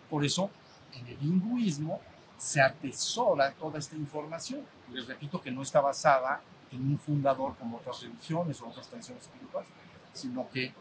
Por 0.10 0.26
eso, 0.26 0.50
en 0.94 1.08
el 1.08 1.22
hinduismo 1.22 2.02
se 2.38 2.62
atesora 2.62 3.52
toda 3.54 3.80
esta 3.80 3.96
información. 3.96 4.66
Les 4.92 5.08
repito 5.08 5.42
que 5.42 5.52
no 5.52 5.62
está 5.62 5.82
basada 5.82 6.42
en 6.72 6.82
un 6.82 6.98
fundador 6.98 7.56
como 7.58 7.78
otras 7.78 8.02
religiones 8.02 8.62
o 8.62 8.68
otras 8.68 8.88
tradiciones 8.88 9.24
espirituales, 9.24 9.70
sino 10.14 10.50
que 10.50 10.74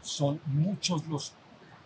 son 0.00 0.40
muchos 0.46 1.06
los 1.06 1.34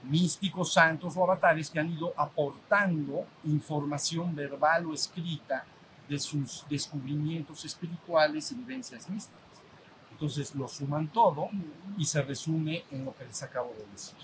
místicos 0.02 0.72
santos 0.72 1.16
o 1.16 1.24
avatares 1.24 1.70
que 1.70 1.80
han 1.80 1.90
ido 1.90 2.12
aportando 2.16 3.26
información 3.44 4.34
verbal 4.34 4.86
o 4.86 4.94
escrita 4.94 5.64
de 6.08 6.18
sus 6.18 6.64
descubrimientos 6.68 7.64
espirituales 7.64 8.52
y 8.52 8.54
vivencias 8.54 9.08
místicas. 9.08 9.45
Entonces 10.16 10.54
lo 10.54 10.66
suman 10.66 11.08
todo 11.08 11.50
y 11.98 12.06
se 12.06 12.22
resume 12.22 12.84
en 12.90 13.04
lo 13.04 13.14
que 13.14 13.26
les 13.26 13.42
acabo 13.42 13.74
de 13.76 13.84
decir. 13.92 14.16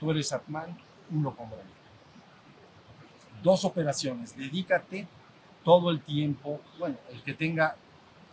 Tú 0.00 0.10
eres 0.10 0.32
Atman, 0.32 0.74
uno 1.10 1.36
con 1.36 1.50
Brahma. 1.50 1.68
Dos 3.42 3.66
operaciones, 3.66 4.34
dedícate 4.34 5.06
todo 5.62 5.90
el 5.90 6.00
tiempo, 6.00 6.62
bueno, 6.78 6.96
el 7.10 7.22
que 7.22 7.34
tenga 7.34 7.76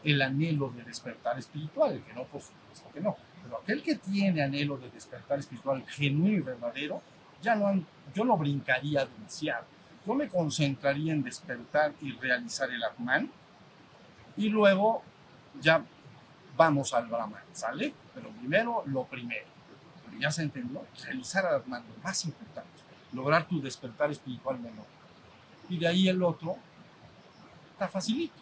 el 0.06 0.22
anhelo 0.22 0.70
de 0.70 0.86
despertar 0.86 1.38
espiritual, 1.38 1.92
el 1.92 2.02
que 2.02 2.14
no, 2.14 2.24
por 2.24 2.42
supuesto 2.42 2.90
que 2.94 3.02
no, 3.02 3.18
pero 3.44 3.58
aquel 3.58 3.84
que 3.84 3.96
tiene 3.96 4.42
anhelo 4.42 4.78
de 4.78 4.90
despertar 4.90 5.38
espiritual 5.38 5.84
genuino 5.86 6.38
y 6.38 6.42
verdadero, 6.42 7.02
ya 7.42 7.56
no, 7.56 7.84
yo 8.16 8.24
no 8.24 8.38
brincaría 8.38 9.06
demasiado. 9.06 9.66
Yo 10.08 10.14
me 10.14 10.30
concentraría 10.30 11.12
en 11.12 11.24
despertar 11.24 11.94
y 12.00 12.14
realizar 12.14 12.72
el 12.72 12.82
Atman 12.82 13.30
y 14.38 14.48
luego 14.48 15.04
ya 15.60 15.84
vamos 16.60 16.94
al 16.94 17.08
Brahman, 17.08 17.42
¿sale? 17.54 17.94
Pero 18.14 18.30
primero 18.32 18.84
lo 18.88 19.06
primero. 19.06 19.48
Pero 20.06 20.20
ya 20.20 20.30
se 20.30 20.42
entendió, 20.42 20.86
realizar 21.06 21.46
el 21.46 21.56
Atman, 21.56 21.86
lo 21.88 22.04
más 22.04 22.26
importante, 22.26 22.82
lograr 23.14 23.48
tu 23.48 23.62
despertar 23.62 24.12
espiritual 24.12 24.60
menor. 24.60 24.86
Y 25.70 25.78
de 25.78 25.88
ahí 25.88 26.10
el 26.10 26.22
otro 26.22 26.58
está 27.72 27.88
facilito. 27.88 28.36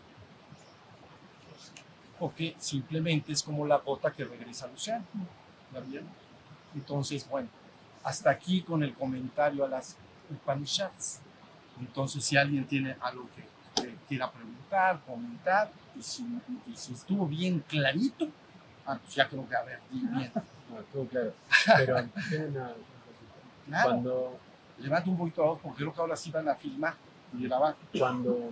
Porque 2.17 2.55
simplemente 2.57 3.33
es 3.33 3.43
como 3.43 3.67
la 3.67 3.77
gota 3.77 4.11
que 4.11 4.25
regresa 4.25 4.65
al 4.65 4.73
océano. 4.73 5.05
¿Ya 5.71 5.79
vieron? 5.81 6.09
Entonces, 6.73 7.29
bueno, 7.29 7.49
hasta 8.03 8.31
aquí 8.31 8.63
con 8.63 8.81
el 8.81 8.95
comentario 8.95 9.63
a 9.63 9.67
las 9.67 9.95
Upanishads. 10.31 11.19
Entonces, 11.79 12.25
si 12.25 12.35
alguien 12.35 12.65
tiene 12.65 12.97
algo 12.99 13.29
que, 13.35 13.43
que 13.81 13.95
quiera 14.07 14.31
preguntar, 14.31 15.01
comentar, 15.05 15.71
y 15.95 16.01
si, 16.01 16.25
y 16.67 16.75
si 16.75 16.93
estuvo 16.93 17.25
bien 17.25 17.59
clarito, 17.67 18.27
ah, 18.85 18.99
pues 19.01 19.15
ya 19.15 19.27
creo 19.27 19.47
que 19.47 19.55
a 19.55 19.63
ver, 19.63 19.79
bien. 19.89 20.31
No, 20.69 20.79
estuvo 20.79 21.07
claro. 21.07 21.33
Pero 21.77 21.97
una. 22.47 22.73
Claro, 23.65 23.89
Cuando, 23.89 24.39
levanta 24.79 25.09
un 25.09 25.17
poquito 25.17 25.41
la 25.41 25.47
voz 25.49 25.59
porque 25.61 25.77
creo 25.77 25.93
que 25.93 26.01
ahora 26.01 26.15
sí 26.15 26.31
van 26.31 26.47
a 26.47 26.55
filmar 26.55 26.95
y 27.37 27.43
grabar. 27.43 27.75
cuando 27.97 28.51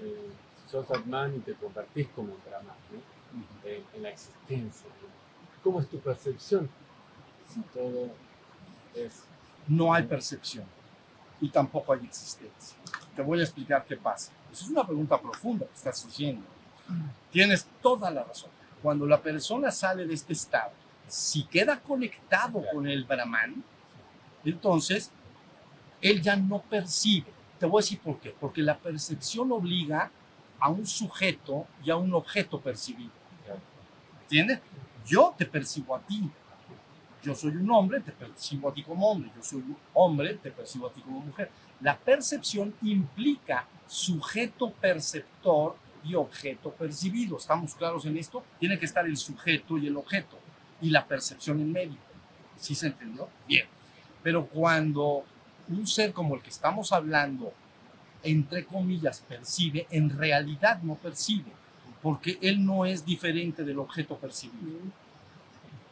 eh, 0.00 0.30
sos 0.70 0.88
Atman 0.90 1.34
y 1.36 1.40
te 1.40 1.54
convertís 1.54 2.08
como 2.14 2.36
Brahman, 2.46 2.76
¿no? 2.92 3.68
en, 3.68 3.84
en 3.94 4.02
la 4.02 4.10
existencia, 4.10 4.86
¿no? 5.02 5.12
¿cómo 5.62 5.80
es 5.80 5.88
tu 5.88 5.98
percepción? 5.98 6.68
Si 7.48 7.60
todo 7.74 8.10
es. 8.94 9.24
no 9.68 9.92
hay 9.92 10.04
percepción 10.04 10.64
y 11.40 11.48
tampoco 11.48 11.92
hay 11.92 12.04
existencia. 12.04 12.76
Te 13.14 13.22
voy 13.22 13.40
a 13.40 13.42
explicar 13.42 13.84
qué 13.86 13.96
pasa. 13.96 14.32
Esa 14.50 14.64
es 14.64 14.70
una 14.70 14.86
pregunta 14.86 15.20
profunda 15.20 15.66
que 15.66 15.74
estás 15.74 16.04
haciendo. 16.04 16.46
Tienes 17.30 17.66
toda 17.80 18.10
la 18.10 18.24
razón. 18.24 18.50
Cuando 18.82 19.06
la 19.06 19.20
persona 19.20 19.70
sale 19.70 20.06
de 20.06 20.14
este 20.14 20.32
estado, 20.32 20.72
si 21.06 21.44
queda 21.44 21.80
conectado 21.80 22.62
con 22.72 22.86
el 22.86 23.04
Brahman, 23.04 23.62
entonces 24.44 25.10
él 26.00 26.20
ya 26.20 26.36
no 26.36 26.60
percibe. 26.62 27.30
Te 27.58 27.66
voy 27.66 27.80
a 27.80 27.82
decir 27.82 28.00
por 28.00 28.18
qué. 28.18 28.34
Porque 28.38 28.62
la 28.62 28.76
percepción 28.76 29.52
obliga 29.52 30.10
a 30.58 30.68
un 30.68 30.86
sujeto 30.86 31.66
y 31.84 31.90
a 31.90 31.96
un 31.96 32.12
objeto 32.14 32.60
percibido. 32.60 33.10
¿Entiendes? 34.22 34.60
Yo 35.04 35.34
te 35.36 35.46
percibo 35.46 35.94
a 35.94 36.00
ti. 36.00 36.30
Yo 37.22 37.34
soy 37.34 37.56
un 37.56 37.70
hombre, 37.70 38.00
te 38.00 38.10
percibo 38.10 38.68
a 38.68 38.74
ti 38.74 38.82
como 38.82 39.08
hombre. 39.08 39.30
Yo 39.36 39.42
soy 39.42 39.60
un 39.60 39.76
hombre, 39.94 40.34
te 40.34 40.50
percibo 40.50 40.88
a 40.88 40.92
ti 40.92 41.00
como 41.02 41.20
mujer. 41.20 41.50
La 41.82 41.98
percepción 41.98 42.74
implica 42.82 43.66
sujeto 43.88 44.70
perceptor 44.70 45.76
y 46.04 46.14
objeto 46.14 46.70
percibido. 46.70 47.36
¿Estamos 47.36 47.74
claros 47.74 48.06
en 48.06 48.16
esto? 48.16 48.44
Tiene 48.60 48.78
que 48.78 48.86
estar 48.86 49.04
el 49.04 49.16
sujeto 49.16 49.76
y 49.78 49.88
el 49.88 49.96
objeto 49.96 50.38
y 50.80 50.90
la 50.90 51.06
percepción 51.06 51.60
en 51.60 51.72
medio. 51.72 51.98
¿Sí 52.56 52.76
se 52.76 52.86
entendió? 52.86 53.28
Bien. 53.48 53.66
Pero 54.22 54.46
cuando 54.46 55.24
un 55.68 55.86
ser 55.86 56.12
como 56.12 56.36
el 56.36 56.42
que 56.42 56.50
estamos 56.50 56.92
hablando, 56.92 57.52
entre 58.22 58.64
comillas, 58.64 59.20
percibe, 59.28 59.88
en 59.90 60.10
realidad 60.10 60.80
no 60.82 60.94
percibe, 60.94 61.50
porque 62.00 62.38
él 62.40 62.64
no 62.64 62.84
es 62.86 63.04
diferente 63.04 63.64
del 63.64 63.80
objeto 63.80 64.16
percibido. 64.16 64.78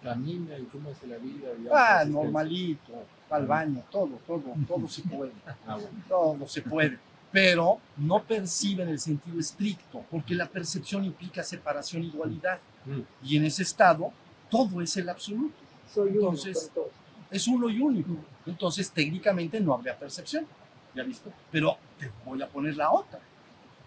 Camina 0.02 0.58
y 0.58 0.64
cómo 0.64 0.90
hace 0.90 1.06
la 1.06 1.16
vida. 1.18 1.50
digamos, 1.56 1.72
Ah, 1.78 2.04
normalito, 2.06 2.92
va 3.30 3.36
al 3.36 3.46
baño, 3.46 3.82
todo, 3.90 4.18
todo, 4.26 4.42
todo 4.66 4.88
se 4.88 5.02
puede, 5.02 5.32
Ah, 5.66 5.74
bueno. 5.74 5.88
todo 6.08 6.46
se 6.48 6.62
puede, 6.62 6.98
pero 7.30 7.78
no 7.98 8.22
percibe 8.22 8.82
en 8.82 8.88
el 8.90 8.98
sentido 8.98 9.38
estricto, 9.38 10.04
porque 10.10 10.34
la 10.34 10.46
percepción 10.48 11.04
implica 11.04 11.42
separación 11.42 12.02
y 12.04 12.10
dualidad, 12.10 12.58
Mm. 12.86 13.00
y 13.22 13.36
en 13.36 13.44
ese 13.44 13.62
estado 13.62 14.12
todo 14.48 14.80
es 14.80 14.96
el 14.96 15.08
absoluto, 15.08 15.54
Soy 15.92 16.10
uno 16.10 16.20
Entonces- 16.30 16.70
todos. 16.74 16.88
es 17.30 17.46
uno 17.48 17.68
y 17.68 17.80
único, 17.80 18.16
entonces 18.46 18.90
técnicamente 18.90 19.60
no 19.60 19.74
habría 19.74 19.98
percepción, 19.98 20.46
¿ya 20.94 21.02
visto? 21.02 21.32
Pero 21.50 21.76
te 21.98 22.10
voy 22.24 22.40
a 22.42 22.48
poner 22.48 22.76
la 22.76 22.90
otra, 22.92 23.18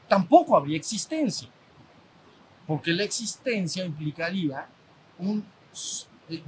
tampoco 0.07 0.55
habría 0.55 0.77
existencia, 0.77 1.47
porque 2.67 2.91
la 2.93 3.03
existencia 3.03 3.83
implicaría 3.85 4.67
un, 5.19 5.45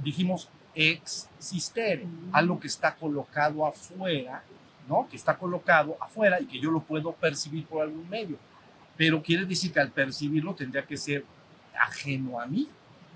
dijimos, 0.02 0.48
existere, 0.74 2.06
algo 2.32 2.60
que 2.60 2.66
está 2.66 2.94
colocado 2.94 3.66
afuera, 3.66 4.42
¿no? 4.88 5.08
Que 5.08 5.16
está 5.16 5.36
colocado 5.36 5.96
afuera 6.00 6.40
y 6.40 6.46
que 6.46 6.60
yo 6.60 6.70
lo 6.70 6.80
puedo 6.80 7.12
percibir 7.12 7.66
por 7.66 7.82
algún 7.82 8.08
medio. 8.08 8.36
Pero 8.96 9.22
quiere 9.22 9.44
decir 9.44 9.72
que 9.72 9.80
al 9.80 9.90
percibirlo 9.90 10.54
tendría 10.54 10.86
que 10.86 10.96
ser 10.96 11.24
ajeno 11.78 12.40
a 12.40 12.46
mí. 12.46 12.68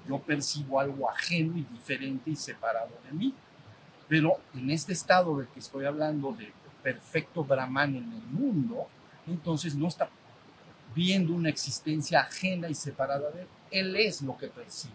Yo 0.08 0.18
percibo 0.18 0.80
algo 0.80 1.08
ajeno 1.08 1.56
y 1.56 1.62
diferente 1.62 2.30
y 2.30 2.36
separado 2.36 2.92
de 3.04 3.12
mí. 3.12 3.34
Pero 4.08 4.40
en 4.54 4.70
este 4.70 4.92
estado 4.92 5.38
del 5.38 5.48
que 5.48 5.60
estoy 5.60 5.84
hablando 5.84 6.32
de 6.32 6.52
perfecto 6.82 7.44
Brahman 7.44 7.96
en 7.96 8.12
el 8.12 8.22
mundo, 8.30 8.88
entonces 9.26 9.74
no 9.74 9.86
está 9.86 10.08
viendo 10.94 11.34
una 11.34 11.48
existencia 11.48 12.20
ajena 12.20 12.68
y 12.68 12.74
separada 12.74 13.30
de 13.30 13.42
él. 13.42 13.48
Él 13.70 13.96
es 13.96 14.22
lo 14.22 14.36
que 14.36 14.48
percibe. 14.48 14.94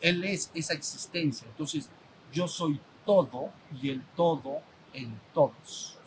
Él- 0.00 0.24
es 0.24 0.50
esa 0.54 0.74
existencia. 0.74 1.46
Entonces, 1.48 1.88
yo 2.32 2.48
soy 2.48 2.80
todo 3.04 3.50
y 3.80 3.90
el 3.90 4.02
todo 4.16 4.60
en 4.92 5.18
todos. 5.34 5.98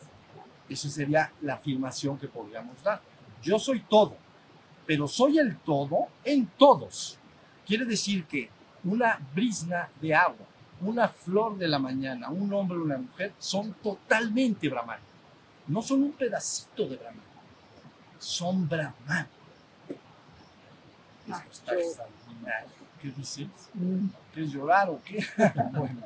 Esa 0.68 0.90
sería 0.90 1.32
la 1.42 1.56
afirmación 1.56 2.18
que 2.18 2.28
podríamos 2.28 2.82
dar. 2.84 3.02
Yo 3.42 3.58
soy 3.58 3.80
todo, 3.82 4.16
pero 4.86 5.08
soy 5.08 5.40
el 5.40 5.58
todo 5.60 6.08
en 6.24 6.48
todos. 6.58 7.18
Quiere 7.66 7.86
decir 7.86 8.26
que 8.26 8.50
una 8.84 9.20
brisna 9.34 9.90
de 10.02 10.14
agua, 10.14 10.46
una 10.82 11.08
flor 11.08 11.58
de 11.58 11.68
la 11.68 11.80
mañana, 11.80 12.30
un 12.30 12.52
hombre 12.54 12.78
o 12.78 12.84
una 12.84 12.98
mujer 12.98 13.34
son 13.40 13.74
totalmente 13.74 14.68
Brahman. 14.70 15.00
No 15.68 15.82
son 15.82 16.04
un 16.04 16.12
pedacito 16.14 16.88
de 16.88 16.98
Brahman, 16.98 17.24
son 18.18 18.68
Brahman. 18.68 19.28
Esto 21.28 21.50
está 21.52 21.74
extraordinario. 21.76 22.79
¿Qué 23.02 23.12
dices? 23.12 23.48
Mm, 23.74 24.08
¿Quieres 24.34 24.52
llorar 24.52 24.90
o 24.90 25.02
qué? 25.04 25.24
bueno, 25.74 26.02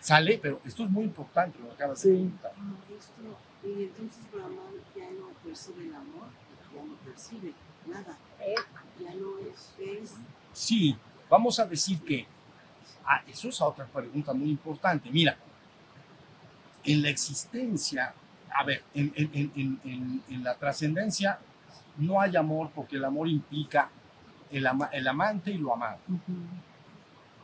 sale, 0.00 0.38
pero 0.42 0.60
esto 0.64 0.84
es 0.84 0.90
muy 0.90 1.04
importante 1.04 1.58
lo 1.58 1.68
que 1.68 1.74
acabas 1.74 2.00
Sí. 2.00 2.08
de 2.10 2.14
preguntar. 2.16 2.52
Maestro, 2.58 3.38
y 3.64 3.82
entonces 3.84 4.18
Brahman 4.32 4.74
ya 4.94 5.10
no 5.18 5.28
percibe 5.42 5.86
el 5.86 5.94
amor, 5.94 6.28
ya 6.74 6.82
no 6.84 6.94
percibe 6.96 7.52
nada, 7.86 8.18
eh, 8.40 8.54
ya 9.02 9.14
no 9.14 9.38
es, 9.38 9.74
es 9.78 10.14
Sí, 10.52 10.96
vamos 11.28 11.58
a 11.58 11.66
decir 11.66 12.00
que. 12.02 12.26
Ah, 13.06 13.22
eso 13.28 13.48
es 13.48 13.60
otra 13.60 13.84
pregunta 13.86 14.32
muy 14.32 14.48
importante. 14.50 15.10
Mira, 15.10 15.36
en 16.84 17.02
la 17.02 17.08
existencia, 17.10 18.14
a 18.54 18.64
ver, 18.64 18.82
en- 18.94 19.12
en- 19.16 19.80
en- 19.84 20.22
en 20.28 20.44
la 20.44 20.54
trascendencia 20.54 21.38
no 21.98 22.20
hay 22.20 22.36
amor 22.36 22.70
porque 22.74 22.96
el 22.96 23.04
amor 23.04 23.28
implica 23.28 23.90
el, 24.56 24.66
ama- 24.66 24.88
el 24.92 25.06
amante 25.08 25.50
y 25.50 25.58
lo 25.58 25.72
amado, 25.74 25.98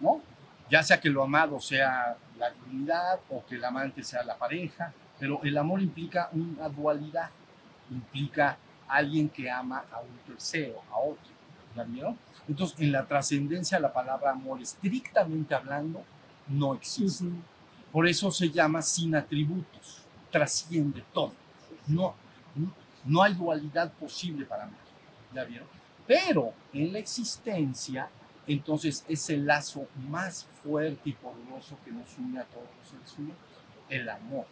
¿no? 0.00 0.20
Ya 0.70 0.82
sea 0.82 1.00
que 1.00 1.08
lo 1.10 1.22
amado 1.22 1.58
sea 1.60 2.16
la 2.38 2.50
divinidad 2.50 3.20
o 3.28 3.44
que 3.44 3.56
el 3.56 3.64
amante 3.64 4.02
sea 4.04 4.22
la 4.22 4.36
pareja, 4.36 4.92
pero 5.18 5.40
el 5.42 5.56
amor 5.58 5.82
implica 5.82 6.28
una 6.32 6.68
dualidad, 6.68 7.28
implica 7.90 8.56
alguien 8.88 9.28
que 9.28 9.50
ama 9.50 9.84
a 9.92 10.00
un 10.00 10.16
tercero, 10.26 10.80
a 10.92 10.98
otro. 10.98 11.30
¿Ya 11.76 11.84
vieron? 11.84 12.18
Entonces, 12.48 12.80
en 12.80 12.90
la 12.92 13.04
trascendencia, 13.06 13.78
la 13.78 13.92
palabra 13.92 14.30
amor, 14.30 14.60
estrictamente 14.60 15.54
hablando, 15.54 16.02
no 16.48 16.74
existe. 16.74 17.26
Por 17.92 18.06
eso 18.08 18.30
se 18.30 18.50
llama 18.50 18.80
sin 18.82 19.14
atributos, 19.14 20.02
trasciende 20.30 21.04
todo. 21.12 21.32
No, 21.86 22.14
no- 22.54 22.72
no 23.04 23.22
hay 23.22 23.34
dualidad 23.34 23.92
posible 23.92 24.44
para 24.46 24.66
mí. 24.66 24.72
¿Ya 25.34 25.44
vieron? 25.44 25.68
Pero 26.06 26.52
en 26.72 26.92
la 26.92 26.98
existencia, 26.98 28.08
entonces 28.46 29.04
es 29.08 29.30
el 29.30 29.46
lazo 29.46 29.86
más 30.08 30.44
fuerte 30.62 31.10
y 31.10 31.12
poderoso 31.12 31.76
que 31.84 31.92
nos 31.92 32.18
une 32.18 32.40
a 32.40 32.44
todos 32.44 32.68
los 32.78 32.88
seres 32.88 33.18
humanos, 33.18 33.36
el 33.88 34.08
amor. 34.08 34.46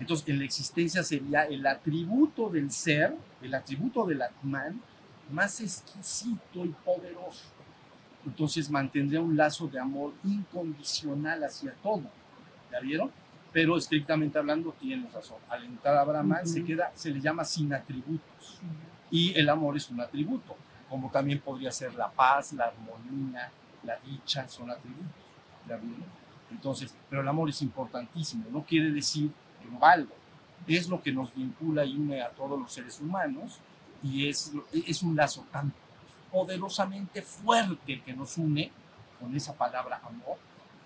Entonces, 0.00 0.28
en 0.28 0.38
la 0.38 0.44
existencia 0.44 1.02
sería 1.02 1.42
el 1.44 1.66
atributo 1.66 2.48
del 2.48 2.70
ser, 2.70 3.14
el 3.42 3.54
atributo 3.54 4.06
del 4.06 4.22
Atman, 4.22 4.80
más 5.30 5.60
exquisito 5.60 6.64
y 6.64 6.68
poderoso. 6.84 7.44
Entonces 8.24 8.70
mantendría 8.70 9.20
un 9.20 9.36
lazo 9.36 9.66
de 9.68 9.78
amor 9.78 10.12
incondicional 10.24 11.42
hacia 11.44 11.72
todo. 11.74 12.04
¿Ya 12.70 12.80
vieron? 12.80 13.10
Pero 13.52 13.76
estrictamente 13.76 14.38
hablando, 14.38 14.74
tienes 14.78 15.12
razón. 15.12 15.38
Al 15.48 15.64
entrar 15.64 15.96
a 15.96 16.04
Brahman 16.04 16.46
se 16.46 16.64
queda, 16.64 16.92
se 16.94 17.10
le 17.10 17.20
llama 17.20 17.44
sin 17.44 17.72
atributos. 17.72 18.60
Y 19.10 19.36
el 19.38 19.48
amor 19.48 19.76
es 19.76 19.88
un 19.88 20.00
atributo, 20.00 20.56
como 20.88 21.10
también 21.10 21.40
podría 21.40 21.70
ser 21.70 21.94
la 21.94 22.10
paz, 22.10 22.52
la 22.52 22.66
armonía, 22.66 23.50
la 23.82 23.96
dicha, 23.98 24.48
son 24.48 24.70
atributos. 24.70 25.06
¿Ya 25.68 25.76
vieron? 25.76 26.18
Entonces, 26.50 26.94
pero 27.08 27.22
el 27.22 27.28
amor 27.28 27.50
es 27.50 27.60
importantísimo. 27.62 28.46
No 28.50 28.62
quiere 28.62 28.90
decir 28.90 29.30
que 29.62 29.68
no. 29.68 29.78
Es 30.66 30.88
lo 30.88 31.00
que 31.00 31.12
nos 31.12 31.34
vincula 31.34 31.84
y 31.84 31.96
une 31.96 32.22
a 32.22 32.30
todos 32.30 32.58
los 32.58 32.72
seres 32.72 33.00
humanos 33.00 33.60
y 34.02 34.28
es, 34.28 34.52
es 34.72 35.02
un 35.02 35.16
lazo 35.16 35.44
tan 35.50 35.72
poderosamente 36.30 37.22
fuerte 37.22 38.02
que 38.02 38.12
nos 38.12 38.36
une 38.36 38.70
con 39.18 39.34
esa 39.34 39.54
palabra 39.54 40.00
amor, 40.04 40.36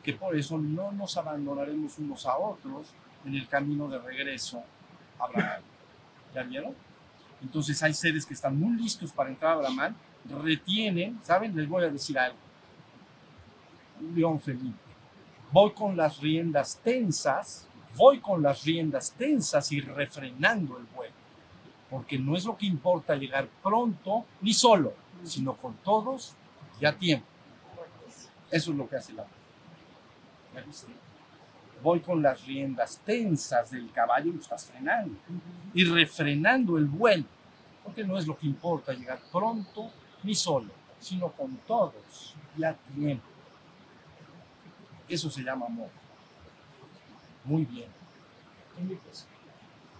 que 0.02 0.12
por 0.14 0.36
eso 0.36 0.56
no 0.58 0.92
nos 0.92 1.16
abandonaremos 1.16 1.98
unos 1.98 2.26
a 2.26 2.38
otros 2.38 2.88
en 3.24 3.34
el 3.34 3.48
camino 3.48 3.88
de 3.88 3.98
regreso 3.98 4.62
a 5.18 5.26
Brahman. 5.26 5.62
¿Ya 6.34 6.42
vieron? 6.44 6.74
Entonces 7.42 7.82
hay 7.82 7.92
seres 7.92 8.24
que 8.24 8.34
están 8.34 8.58
muy 8.58 8.76
listos 8.76 9.12
para 9.12 9.30
entrar 9.30 9.52
a 9.52 9.56
Brahman, 9.56 9.96
retienen, 10.42 11.18
¿saben? 11.22 11.54
Les 11.56 11.68
voy 11.68 11.84
a 11.84 11.90
decir 11.90 12.18
algo. 12.18 12.38
León 14.14 14.40
Felipe, 14.40 14.78
voy 15.50 15.72
con 15.72 15.96
las 15.96 16.18
riendas 16.20 16.80
tensas, 16.82 17.68
voy 17.96 18.20
con 18.20 18.42
las 18.42 18.64
riendas 18.64 19.12
tensas 19.12 19.70
y 19.72 19.80
refrenando 19.80 20.78
el 20.78 20.84
vuelo, 20.84 21.14
porque 21.90 22.18
no 22.18 22.36
es 22.36 22.44
lo 22.44 22.56
que 22.56 22.66
importa 22.66 23.14
llegar 23.16 23.48
pronto 23.62 24.24
ni 24.40 24.52
solo, 24.54 24.94
sino 25.24 25.56
con 25.56 25.74
todos 25.84 26.34
y 26.80 26.86
a 26.86 26.96
tiempo. 26.96 27.26
Eso 28.50 28.70
es 28.70 28.76
lo 28.76 28.88
que 28.88 28.96
hace 28.96 29.12
la 29.12 29.24
¿Ya 30.54 30.60
viste? 30.60 30.92
Voy 31.82 32.00
con 32.00 32.22
las 32.22 32.44
riendas 32.46 33.00
tensas 33.04 33.70
del 33.70 33.90
caballo 33.90 34.30
y 34.30 34.34
lo 34.34 34.40
estás 34.40 34.66
frenando. 34.66 35.16
Y 35.74 35.84
refrenando 35.84 36.78
el 36.78 36.86
vuelo. 36.86 37.24
Porque 37.82 38.04
no 38.04 38.16
es 38.16 38.26
lo 38.26 38.36
que 38.36 38.46
importa 38.46 38.92
llegar 38.92 39.20
pronto 39.32 39.90
ni 40.22 40.34
solo, 40.34 40.70
sino 41.00 41.32
con 41.32 41.56
todos 41.66 42.36
y 42.56 42.62
a 42.62 42.74
tiempo. 42.74 43.24
Eso 45.08 45.30
se 45.30 45.42
llama 45.42 45.66
amor. 45.66 45.90
Muy 47.44 47.64
bien. 47.64 47.88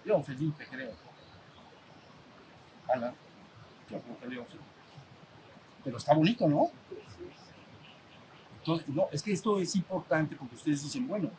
León 0.04 0.24
Felipe, 0.24 0.66
creo. 0.70 0.92
Ala, 2.88 3.14
yo 3.90 4.00
creo 4.00 4.18
que 4.18 4.26
León 4.28 4.46
Felipe. 4.46 4.64
Pero 5.84 5.96
está 5.96 6.14
bonito, 6.14 6.48
¿no? 6.48 6.70
Entonces, 8.58 8.88
no, 8.88 9.08
es 9.10 9.22
que 9.22 9.32
esto 9.32 9.58
es 9.58 9.74
importante 9.74 10.36
porque 10.36 10.54
ustedes 10.54 10.84
dicen, 10.84 11.08
bueno, 11.08 11.30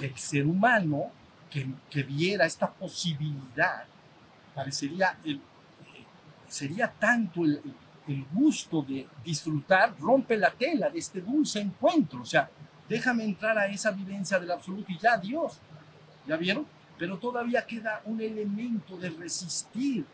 el 0.00 0.16
ser 0.16 0.46
humano 0.46 1.10
que, 1.50 2.02
viera 2.02 2.46
esta 2.46 2.70
posibilidad, 2.70 3.84
parecería, 4.54 5.18
eh, 5.24 5.38
sería 6.48 6.88
tanto 6.88 7.44
el, 7.44 7.60
el 8.08 8.24
gusto 8.32 8.82
de 8.82 9.06
disfrutar, 9.24 9.94
rompe 9.98 10.36
la 10.36 10.50
tela 10.50 10.88
de 10.88 10.98
este 10.98 11.20
dulce 11.20 11.60
encuentro, 11.60 12.22
o 12.22 12.26
sea, 12.26 12.50
déjame 12.88 13.24
entrar 13.24 13.56
a 13.58 13.66
esa 13.66 13.90
vivencia 13.90 14.38
del 14.38 14.50
absoluto 14.50 14.90
y 14.92 14.98
ya, 14.98 15.16
Dios, 15.16 15.58
¿ya 16.26 16.36
vieron? 16.36 16.66
Pero 16.98 17.18
todavía 17.18 17.66
queda 17.66 18.02
un 18.04 18.20
elemento 18.20 18.96
de 18.96 19.10
resistir 19.10 20.04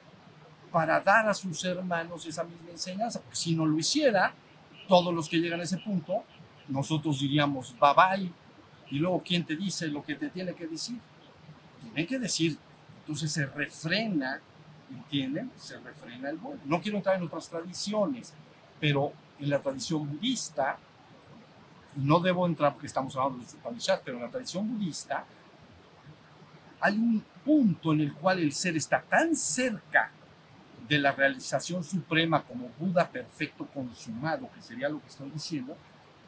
para 0.71 1.01
dar 1.01 1.29
a 1.29 1.35
sus 1.35 1.65
hermanos 1.65 2.27
esa 2.27 2.45
misma 2.45 2.71
enseñanza, 2.71 3.21
porque 3.21 3.37
si 3.37 3.55
no 3.55 3.65
lo 3.65 3.79
hiciera, 3.79 4.35
todos 4.87 5.15
los 5.15 5.29
que 5.29 5.39
llegan 5.39 5.61
a 5.61 5.65
ese 5.65 5.79
punto, 5.79 6.25
nosotros 6.69 7.21
diríamos 7.21 7.75
bye 7.79 7.91
bye, 7.95 8.33
y 8.91 8.99
luego 8.99 9.23
quién 9.25 9.45
te 9.45 9.57
dice 9.57 9.89
lo 9.89 10.03
que 10.03 10.15
te 10.15 10.31
tiene 10.31 10.55
que 10.55 10.67
decir. 10.67 10.99
Tiene 11.83 12.07
que 12.07 12.19
decir, 12.19 12.59
entonces 13.01 13.31
se 13.33 13.47
refrena, 13.47 14.41
¿entienden? 14.91 15.51
Se 15.57 15.79
refrena 15.79 16.31
el 16.31 16.37
vuelo. 16.37 16.61
No 16.65 16.81
quiero 16.81 16.99
entrar 16.99 17.17
en 17.17 17.23
otras 17.23 17.49
tradiciones, 17.49 18.33
pero 18.81 19.13
en 19.39 19.51
la 19.51 19.61
tradición 19.61 20.09
budista, 20.09 20.79
no 21.97 22.21
debo 22.21 22.47
entrar 22.47 22.73
porque 22.73 22.87
estamos 22.87 23.17
hablando 23.17 23.45
de 23.45 23.57
Upanishads, 23.57 24.03
pero 24.05 24.19
en 24.19 24.25
la 24.25 24.31
tradición 24.31 24.69
budista 24.69 25.25
hay 26.81 26.95
un 26.97 27.25
punto 27.45 27.93
en 27.93 28.03
el 28.03 28.13
cual 28.15 28.39
el 28.39 28.53
ser 28.53 28.77
está 28.77 29.03
tan 29.03 29.35
cerca 29.35 30.13
de 30.89 30.99
la 30.99 31.13
realización 31.13 31.85
suprema 31.85 32.43
como 32.43 32.69
Buda 32.79 33.09
perfecto 33.09 33.67
consumado, 33.67 34.49
que 34.55 34.63
sería 34.63 34.89
lo 34.89 35.01
que 35.01 35.09
estoy 35.09 35.31
diciendo, 35.31 35.77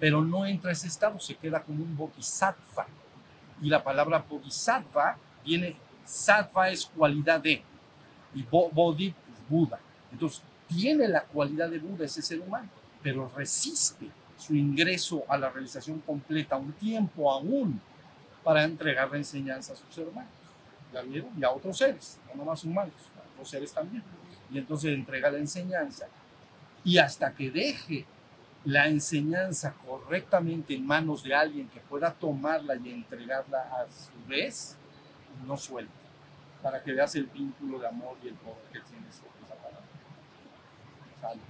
pero 0.01 0.23
no 0.23 0.47
entra 0.47 0.71
a 0.71 0.73
ese 0.73 0.89
estado, 0.89 1.21
se 1.21 1.37
queda 1.37 1.63
como 1.63 1.85
un 1.85 1.97
bodhisattva. 1.97 2.87
Y 3.63 3.69
la 3.69 3.85
palabra 3.85 4.25
bodhisattva 4.29 5.19
viene, 5.45 5.77
sattva 6.05 6.71
es 6.71 6.87
cualidad 6.87 7.41
de, 7.41 7.63
y 8.35 8.43
bo- 8.43 8.71
bodhi, 8.71 9.11
pues, 9.13 9.39
Buda. 9.49 9.79
Entonces, 10.11 10.43
tiene 10.67 11.07
la 11.07 11.23
cualidad 11.23 11.69
de 11.69 11.79
Buda 11.79 12.05
ese 12.07 12.23
ser 12.23 12.41
humano, 12.41 12.69
pero 13.03 13.31
resiste 13.37 14.09
su 14.39 14.55
ingreso 14.55 15.23
a 15.29 15.37
la 15.37 15.51
realización 15.51 16.01
completa 16.01 16.57
un 16.57 16.73
tiempo 16.73 17.31
aún 17.31 17.81
para 18.43 18.65
entregar 18.65 19.11
la 19.11 19.19
enseñanza 19.19 19.75
a 19.75 19.77
sus 19.77 19.99
hermanos. 19.99 20.31
¿Ya 20.95 21.03
vieron? 21.03 21.31
Y 21.39 21.45
a 21.45 21.51
otros 21.51 21.77
seres, 21.77 22.19
no 22.29 22.37
nomás 22.43 22.65
humanos, 22.65 22.95
a 23.17 23.33
otros 23.35 23.51
seres 23.51 23.73
también. 23.73 24.03
Y 24.51 24.59
entonces 24.59 24.95
entrega 24.95 25.31
la 25.31 25.39
enseñanza. 25.39 26.07
Y 26.85 26.97
hasta 26.99 27.33
que 27.35 27.51
deje 27.51 28.07
la 28.65 28.89
enseñanza 28.89 29.75
correctamente 29.87 30.75
en 30.75 30.87
manos 30.87 31.23
de 31.23 31.35
alguien 31.35 31.69
que 31.69 31.81
pueda 31.81 32.13
tomarla 32.13 32.77
y 32.77 32.91
entregarla 32.91 33.61
a 33.61 33.87
su 33.89 34.29
vez, 34.29 34.77
no 35.47 35.57
suelta. 35.57 35.93
Para 36.63 36.83
que 36.83 36.93
veas 36.93 37.15
el 37.15 37.25
vínculo 37.25 37.79
de 37.79 37.89
amor 37.89 38.19
y 38.23 38.29
el 38.29 38.35
poder 38.35 38.59
que 38.71 38.81
tiene 38.81 39.09
esa 39.09 39.23
esa 39.45 39.55
palabra. 39.55 41.41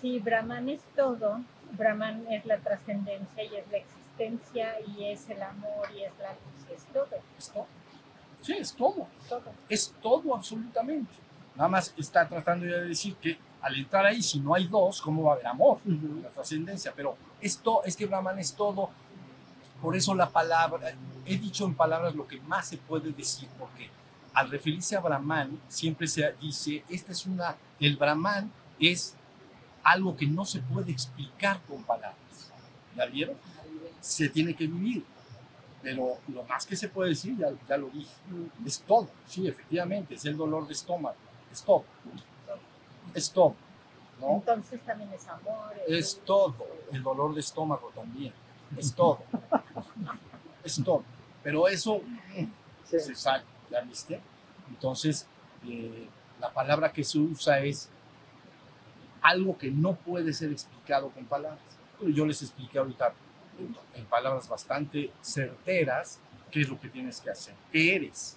Sí, 0.00 0.18
Brahman 0.18 0.68
es 0.68 0.80
todo. 0.96 1.40
Brahman 1.78 2.26
es 2.30 2.44
la 2.44 2.58
trascendencia 2.58 3.44
y 3.44 3.56
es 3.56 3.70
la 3.70 3.78
existencia 3.78 4.80
y 4.80 5.04
es 5.04 5.30
el 5.30 5.40
amor 5.40 5.88
y 5.94 6.02
es 6.02 6.12
la 6.18 6.32
luz 6.32 6.68
y 6.68 6.72
es 6.74 6.84
todo. 6.86 7.08
Es 7.38 7.50
todo. 7.50 7.66
Sí, 8.40 8.54
es 8.54 8.74
todo. 8.74 9.06
todo. 9.28 9.52
Es 9.68 9.94
todo 10.02 10.34
absolutamente. 10.34 11.12
Nada 11.54 11.68
más 11.68 11.94
está 11.96 12.26
tratando 12.26 12.66
ya 12.66 12.78
de 12.78 12.88
decir 12.88 13.14
que 13.16 13.38
al 13.62 13.76
entrar 13.76 14.04
ahí, 14.04 14.20
si 14.22 14.40
no 14.40 14.54
hay 14.54 14.66
dos, 14.66 15.00
¿cómo 15.00 15.22
va 15.22 15.30
a 15.30 15.34
haber 15.34 15.46
amor? 15.46 15.78
La 16.22 16.28
trascendencia. 16.28 16.92
Pero 16.94 17.16
esto 17.40 17.82
es 17.84 17.96
que 17.96 18.06
Brahman 18.06 18.38
es 18.40 18.54
todo. 18.54 18.90
Por 19.80 19.96
eso 19.96 20.14
la 20.14 20.28
palabra, 20.28 20.94
he 21.24 21.38
dicho 21.38 21.64
en 21.64 21.74
palabras 21.74 22.14
lo 22.14 22.26
que 22.26 22.40
más 22.40 22.68
se 22.68 22.76
puede 22.76 23.12
decir, 23.12 23.48
porque 23.58 23.88
al 24.34 24.50
referirse 24.50 24.96
a 24.96 25.00
Brahman, 25.00 25.60
siempre 25.68 26.06
se 26.06 26.32
dice, 26.40 26.84
esta 26.88 27.12
es 27.12 27.26
una, 27.26 27.56
el 27.78 27.96
Brahman 27.96 28.50
es 28.80 29.14
algo 29.84 30.16
que 30.16 30.26
no 30.26 30.44
se 30.44 30.60
puede 30.60 30.90
explicar 30.90 31.60
con 31.68 31.82
palabras. 31.84 32.16
¿Ya 32.96 33.06
vieron? 33.06 33.36
Se 34.00 34.28
tiene 34.28 34.54
que 34.54 34.66
vivir. 34.66 35.04
Pero 35.82 36.18
lo 36.28 36.44
más 36.44 36.64
que 36.64 36.76
se 36.76 36.88
puede 36.88 37.10
decir, 37.10 37.36
ya, 37.36 37.48
ya 37.68 37.76
lo 37.76 37.88
dije, 37.88 38.10
es 38.64 38.80
todo. 38.80 39.08
Sí, 39.26 39.46
efectivamente, 39.46 40.14
es 40.14 40.24
el 40.24 40.36
dolor 40.36 40.66
de 40.66 40.72
estómago. 40.74 41.16
Es 41.50 41.62
todo. 41.62 41.84
Es 43.14 43.30
todo. 43.30 43.54
¿no? 44.20 44.34
Entonces 44.36 44.80
también 44.84 45.12
es 45.12 45.26
amor. 45.28 45.74
Es 45.88 46.20
todo. 46.24 46.54
El 46.92 47.02
dolor 47.02 47.34
de 47.34 47.40
estómago 47.40 47.90
también. 47.94 48.32
Es 48.76 48.94
todo. 48.94 49.20
Es 50.64 50.82
todo. 50.84 51.02
Pero 51.42 51.66
eso 51.68 52.00
Sí. 52.84 53.00
se 53.00 53.14
sale, 53.14 53.44
¿ya 53.70 53.80
viste? 53.82 54.20
Entonces, 54.68 55.26
eh, 55.66 56.08
la 56.40 56.52
palabra 56.52 56.92
que 56.92 57.02
se 57.04 57.18
usa 57.18 57.58
es 57.60 57.88
algo 59.22 59.56
que 59.58 59.70
no 59.70 59.94
puede 59.94 60.32
ser 60.32 60.50
explicado 60.52 61.10
con 61.10 61.24
palabras. 61.26 61.60
Pero 61.98 62.10
yo 62.10 62.26
les 62.26 62.42
expliqué 62.42 62.78
ahorita 62.78 63.12
en, 63.58 63.74
en 63.94 64.04
palabras 64.06 64.48
bastante 64.48 65.12
certeras 65.20 66.18
qué 66.50 66.60
es 66.62 66.68
lo 66.68 66.78
que 66.80 66.88
tienes 66.88 67.20
que 67.20 67.30
hacer, 67.30 67.54
qué 67.72 67.96
eres. 67.96 68.36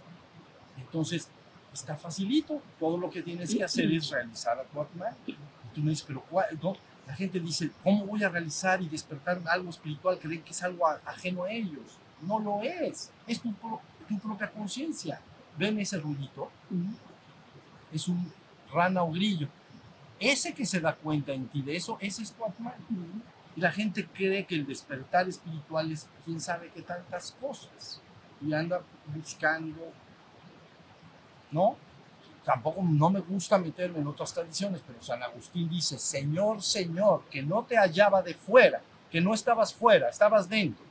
Entonces, 0.77 1.29
está 1.75 1.95
facilito. 1.95 2.61
Todo 2.79 2.97
lo 2.97 3.09
que 3.09 3.21
tienes 3.21 3.53
que 3.53 3.63
hacer 3.63 3.91
es 3.91 4.09
realizar 4.09 4.57
a 4.59 4.63
tu 4.63 4.81
Atman. 4.81 5.13
Y 5.27 5.33
tú 5.73 5.81
me 5.81 5.91
dices, 5.91 6.05
pero 6.07 6.21
¿cuál? 6.29 6.47
no? 6.61 6.75
La 7.05 7.13
gente 7.15 7.39
dice, 7.39 7.69
¿cómo 7.83 8.05
voy 8.07 8.23
a 8.23 8.29
realizar 8.29 8.81
y 8.81 8.89
despertar 8.89 9.39
algo 9.47 9.69
espiritual? 9.69 10.17
Creen 10.17 10.41
que 10.41 10.51
es 10.51 10.63
algo 10.63 10.87
ajeno 10.87 11.43
a 11.43 11.51
ellos. 11.51 11.99
No 12.21 12.39
lo 12.39 12.63
es. 12.63 13.11
Es 13.27 13.39
tu, 13.41 13.53
pro- 13.53 13.81
tu 14.07 14.17
propia 14.17 14.49
conciencia. 14.49 15.21
¿Ven 15.57 15.79
ese 15.79 15.97
ruidito? 15.99 16.49
Es 17.91 18.07
un 18.07 18.31
rana 18.73 19.03
o 19.03 19.11
grillo. 19.11 19.47
Ese 20.19 20.53
que 20.53 20.65
se 20.65 20.79
da 20.79 20.95
cuenta 20.95 21.33
en 21.33 21.47
ti 21.47 21.61
de 21.61 21.75
eso, 21.75 21.97
ese 22.01 22.23
es 22.23 22.31
tu 22.31 22.43
Atman. 22.43 22.73
Y 23.55 23.61
la 23.61 23.71
gente 23.71 24.05
cree 24.07 24.45
que 24.45 24.55
el 24.55 24.65
despertar 24.65 25.27
espiritual 25.29 25.91
es 25.91 26.07
quién 26.25 26.39
sabe 26.41 26.71
qué 26.73 26.81
tantas 26.81 27.31
cosas. 27.39 28.01
Y 28.41 28.53
anda 28.53 28.81
buscando. 29.13 29.91
¿No? 31.55 31.77
Tampoco 32.43 32.83
no 32.83 33.09
me 33.09 33.21
gusta 33.21 33.57
meterme 33.57 33.99
en 33.99 34.07
otras 34.07 34.33
tradiciones, 34.33 34.81
pero 34.85 35.01
San 35.01 35.23
Agustín 35.23 35.69
dice, 35.69 35.97
Señor, 35.97 36.61
Señor, 36.61 37.23
que 37.31 37.41
no 37.41 37.63
te 37.63 37.77
hallaba 37.77 38.21
de 38.21 38.33
fuera, 38.33 38.81
que 39.09 39.21
no 39.21 39.33
estabas 39.33 39.73
fuera, 39.73 40.09
estabas 40.09 40.49
dentro. 40.49 40.83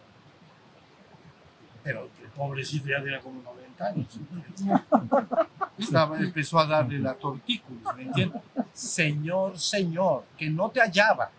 Pero 1.82 2.08
el 2.22 2.30
pobrecito 2.30 2.88
ya 2.88 3.02
tenía 3.02 3.20
como 3.20 3.42
90 3.42 3.86
años. 3.86 4.18
Estaba, 5.78 6.18
empezó 6.18 6.58
a 6.58 6.66
darle 6.66 6.98
la 6.98 7.14
tortícolis, 7.14 7.82
¿me 7.94 8.02
entiendes? 8.04 8.40
Señor, 8.72 9.58
Señor, 9.58 10.24
que 10.38 10.48
no 10.48 10.70
te 10.70 10.80
hallaba, 10.80 11.30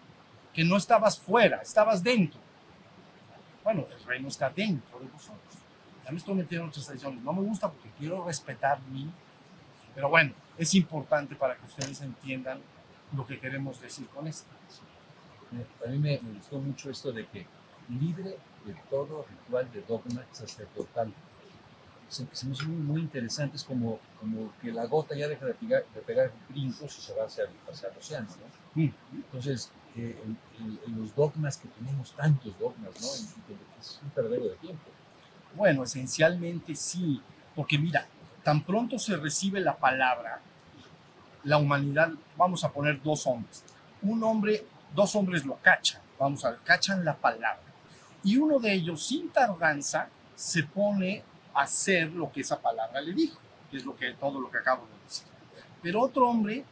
que 0.54 0.64
no 0.64 0.78
estabas 0.78 1.18
fuera, 1.18 1.62
estabas 1.62 2.04
dentro. 2.04 2.40
Bueno, 3.64 3.86
el 3.90 4.06
reino 4.06 4.28
está 4.28 4.52
dentro 4.52 5.00
de 5.00 5.08
vosotros. 5.08 5.45
Ya 6.06 6.12
me 6.12 6.18
estoy 6.18 6.36
metiendo 6.36 6.66
en 6.66 6.70
otras 6.70 6.86
tradiciones. 6.86 7.24
No 7.24 7.34
me 7.34 7.42
gusta 7.42 7.72
porque 7.72 7.90
quiero 7.98 8.24
respetar 8.24 8.80
mi. 8.92 9.12
Pero 9.96 10.10
bueno, 10.10 10.34
es 10.58 10.74
importante 10.76 11.36
para 11.36 11.56
que 11.56 11.66
ustedes 11.66 12.00
entiendan 12.02 12.60
lo 13.16 13.26
que 13.26 13.40
queremos 13.40 13.82
decir 13.82 14.08
con 14.08 14.28
esto. 14.28 14.50
A 15.86 15.90
mí 15.90 15.98
me, 15.98 16.20
me 16.20 16.38
gustó 16.38 16.60
mucho 16.60 16.90
esto 16.90 17.12
de 17.12 17.26
que 17.28 17.46
libre 17.90 18.38
de 18.66 18.74
todo 18.90 19.26
ritual 19.30 19.72
de 19.72 19.82
dogma 19.82 20.24
sacerdotal. 20.32 21.14
Se, 22.10 22.28
se 22.32 22.46
me 22.46 22.54
hizo 22.54 22.66
muy, 22.68 22.78
muy 22.78 23.02
interesante, 23.02 23.58
es 23.58 23.64
como, 23.64 24.00
como 24.20 24.54
que 24.62 24.72
la 24.72 24.86
gota 24.86 25.16
ya 25.16 25.28
deja 25.28 25.46
de 25.46 25.54
pegar, 25.56 25.86
de 25.94 26.02
pegar 26.02 26.32
brincos 26.50 26.98
y 26.98 27.02
se 27.02 27.14
va 27.16 27.26
hacia, 27.26 27.46
hacia 27.72 27.90
el 27.90 27.98
océano. 27.98 28.28
¿no? 28.76 28.84
Mm. 28.84 28.94
Entonces, 29.14 29.72
eh, 29.96 30.16
los 30.96 31.16
dogmas 31.16 31.58
que 31.58 31.68
tenemos 31.70 32.12
tantos 32.14 32.58
dogmas, 32.60 33.02
¿no? 33.02 33.08
Es 33.80 34.00
un 34.04 34.10
perdero 34.10 34.46
de 34.46 34.56
tiempo. 34.58 34.84
Bueno, 35.56 35.84
esencialmente 35.84 36.76
sí, 36.76 37.22
porque 37.56 37.78
mira, 37.78 38.06
tan 38.44 38.62
pronto 38.62 39.00
se 39.00 39.16
recibe 39.16 39.62
la 39.62 39.78
palabra, 39.78 40.42
la 41.46 41.58
humanidad, 41.58 42.12
vamos 42.36 42.64
a 42.64 42.72
poner 42.72 43.02
dos 43.02 43.26
hombres. 43.26 43.64
Un 44.02 44.22
hombre, 44.24 44.66
dos 44.94 45.16
hombres 45.16 45.46
lo 45.46 45.56
cachan, 45.62 46.02
vamos 46.20 46.44
a 46.44 46.52
ver, 46.52 46.60
cachan 46.64 47.06
la 47.06 47.16
palabra. 47.16 47.64
Y 48.24 48.38
uno 48.38 48.60
de 48.60 48.74
ellos, 48.74 49.06
sin 49.06 49.30
tardanza, 49.30 50.10
se 50.36 50.64
pone 50.64 51.24
a 51.54 51.62
hacer 51.62 52.12
lo 52.12 52.30
que 52.32 52.42
esa 52.42 52.60
palabra 52.60 53.00
le 53.00 53.14
dijo, 53.14 53.40
que 53.72 53.78
es 53.78 53.86
lo 53.86 53.96
que, 53.96 54.14
todo 54.14 54.42
lo 54.42 54.52
que 54.52 54.58
acabo 54.58 54.86
de 54.88 55.04
decir. 55.06 55.28
Pero 55.82 56.02
otro 56.02 56.28
hombre 56.28 56.66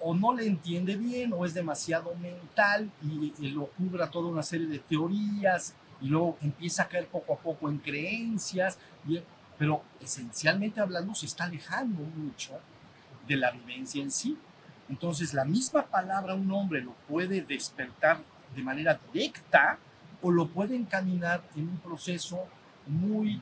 o 0.00 0.14
no 0.14 0.34
le 0.34 0.46
entiende 0.46 0.96
bien 0.96 1.32
o 1.32 1.46
es 1.46 1.54
demasiado 1.54 2.14
mental 2.16 2.90
y, 3.02 3.32
y 3.38 3.48
lo 3.48 3.68
cubra 3.68 4.10
toda 4.10 4.28
una 4.28 4.42
serie 4.42 4.66
de 4.66 4.78
teorías 4.78 5.74
y 6.00 6.08
luego 6.08 6.36
empieza 6.42 6.84
a 6.84 6.88
caer 6.88 7.06
poco 7.08 7.34
a 7.34 7.38
poco 7.38 7.68
en 7.68 7.78
creencias, 7.78 8.78
y- 9.06 9.20
pero 9.58 9.82
esencialmente 10.00 10.80
hablando 10.80 11.14
se 11.14 11.26
está 11.26 11.44
alejando 11.44 12.02
mucho 12.02 12.58
de 13.26 13.36
la 13.36 13.50
vivencia 13.52 14.02
en 14.02 14.10
sí. 14.10 14.36
Entonces 14.88 15.32
la 15.32 15.44
misma 15.44 15.86
palabra 15.86 16.34
un 16.34 16.50
hombre 16.50 16.82
lo 16.82 16.92
puede 17.08 17.40
despertar 17.42 18.18
de 18.54 18.62
manera 18.62 18.98
directa 19.12 19.78
o 20.20 20.30
lo 20.30 20.48
puede 20.48 20.76
encaminar 20.76 21.42
en 21.56 21.68
un 21.68 21.78
proceso 21.78 22.44
muy 22.86 23.40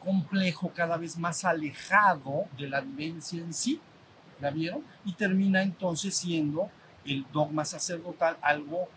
complejo, 0.00 0.70
cada 0.74 0.96
vez 0.96 1.18
más 1.18 1.44
alejado 1.44 2.46
de 2.56 2.68
la 2.68 2.80
vivencia 2.80 3.40
en 3.42 3.52
sí. 3.52 3.80
¿La 4.40 4.50
vieron? 4.50 4.84
Y 5.04 5.14
termina 5.14 5.62
entonces 5.62 6.14
siendo 6.16 6.70
el 7.04 7.26
dogma 7.32 7.64
sacerdotal 7.64 8.36
algo 8.40 8.88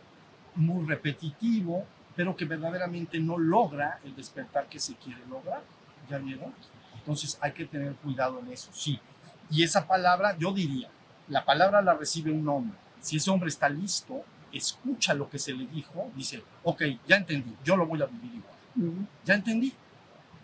muy 0.55 0.85
repetitivo, 0.85 1.85
pero 2.21 2.35
que 2.35 2.45
verdaderamente 2.45 3.19
no 3.19 3.35
logra 3.35 3.99
el 4.03 4.15
despertar 4.15 4.67
que 4.69 4.79
se 4.79 4.93
quiere 4.93 5.25
lograr. 5.25 5.63
¿Ya 6.07 6.19
vieron? 6.19 6.53
Entonces 6.95 7.35
hay 7.41 7.51
que 7.51 7.65
tener 7.65 7.95
cuidado 7.95 8.37
en 8.37 8.51
eso, 8.51 8.69
sí. 8.71 8.99
Y 9.49 9.63
esa 9.63 9.87
palabra, 9.87 10.37
yo 10.37 10.53
diría, 10.53 10.87
la 11.29 11.43
palabra 11.43 11.81
la 11.81 11.95
recibe 11.95 12.31
un 12.31 12.47
hombre. 12.47 12.77
Si 12.99 13.17
ese 13.17 13.31
hombre 13.31 13.49
está 13.49 13.69
listo, 13.69 14.23
escucha 14.53 15.15
lo 15.15 15.31
que 15.31 15.39
se 15.39 15.51
le 15.51 15.65
dijo, 15.65 16.11
dice, 16.15 16.43
ok, 16.61 16.83
ya 17.07 17.15
entendí, 17.15 17.55
yo 17.63 17.75
lo 17.75 17.87
voy 17.87 17.99
a 18.03 18.05
vivir 18.05 18.35
igual. 18.35 19.07
Ya 19.25 19.33
entendí. 19.33 19.73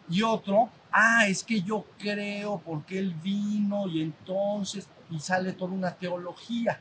Y 0.09 0.23
otro, 0.23 0.71
ah, 0.91 1.27
es 1.27 1.43
que 1.43 1.61
yo 1.61 1.85
creo 1.99 2.59
porque 2.65 2.97
él 2.97 3.13
vino 3.21 3.87
y 3.87 4.01
entonces, 4.01 4.89
y 5.11 5.19
sale 5.19 5.53
toda 5.53 5.73
una 5.73 5.91
teología. 5.91 6.79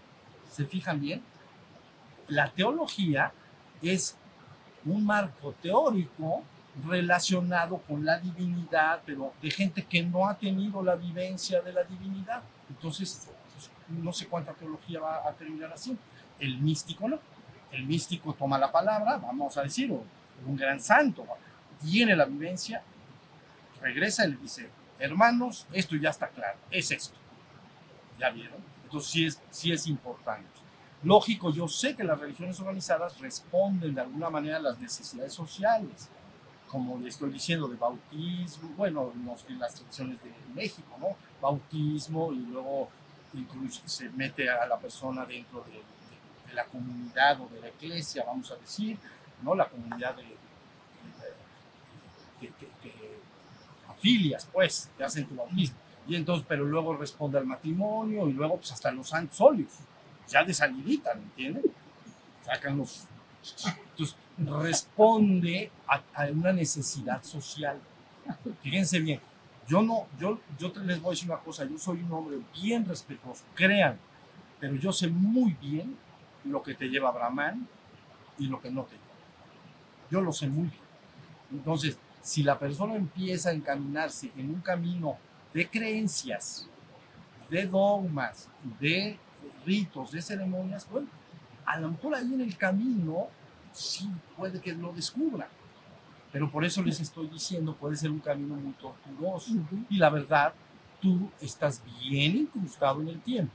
¿Se 0.50 0.64
fijan 0.64 1.02
bien? 1.02 1.22
La 2.28 2.50
teología 2.50 3.34
es 3.82 4.16
un 4.86 5.04
marco 5.04 5.52
teórico 5.60 6.42
relacionado 6.86 7.78
con 7.78 8.04
la 8.04 8.18
divinidad, 8.18 9.00
pero 9.04 9.32
de 9.42 9.50
gente 9.50 9.84
que 9.84 10.02
no 10.02 10.28
ha 10.28 10.36
tenido 10.36 10.82
la 10.82 10.94
vivencia 10.94 11.60
de 11.60 11.72
la 11.72 11.84
divinidad. 11.84 12.42
Entonces, 12.68 13.28
no 13.88 14.12
sé 14.12 14.26
cuánta 14.26 14.52
teología 14.52 15.00
va 15.00 15.28
a 15.28 15.32
terminar 15.32 15.72
así. 15.72 15.96
El 16.38 16.58
místico 16.58 17.08
no. 17.08 17.18
El 17.72 17.84
místico 17.86 18.32
toma 18.34 18.58
la 18.58 18.70
palabra, 18.70 19.16
vamos 19.16 19.56
a 19.56 19.62
decir, 19.62 19.90
un 19.90 20.56
gran 20.56 20.80
santo, 20.80 21.26
tiene 21.80 22.14
la 22.14 22.24
vivencia, 22.24 22.82
regresa 23.80 24.24
y 24.24 24.30
le 24.30 24.36
dice, 24.36 24.70
hermanos, 24.98 25.66
esto 25.72 25.96
ya 25.96 26.10
está 26.10 26.28
claro, 26.28 26.58
es 26.70 26.90
esto. 26.90 27.18
¿Ya 28.18 28.30
vieron? 28.30 28.60
Entonces 28.84 29.10
sí 29.10 29.26
es, 29.26 29.42
sí 29.50 29.72
es 29.72 29.86
importante. 29.88 30.55
Lógico, 31.06 31.52
yo 31.52 31.68
sé 31.68 31.94
que 31.94 32.02
las 32.02 32.18
religiones 32.18 32.58
organizadas 32.58 33.20
responden 33.20 33.94
de 33.94 34.00
alguna 34.00 34.28
manera 34.28 34.56
a 34.56 34.60
las 34.60 34.80
necesidades 34.80 35.32
sociales, 35.32 36.08
como 36.68 36.98
le 36.98 37.10
estoy 37.10 37.30
diciendo, 37.30 37.68
de 37.68 37.76
bautismo, 37.76 38.70
bueno, 38.76 39.12
en 39.48 39.58
las 39.60 39.74
tradiciones 39.76 40.20
de 40.20 40.32
México, 40.52 40.96
¿no? 40.98 41.16
Bautismo 41.40 42.32
y 42.32 42.38
luego 42.38 42.88
incluso 43.34 43.82
se 43.86 44.10
mete 44.10 44.50
a 44.50 44.66
la 44.66 44.76
persona 44.80 45.24
dentro 45.24 45.64
de, 45.70 45.80
la 46.54 46.64
comunidad 46.64 47.40
o 47.40 47.48
de 47.50 47.60
la 47.60 47.68
iglesia, 47.68 48.24
vamos 48.26 48.50
a 48.50 48.56
decir, 48.56 48.98
¿no? 49.42 49.54
La 49.54 49.68
comunidad 49.68 50.16
de, 50.16 50.24
de- 52.40 52.52
que, 52.82 53.20
afilias, 53.88 54.48
pues, 54.52 54.90
te 54.98 55.04
hacen 55.04 55.24
tu 55.26 55.36
bautismo. 55.36 55.78
Y 56.08 56.16
entonces, 56.16 56.44
pero 56.48 56.64
luego 56.64 56.96
responde 56.96 57.38
al 57.38 57.46
matrimonio 57.46 58.28
y 58.28 58.32
luego, 58.32 58.56
pues, 58.56 58.72
hasta 58.72 58.90
los 58.90 59.08
santos 59.08 59.40
ya 60.28 60.44
de 60.44 60.52
salidita, 60.52 61.14
¿me 61.14 61.22
entienden? 61.22 61.62
Sacan 62.44 62.78
los. 62.78 63.04
Entonces, 63.90 64.16
responde 64.38 65.70
a, 65.86 66.26
una 66.30 66.52
necesidad 66.52 67.22
social. 67.22 67.78
Fíjense 68.60 68.98
bien, 69.00 69.20
yo 69.68 69.82
no, 69.82 70.06
yo, 70.18 70.40
yo 70.58 70.72
les 70.84 71.00
voy 71.00 71.10
a 71.10 71.14
decir 71.14 71.30
una 71.30 71.38
cosa, 71.38 71.64
yo 71.64 71.78
soy 71.78 72.02
un 72.02 72.12
hombre 72.12 72.38
bien 72.60 72.84
respetuoso, 72.84 73.44
crean, 73.54 73.98
pero 74.58 74.74
yo 74.74 74.92
sé 74.92 75.08
muy 75.08 75.54
bien 75.60 75.96
lo 76.44 76.62
que 76.62 76.74
te 76.74 76.88
lleva 76.88 77.12
Brahman 77.12 77.66
y 78.38 78.46
lo 78.46 78.60
que 78.60 78.70
no 78.70 78.82
te 78.84 78.92
lleva. 78.92 79.04
Yo 80.10 80.20
lo 80.20 80.32
sé 80.32 80.48
muy 80.48 80.68
bien. 80.68 80.86
Entonces, 81.52 81.98
si 82.22 82.42
la 82.42 82.58
persona 82.58 82.96
empieza 82.96 83.50
a 83.50 83.52
encaminarse 83.52 84.32
en 84.36 84.50
un 84.50 84.60
camino 84.60 85.16
de 85.54 85.68
creencias, 85.68 86.68
de 87.48 87.66
dogmas, 87.66 88.48
de 88.80 89.18
ritos, 89.66 90.12
de 90.12 90.22
ceremonias, 90.22 90.88
bueno, 90.88 91.08
a 91.66 91.78
lo 91.78 91.90
mejor 91.90 92.14
ahí 92.14 92.32
en 92.32 92.40
el 92.40 92.56
camino 92.56 93.28
sí 93.72 94.08
puede 94.36 94.60
que 94.60 94.72
lo 94.72 94.92
descubra. 94.92 95.48
Pero 96.32 96.50
por 96.50 96.64
eso 96.64 96.82
les 96.82 97.00
estoy 97.00 97.28
diciendo, 97.28 97.74
puede 97.74 97.96
ser 97.96 98.10
un 98.10 98.20
camino 98.20 98.54
muy 98.54 98.72
tortuoso. 98.74 99.52
Y 99.88 99.96
la 99.96 100.10
verdad, 100.10 100.52
tú 101.00 101.30
estás 101.40 101.82
bien 102.00 102.36
incrustado 102.36 103.00
en 103.00 103.08
el 103.08 103.20
tiempo, 103.20 103.54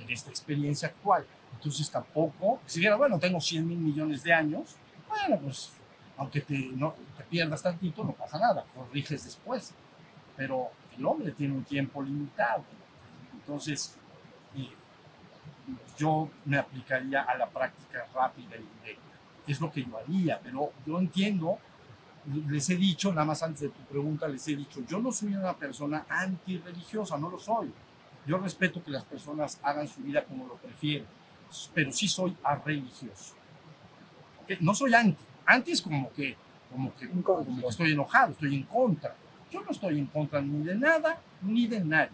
en 0.00 0.10
esta 0.10 0.30
experiencia 0.30 0.88
actual. 0.88 1.24
Entonces 1.54 1.90
tampoco, 1.90 2.60
si 2.66 2.80
dijera, 2.80 2.96
bueno, 2.96 3.18
tengo 3.18 3.40
100 3.40 3.66
mil 3.66 3.78
millones 3.78 4.22
de 4.22 4.32
años, 4.32 4.76
bueno, 5.08 5.40
pues 5.42 5.72
aunque 6.16 6.40
te, 6.40 6.58
no, 6.74 6.94
te 7.16 7.24
pierdas 7.24 7.62
tantito, 7.62 8.04
no 8.04 8.12
pasa 8.12 8.38
nada, 8.38 8.64
corriges 8.74 9.24
después. 9.24 9.72
Pero 10.36 10.70
el 10.96 11.06
hombre 11.06 11.32
tiene 11.32 11.54
un 11.54 11.64
tiempo 11.64 12.02
limitado. 12.02 12.64
Entonces, 13.32 13.96
eh, 14.56 14.70
yo 15.96 16.30
me 16.44 16.58
aplicaría 16.58 17.22
a 17.22 17.36
la 17.36 17.48
práctica 17.48 18.06
rápida 18.14 18.56
y 18.56 18.80
directa. 18.80 19.02
Es 19.46 19.60
lo 19.60 19.70
que 19.70 19.82
yo 19.84 19.98
haría, 19.98 20.40
pero 20.42 20.72
yo 20.86 20.98
entiendo, 20.98 21.58
les 22.48 22.68
he 22.70 22.76
dicho, 22.76 23.10
nada 23.10 23.24
más 23.24 23.42
antes 23.42 23.62
de 23.62 23.68
tu 23.70 23.80
pregunta, 23.82 24.28
les 24.28 24.46
he 24.48 24.56
dicho, 24.56 24.80
yo 24.86 24.98
no 24.98 25.10
soy 25.10 25.34
una 25.34 25.56
persona 25.56 26.06
antirreligiosa, 26.08 27.16
no 27.18 27.30
lo 27.30 27.38
soy. 27.38 27.72
Yo 28.26 28.38
respeto 28.38 28.82
que 28.82 28.90
las 28.90 29.04
personas 29.04 29.58
hagan 29.62 29.88
su 29.88 30.02
vida 30.02 30.24
como 30.24 30.46
lo 30.46 30.56
prefieren, 30.56 31.06
pero 31.72 31.92
sí 31.92 32.08
soy 32.08 32.36
arreligioso. 32.42 33.34
¿Ok? 34.42 34.60
No 34.60 34.74
soy 34.74 34.92
anti. 34.94 35.24
Anti 35.46 35.72
es 35.72 35.80
como 35.80 36.12
que, 36.12 36.36
como 36.70 36.94
que, 36.94 37.08
como 37.08 37.60
que 37.62 37.66
estoy 37.68 37.92
enojado, 37.92 38.32
estoy 38.32 38.54
en 38.54 38.64
contra. 38.64 39.16
Yo 39.50 39.62
no 39.62 39.70
estoy 39.70 39.98
en 39.98 40.06
contra 40.06 40.42
ni 40.42 40.62
de 40.62 40.74
nada 40.74 41.18
ni 41.40 41.66
de 41.66 41.80
nadie, 41.80 42.10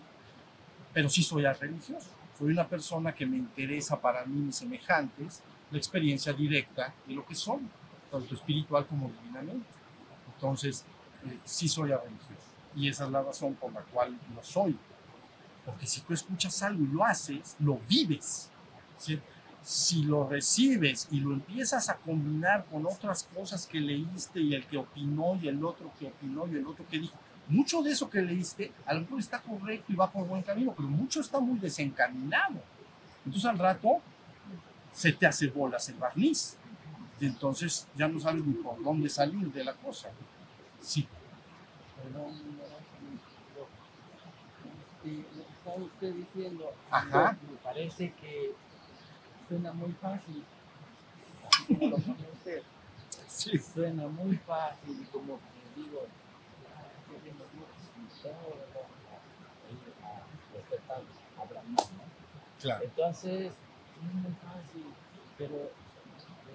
pero 0.92 1.08
sí 1.08 1.22
soy 1.22 1.44
religioso. 1.44 2.10
Soy 2.38 2.52
una 2.52 2.66
persona 2.68 3.14
que 3.14 3.26
me 3.26 3.36
interesa 3.36 4.00
para 4.00 4.24
mí, 4.24 4.40
mis 4.40 4.56
semejantes, 4.56 5.42
la 5.70 5.78
experiencia 5.78 6.32
directa 6.32 6.92
de 7.06 7.14
lo 7.14 7.24
que 7.24 7.34
son, 7.34 7.68
tanto 8.10 8.34
espiritual 8.34 8.86
como 8.86 9.10
divinamente. 9.10 9.66
Entonces, 10.34 10.84
eh, 11.26 11.38
sí 11.44 11.68
soy 11.68 11.90
religioso. 11.90 12.42
Y 12.76 12.88
esa 12.88 13.04
es 13.04 13.10
la 13.10 13.22
razón 13.22 13.54
por 13.54 13.72
la 13.72 13.82
cual 13.82 14.18
lo 14.34 14.42
soy. 14.42 14.76
Porque 15.64 15.86
si 15.86 16.00
tú 16.02 16.12
escuchas 16.12 16.62
algo 16.62 16.82
y 16.82 16.88
lo 16.88 17.04
haces, 17.04 17.56
lo 17.60 17.78
vives. 17.88 18.50
Si 19.62 20.02
lo 20.02 20.28
recibes 20.28 21.08
y 21.10 21.20
lo 21.20 21.32
empiezas 21.32 21.88
a 21.88 21.96
combinar 21.96 22.66
con 22.66 22.84
otras 22.84 23.28
cosas 23.34 23.66
que 23.66 23.80
leíste 23.80 24.40
y 24.40 24.54
el 24.54 24.66
que 24.66 24.76
opinó 24.76 25.38
y 25.40 25.48
el 25.48 25.64
otro 25.64 25.90
que 25.98 26.06
opinó 26.06 26.46
y 26.46 26.56
el 26.56 26.66
otro 26.66 26.84
que 26.88 26.98
dijo, 26.98 27.16
mucho 27.48 27.82
de 27.82 27.90
eso 27.92 28.08
que 28.08 28.22
leíste 28.22 28.72
a 28.86 28.94
lo 28.94 29.02
mejor 29.02 29.18
está 29.20 29.40
correcto 29.40 29.92
y 29.92 29.96
va 29.96 30.10
por 30.10 30.26
buen 30.26 30.42
camino, 30.42 30.72
pero 30.76 30.88
mucho 30.88 31.20
está 31.20 31.40
muy 31.40 31.58
desencaminado. 31.58 32.60
Entonces 33.24 33.48
al 33.50 33.58
rato 33.58 34.00
se 34.92 35.12
te 35.12 35.26
hace 35.26 35.48
bolas 35.48 35.88
el 35.88 35.96
barniz. 35.96 36.56
Y 37.20 37.26
entonces 37.26 37.86
ya 37.96 38.08
no 38.08 38.18
sabes 38.18 38.44
ni 38.44 38.54
por 38.54 38.82
dónde 38.82 39.08
salir 39.08 39.50
de 39.52 39.64
la 39.64 39.72
cosa. 39.74 40.08
Sí. 40.80 41.06
Perdón, 42.02 42.32
lo 43.56 43.66
que 45.02 45.20
está 45.20 45.74
usted 45.82 46.12
diciendo, 46.14 46.72
Ajá. 46.90 47.36
me 47.50 47.56
parece 47.58 48.12
que 48.20 48.52
suena 49.48 49.72
muy 49.72 49.92
fácil, 49.92 50.44
así 51.52 51.74
como 51.78 51.88
lo 51.90 51.96
usted, 51.96 52.62
Sí. 53.28 53.58
suena 53.58 54.06
muy 54.08 54.36
fácil 54.38 55.00
y 55.02 55.04
como 55.06 55.38
que 55.38 55.80
digo, 55.80 56.06
Claro. 62.64 62.84
Entonces, 62.84 63.52
es 63.52 64.14
muy 64.14 64.32
fácil, 64.40 64.86
pero 65.36 65.70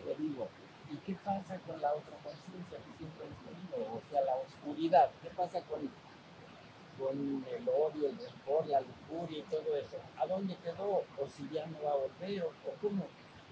le 0.05 0.15
digo, 0.15 0.47
¿y 0.91 0.97
qué 0.97 1.15
pasa 1.23 1.59
con 1.67 1.79
la 1.79 1.93
otra 1.93 2.17
conciencia 2.23 2.79
que 2.79 2.97
siempre 2.97 3.27
hemos 3.27 3.37
tenido? 3.45 3.93
O 3.93 4.01
sea, 4.09 4.21
la 4.25 4.35
oscuridad, 4.37 5.11
¿qué 5.21 5.29
pasa 5.29 5.61
con, 5.61 5.81
con 6.97 7.45
el 7.45 7.69
odio, 7.69 8.09
el 8.09 8.17
rencor, 8.17 8.65
la 8.67 8.81
lujuria 8.81 9.37
y 9.37 9.43
todo 9.43 9.77
eso? 9.77 9.97
¿A 10.17 10.25
dónde 10.25 10.55
quedó? 10.63 11.03
¿O 11.17 11.27
si 11.29 11.47
ya 11.53 11.67
no 11.67 11.77
va 11.83 11.91
a 11.91 11.97
volver? 11.97 12.43
¿O, 12.43 12.51
cómo? 12.81 13.05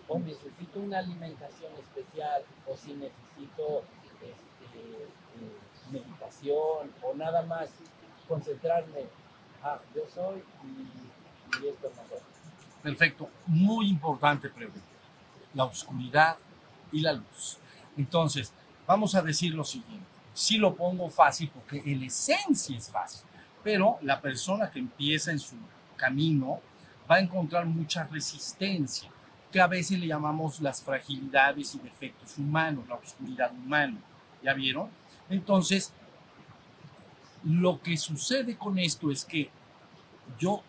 ¿O 0.08 0.18
necesito 0.18 0.80
una 0.80 0.98
alimentación 0.98 1.74
especial? 1.74 2.44
¿O 2.66 2.76
si 2.76 2.94
necesito 2.94 3.84
este, 4.18 5.08
meditación? 5.92 6.92
¿O 7.02 7.14
nada 7.16 7.42
más 7.44 7.70
concentrarme? 8.28 9.06
Ah, 9.64 9.80
yo 9.96 10.02
soy 10.14 10.44
y, 10.64 11.68
esto 11.68 11.90
no 11.96 12.08
soy. 12.08 12.20
Perfecto. 12.84 13.30
Muy 13.46 13.90
importante 13.90 14.50
pregunta. 14.50 14.82
La 15.54 15.66
oscuridad 15.66 16.38
y 16.92 17.02
la 17.02 17.14
luz. 17.14 17.58
Entonces, 17.98 18.54
vamos 18.86 19.16
a 19.16 19.22
decir 19.22 19.54
lo 19.54 19.64
siguiente. 19.64 20.06
Sí 20.34 20.58
lo 20.58 20.76
pongo 20.76 21.10
fácil 21.10 21.50
porque 21.50 21.82
en 21.84 22.04
esencia 22.04 22.78
es 22.78 22.92
fácil, 22.92 23.26
pero 23.64 23.98
la 24.04 24.22
persona 24.22 24.70
que 24.70 24.78
empieza 24.78 25.32
en 25.32 25.40
su 25.40 25.56
camino 25.96 26.62
va 27.10 27.16
a 27.16 27.20
encontrar 27.20 27.66
mucha 27.66 28.04
resistencia, 28.04 29.10
que 29.52 29.60
a 29.60 29.68
veces 29.68 30.00
le 30.00 30.08
llamamos 30.08 30.60
las 30.60 30.82
fragilidades 30.84 31.74
y 31.74 31.80
defectos 31.80 32.38
humanos, 32.38 32.88
la 32.88 32.96
oscuridad 32.96 33.52
humana. 33.52 33.98
¿Ya 34.44 34.54
vieron? 34.54 34.90
Entonces, 35.30 35.94
lo 37.44 37.82
que 37.82 37.98
sucede 37.98 38.58
con 38.58 38.80
esto 38.80 39.12
es 39.12 39.24
que 39.26 39.50
yo 40.40 40.64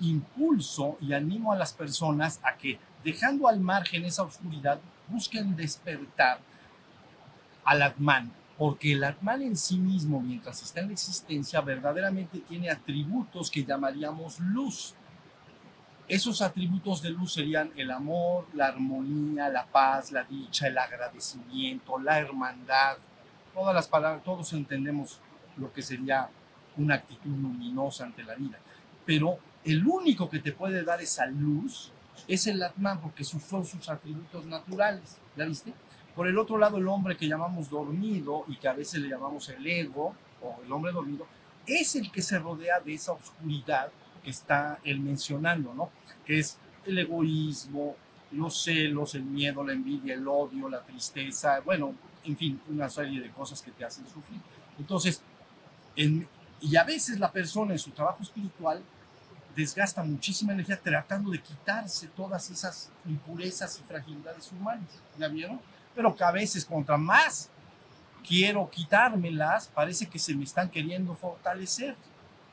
impulso 0.00 0.96
y 1.00 1.12
animo 1.12 1.52
a 1.52 1.56
las 1.56 1.72
personas 1.72 2.40
a 2.42 2.56
que, 2.56 2.78
dejando 3.02 3.48
al 3.48 3.60
margen 3.60 4.04
esa 4.04 4.22
oscuridad, 4.22 4.80
busquen 5.08 5.56
despertar 5.56 6.40
al 7.64 7.82
Atman, 7.82 8.32
porque 8.56 8.92
el 8.92 9.04
Atman 9.04 9.42
en 9.42 9.56
sí 9.56 9.78
mismo, 9.78 10.20
mientras 10.20 10.62
está 10.62 10.80
en 10.80 10.88
la 10.88 10.92
existencia, 10.92 11.60
verdaderamente 11.60 12.40
tiene 12.40 12.70
atributos 12.70 13.50
que 13.50 13.64
llamaríamos 13.64 14.40
luz. 14.40 14.94
Esos 16.08 16.40
atributos 16.40 17.02
de 17.02 17.10
luz 17.10 17.34
serían 17.34 17.70
el 17.76 17.90
amor, 17.90 18.46
la 18.54 18.68
armonía, 18.68 19.48
la 19.50 19.66
paz, 19.66 20.10
la 20.10 20.24
dicha, 20.24 20.66
el 20.66 20.78
agradecimiento, 20.78 21.98
la 21.98 22.18
hermandad. 22.18 22.96
Todas 23.54 23.74
las 23.74 23.88
palabras, 23.88 24.22
todos 24.24 24.52
entendemos 24.52 25.20
lo 25.56 25.72
que 25.72 25.82
sería 25.82 26.28
una 26.76 26.94
actitud 26.94 27.30
luminosa 27.30 28.04
ante 28.04 28.22
la 28.22 28.34
vida. 28.34 28.58
Pero 29.04 29.38
el 29.64 29.86
único 29.86 30.30
que 30.30 30.38
te 30.38 30.52
puede 30.52 30.84
dar 30.84 31.00
esa 31.00 31.26
luz 31.26 31.92
es 32.26 32.46
el 32.46 32.62
Atman, 32.62 33.00
porque 33.00 33.24
son 33.24 33.40
sus 33.64 33.88
atributos 33.88 34.46
naturales. 34.46 35.18
¿Ya 35.36 35.44
viste? 35.44 35.72
Por 36.14 36.26
el 36.26 36.38
otro 36.38 36.58
lado, 36.58 36.78
el 36.78 36.88
hombre 36.88 37.16
que 37.16 37.28
llamamos 37.28 37.70
dormido 37.70 38.44
y 38.48 38.56
que 38.56 38.68
a 38.68 38.72
veces 38.72 39.00
le 39.00 39.08
llamamos 39.08 39.48
el 39.48 39.66
ego 39.66 40.14
o 40.42 40.60
el 40.64 40.72
hombre 40.72 40.92
dormido, 40.92 41.26
es 41.66 41.94
el 41.96 42.10
que 42.10 42.22
se 42.22 42.38
rodea 42.38 42.80
de 42.80 42.94
esa 42.94 43.12
oscuridad 43.12 43.90
que 44.22 44.30
está 44.30 44.78
él 44.84 45.00
mencionando, 45.00 45.74
¿no? 45.74 45.90
Que 46.24 46.40
es 46.40 46.58
el 46.84 46.98
egoísmo, 46.98 47.96
los 48.32 48.62
celos, 48.62 49.14
el 49.14 49.24
miedo, 49.24 49.64
la 49.64 49.72
envidia, 49.72 50.14
el 50.14 50.26
odio, 50.26 50.68
la 50.68 50.82
tristeza, 50.82 51.60
bueno, 51.60 51.94
en 52.28 52.36
fin, 52.36 52.60
una 52.68 52.88
serie 52.88 53.20
de 53.20 53.30
cosas 53.30 53.62
que 53.62 53.70
te 53.70 53.84
hacen 53.84 54.06
sufrir. 54.06 54.40
Entonces, 54.78 55.22
en, 55.96 56.28
y 56.60 56.76
a 56.76 56.84
veces 56.84 57.18
la 57.18 57.32
persona 57.32 57.72
en 57.72 57.78
su 57.78 57.90
trabajo 57.90 58.22
espiritual 58.22 58.82
desgasta 59.56 60.04
muchísima 60.04 60.52
energía 60.52 60.78
tratando 60.80 61.30
de 61.30 61.40
quitarse 61.40 62.06
todas 62.08 62.50
esas 62.50 62.90
impurezas 63.06 63.80
y 63.80 63.82
fragilidades 63.82 64.52
humanas. 64.52 64.88
¿Ya 65.18 65.28
vieron? 65.28 65.60
Pero 65.94 66.14
que 66.14 66.22
a 66.22 66.30
veces 66.30 66.64
contra 66.64 66.96
más 66.96 67.48
quiero 68.26 68.68
quitármelas, 68.70 69.68
parece 69.68 70.06
que 70.06 70.18
se 70.18 70.34
me 70.34 70.44
están 70.44 70.68
queriendo 70.68 71.14
fortalecer. 71.14 71.96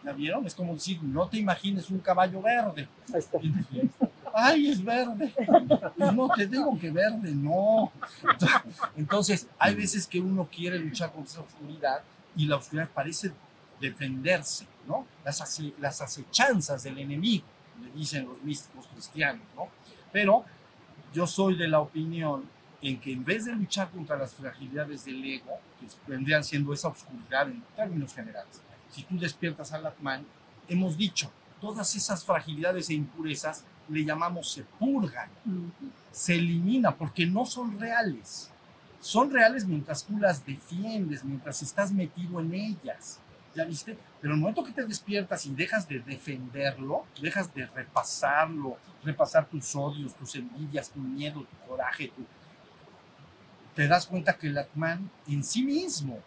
¿Ya 0.04 0.14
vieron? 0.14 0.46
Es 0.46 0.56
como 0.56 0.74
decir, 0.74 1.02
no 1.04 1.28
te 1.28 1.38
imagines 1.38 1.90
un 1.90 2.00
caballo 2.00 2.42
verde. 2.42 2.88
Ahí 3.14 3.20
está. 3.20 3.40
Ay, 4.38 4.68
es 4.68 4.84
verde. 4.84 5.34
Pues 5.98 6.14
no 6.14 6.28
te 6.36 6.46
digo 6.46 6.78
que 6.78 6.92
verde, 6.92 7.34
no. 7.34 7.90
Entonces, 8.98 9.48
hay 9.58 9.76
veces 9.76 10.06
que 10.06 10.20
uno 10.20 10.50
quiere 10.54 10.78
luchar 10.78 11.14
contra 11.14 11.32
esa 11.32 11.42
oscuridad 11.42 12.04
y 12.36 12.46
la 12.46 12.58
oscuridad 12.58 12.90
parece 12.94 13.32
defenderse, 13.80 14.68
¿no? 14.86 15.08
Las, 15.24 15.62
las 15.80 16.02
acechanzas 16.02 16.84
del 16.84 16.98
enemigo, 16.98 17.46
le 17.82 17.92
dicen 17.92 18.26
los 18.26 18.42
místicos 18.44 18.88
cristianos, 18.88 19.46
¿no? 19.56 19.70
Pero 20.12 20.44
yo 21.14 21.26
soy 21.26 21.56
de 21.56 21.70
la 21.70 21.80
opinión 21.80 22.44
en 22.82 23.00
que 23.00 23.14
en 23.14 23.24
vez 23.24 23.46
de 23.46 23.54
luchar 23.54 23.90
contra 23.90 24.18
las 24.18 24.34
fragilidades 24.34 25.06
del 25.06 25.24
ego, 25.24 25.60
que 25.80 25.88
vendrían 26.12 26.44
siendo 26.44 26.74
esa 26.74 26.90
oscuridad 26.90 27.48
en 27.48 27.64
términos 27.74 28.14
generales, 28.14 28.62
si 28.92 29.04
tú 29.04 29.18
despiertas 29.18 29.72
al 29.72 29.86
Atman, 29.86 30.26
hemos 30.68 30.98
dicho, 30.98 31.32
todas 31.62 31.96
esas 31.96 32.26
fragilidades 32.26 32.90
e 32.90 32.96
impurezas 32.96 33.64
le 33.90 34.04
llamamos 34.04 34.52
se 34.52 34.64
purgan, 34.64 35.30
se 36.12 36.36
elimina 36.36 36.96
porque 36.96 37.26
no 37.26 37.46
son 37.46 37.80
reales. 37.80 38.50
Son 39.00 39.30
reales 39.32 39.66
mientras 39.66 40.04
tú 40.04 40.18
las 40.18 40.44
defiendes, 40.46 41.24
mientras 41.24 41.62
estás 41.62 41.92
metido 41.92 42.40
en 42.40 42.54
ellas. 42.54 43.20
¿Ya 43.54 43.64
viste? 43.64 43.98
Pero 44.20 44.34
el 44.34 44.40
momento 44.40 44.64
que 44.64 44.72
te 44.72 44.84
despiertas 44.86 45.46
y 45.46 45.54
dejas 45.54 45.88
de 45.88 46.00
defenderlo, 46.00 47.06
dejas 47.22 47.54
de 47.54 47.68
repasarlo, 47.68 48.78
repasar 49.04 49.46
tus 49.46 49.76
odios, 49.76 50.14
tus 50.16 50.36
envidias, 50.36 50.90
tu 50.90 51.00
miedo, 51.00 51.42
tu 51.42 51.68
coraje, 51.70 52.08
tu- 52.10 52.26
te 53.76 53.88
das 53.88 54.08
cuenta 54.08 54.38
que 54.38 54.48
el 54.48 54.58
Atman 54.58 55.10
en 55.28 55.44
sí 55.44 55.64
mismo, 55.64 56.20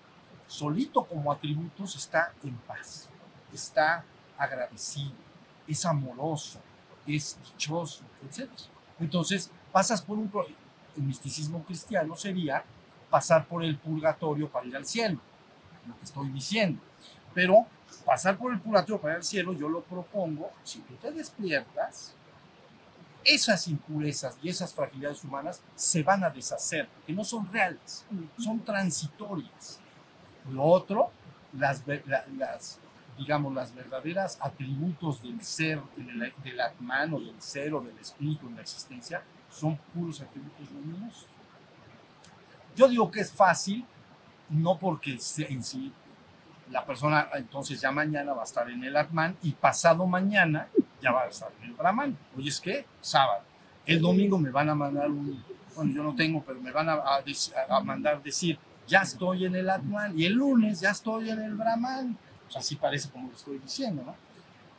solito 0.46 1.04
como 1.04 1.32
atributos, 1.32 1.96
está 1.96 2.32
en 2.42 2.54
paz, 2.58 3.08
está 3.52 4.04
agradecido, 4.36 5.12
es 5.66 5.84
amoroso, 5.84 6.60
es 7.16 7.38
dichoso, 7.42 8.04
etc. 8.24 8.50
Entonces 9.00 9.50
pasas 9.72 10.02
por 10.02 10.18
un... 10.18 10.30
El 10.96 11.02
misticismo 11.04 11.62
cristiano 11.64 12.16
sería 12.16 12.64
pasar 13.08 13.46
por 13.46 13.62
el 13.62 13.78
purgatorio 13.78 14.48
para 14.48 14.66
ir 14.66 14.76
al 14.76 14.84
cielo, 14.84 15.20
lo 15.86 15.96
que 15.96 16.04
estoy 16.04 16.28
diciendo. 16.30 16.80
Pero 17.34 17.66
pasar 18.04 18.36
por 18.36 18.52
el 18.52 18.60
purgatorio 18.60 19.00
para 19.00 19.14
ir 19.14 19.18
al 19.18 19.24
cielo, 19.24 19.52
yo 19.52 19.68
lo 19.68 19.82
propongo, 19.82 20.50
si 20.64 20.80
tú 20.80 20.94
te 20.94 21.12
despiertas, 21.12 22.14
esas 23.24 23.68
impurezas 23.68 24.36
y 24.42 24.48
esas 24.48 24.72
fragilidades 24.72 25.22
humanas 25.22 25.60
se 25.74 26.02
van 26.02 26.24
a 26.24 26.30
deshacer, 26.30 26.88
porque 26.88 27.12
no 27.12 27.24
son 27.24 27.50
reales, 27.52 28.04
son 28.38 28.60
transitorias. 28.60 29.80
Lo 30.50 30.64
otro, 30.64 31.10
las 31.52 31.84
digamos, 33.18 33.54
las 33.54 33.74
verdaderas 33.74 34.38
atributos 34.40 35.22
del 35.22 35.42
ser, 35.42 35.80
del, 35.96 36.32
del 36.42 36.60
Atman 36.60 37.14
o 37.14 37.20
del 37.20 37.40
ser 37.40 37.74
o 37.74 37.80
del 37.80 37.98
espíritu 37.98 38.46
en 38.48 38.56
la 38.56 38.62
existencia, 38.62 39.22
son 39.50 39.76
puros 39.94 40.20
atributos 40.20 40.70
luminosos. 40.70 41.26
Yo 42.76 42.88
digo 42.88 43.10
que 43.10 43.20
es 43.20 43.32
fácil, 43.32 43.84
no 44.50 44.78
porque 44.78 45.18
en 45.38 45.64
sí 45.64 45.92
la 46.70 46.84
persona 46.84 47.28
entonces 47.34 47.80
ya 47.80 47.90
mañana 47.90 48.32
va 48.32 48.42
a 48.42 48.44
estar 48.44 48.70
en 48.70 48.84
el 48.84 48.96
Atman 48.96 49.36
y 49.42 49.52
pasado 49.52 50.06
mañana 50.06 50.68
ya 51.00 51.12
va 51.12 51.22
a 51.22 51.28
estar 51.28 51.50
en 51.60 51.70
el 51.70 51.74
Brahman. 51.74 52.16
Oye, 52.36 52.48
es 52.48 52.60
que 52.60 52.84
sábado. 53.00 53.42
El 53.86 54.00
domingo 54.00 54.38
me 54.38 54.50
van 54.50 54.68
a 54.68 54.74
mandar 54.74 55.10
un, 55.10 55.42
bueno, 55.74 55.92
yo 55.92 56.02
no 56.02 56.14
tengo, 56.14 56.42
pero 56.42 56.60
me 56.60 56.70
van 56.70 56.88
a, 56.88 56.94
a 56.94 57.22
a 57.70 57.80
mandar 57.80 58.22
decir, 58.22 58.58
ya 58.86 59.00
estoy 59.00 59.46
en 59.46 59.54
el 59.54 59.70
Atman 59.70 60.18
y 60.18 60.26
el 60.26 60.34
lunes 60.34 60.80
ya 60.80 60.90
estoy 60.90 61.30
en 61.30 61.40
el 61.40 61.54
Brahman. 61.54 62.16
Sea, 62.48 62.60
así 62.60 62.76
parece 62.76 63.10
como 63.10 63.28
lo 63.28 63.34
estoy 63.36 63.58
diciendo, 63.58 64.02
¿no? 64.04 64.14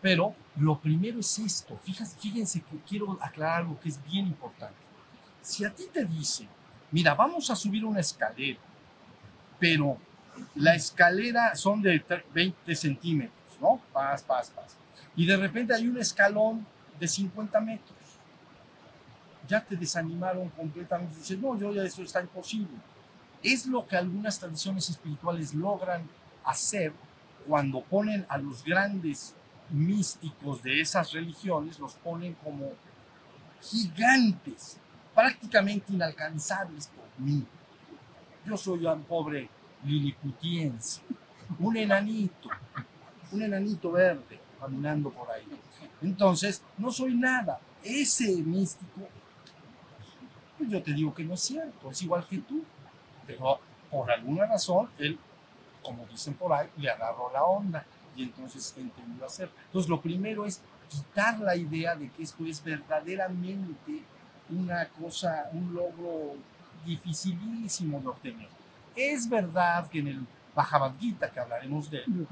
Pero 0.01 0.33
lo 0.57 0.79
primero 0.79 1.19
es 1.19 1.39
esto. 1.39 1.75
Fíjense, 1.77 2.17
fíjense 2.17 2.61
que 2.61 2.77
quiero 2.87 3.17
aclarar 3.21 3.61
algo 3.61 3.79
que 3.79 3.89
es 3.89 4.01
bien 4.03 4.27
importante. 4.27 4.77
Si 5.41 5.65
a 5.65 5.73
ti 5.73 5.85
te 5.91 6.05
dicen, 6.05 6.47
mira, 6.91 7.13
vamos 7.15 7.49
a 7.49 7.55
subir 7.55 7.83
una 7.85 7.99
escalera, 7.99 8.59
pero 9.59 9.97
la 10.55 10.75
escalera 10.75 11.55
son 11.55 11.81
de 11.81 12.05
tre- 12.05 12.23
20 12.33 12.75
centímetros, 12.75 13.33
¿no? 13.59 13.81
Paz, 13.91 14.23
paz, 14.23 14.49
paz. 14.51 14.75
Y 15.15 15.25
de 15.25 15.35
repente 15.35 15.73
hay 15.73 15.87
un 15.87 15.97
escalón 15.97 16.65
de 16.99 17.07
50 17.07 17.59
metros. 17.59 17.97
Ya 19.47 19.63
te 19.65 19.75
desanimaron 19.75 20.49
completamente. 20.49 21.15
Dices, 21.15 21.39
no, 21.39 21.57
yo 21.57 21.73
ya 21.73 21.83
eso 21.83 22.03
está 22.03 22.21
imposible. 22.21 22.77
Es 23.41 23.65
lo 23.65 23.85
que 23.87 23.95
algunas 23.97 24.39
tradiciones 24.39 24.89
espirituales 24.89 25.53
logran 25.53 26.07
hacer 26.43 26.93
cuando 27.49 27.81
ponen 27.81 28.27
a 28.29 28.37
los 28.37 28.63
grandes 28.63 29.33
místicos 29.71 30.61
de 30.61 30.81
esas 30.81 31.11
religiones, 31.11 31.79
los 31.79 31.95
ponen 31.95 32.35
como 32.43 32.73
gigantes, 33.59 34.77
prácticamente 35.15 35.91
inalcanzables 35.91 36.87
por 36.87 37.25
mí. 37.25 37.43
Yo 38.45 38.55
soy 38.55 38.85
un 38.85 39.03
pobre 39.03 39.49
liliputiense, 39.83 41.01
un 41.57 41.75
enanito, 41.75 42.49
un 43.31 43.41
enanito 43.41 43.91
verde 43.93 44.39
caminando 44.59 45.09
por 45.09 45.31
ahí. 45.31 45.47
Entonces, 46.03 46.61
no 46.77 46.91
soy 46.91 47.15
nada. 47.15 47.59
Ese 47.83 48.43
místico, 48.43 49.09
pues 50.55 50.69
yo 50.69 50.83
te 50.83 50.93
digo 50.93 51.15
que 51.15 51.23
no 51.23 51.33
es 51.33 51.41
cierto, 51.41 51.89
es 51.89 51.99
igual 52.03 52.27
que 52.27 52.37
tú. 52.37 52.63
Pero 53.25 53.59
por 53.89 54.11
alguna 54.11 54.45
razón, 54.45 54.87
él, 54.99 55.17
como 55.83 56.05
dicen 56.07 56.33
por 56.33 56.53
ahí, 56.53 56.69
le 56.77 56.89
agarró 56.89 57.31
la 57.31 57.43
onda 57.43 57.85
y 58.15 58.23
entonces 58.23 58.73
entendió 58.77 59.25
hacer. 59.25 59.49
Entonces, 59.65 59.89
lo 59.89 60.01
primero 60.01 60.45
es 60.45 60.61
quitar 60.89 61.39
la 61.39 61.55
idea 61.55 61.95
de 61.95 62.09
que 62.09 62.23
esto 62.23 62.45
es 62.45 62.63
verdaderamente 62.63 64.03
una 64.49 64.87
cosa, 64.89 65.49
un 65.53 65.73
logro 65.73 66.35
dificilísimo 66.85 67.99
de 67.99 68.07
obtener. 68.07 68.49
Es 68.95 69.29
verdad 69.29 69.87
que 69.89 69.99
en 69.99 70.07
el 70.07 70.27
Bhagavad 70.55 70.93
Gita, 70.99 71.31
que 71.31 71.39
hablaremos 71.39 71.89
de 71.89 71.99
él, 71.99 72.27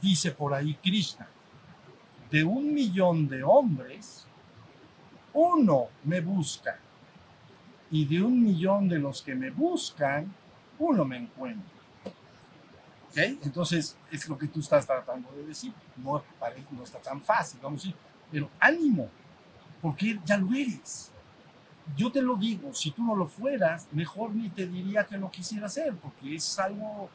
dice 0.00 0.30
por 0.32 0.54
ahí 0.54 0.74
Krishna, 0.74 1.26
de 2.30 2.44
un 2.44 2.72
millón 2.72 3.28
de 3.28 3.42
hombres, 3.42 4.26
uno 5.32 5.88
me 6.04 6.20
busca, 6.20 6.78
y 7.90 8.06
de 8.06 8.22
un 8.22 8.42
millón 8.42 8.88
de 8.88 8.98
los 8.98 9.20
que 9.20 9.34
me 9.34 9.50
buscan, 9.50 10.32
uno 10.78 11.04
me 11.04 11.18
encuentra. 11.18 11.71
Entonces, 13.14 13.96
es 14.10 14.28
lo 14.28 14.38
que 14.38 14.48
tú 14.48 14.60
estás 14.60 14.86
tratando 14.86 15.30
de 15.32 15.44
decir. 15.44 15.72
No, 15.96 16.22
no 16.70 16.82
está 16.82 16.98
tan 16.98 17.20
fácil, 17.20 17.60
vamos 17.62 17.82
a 17.82 17.84
decir, 17.84 17.96
pero 18.30 18.50
ánimo, 18.58 19.08
porque 19.80 20.18
ya 20.24 20.38
lo 20.38 20.52
eres. 20.54 21.10
Yo 21.96 22.10
te 22.10 22.22
lo 22.22 22.36
digo, 22.36 22.72
si 22.72 22.90
tú 22.92 23.02
no 23.02 23.14
lo 23.14 23.26
fueras, 23.26 23.88
mejor 23.92 24.34
ni 24.34 24.48
te 24.48 24.66
diría 24.66 25.04
que 25.04 25.18
lo 25.18 25.30
quisiera 25.30 25.66
hacer, 25.66 25.94
porque 25.96 26.36
es 26.36 26.58
algo, 26.58 27.10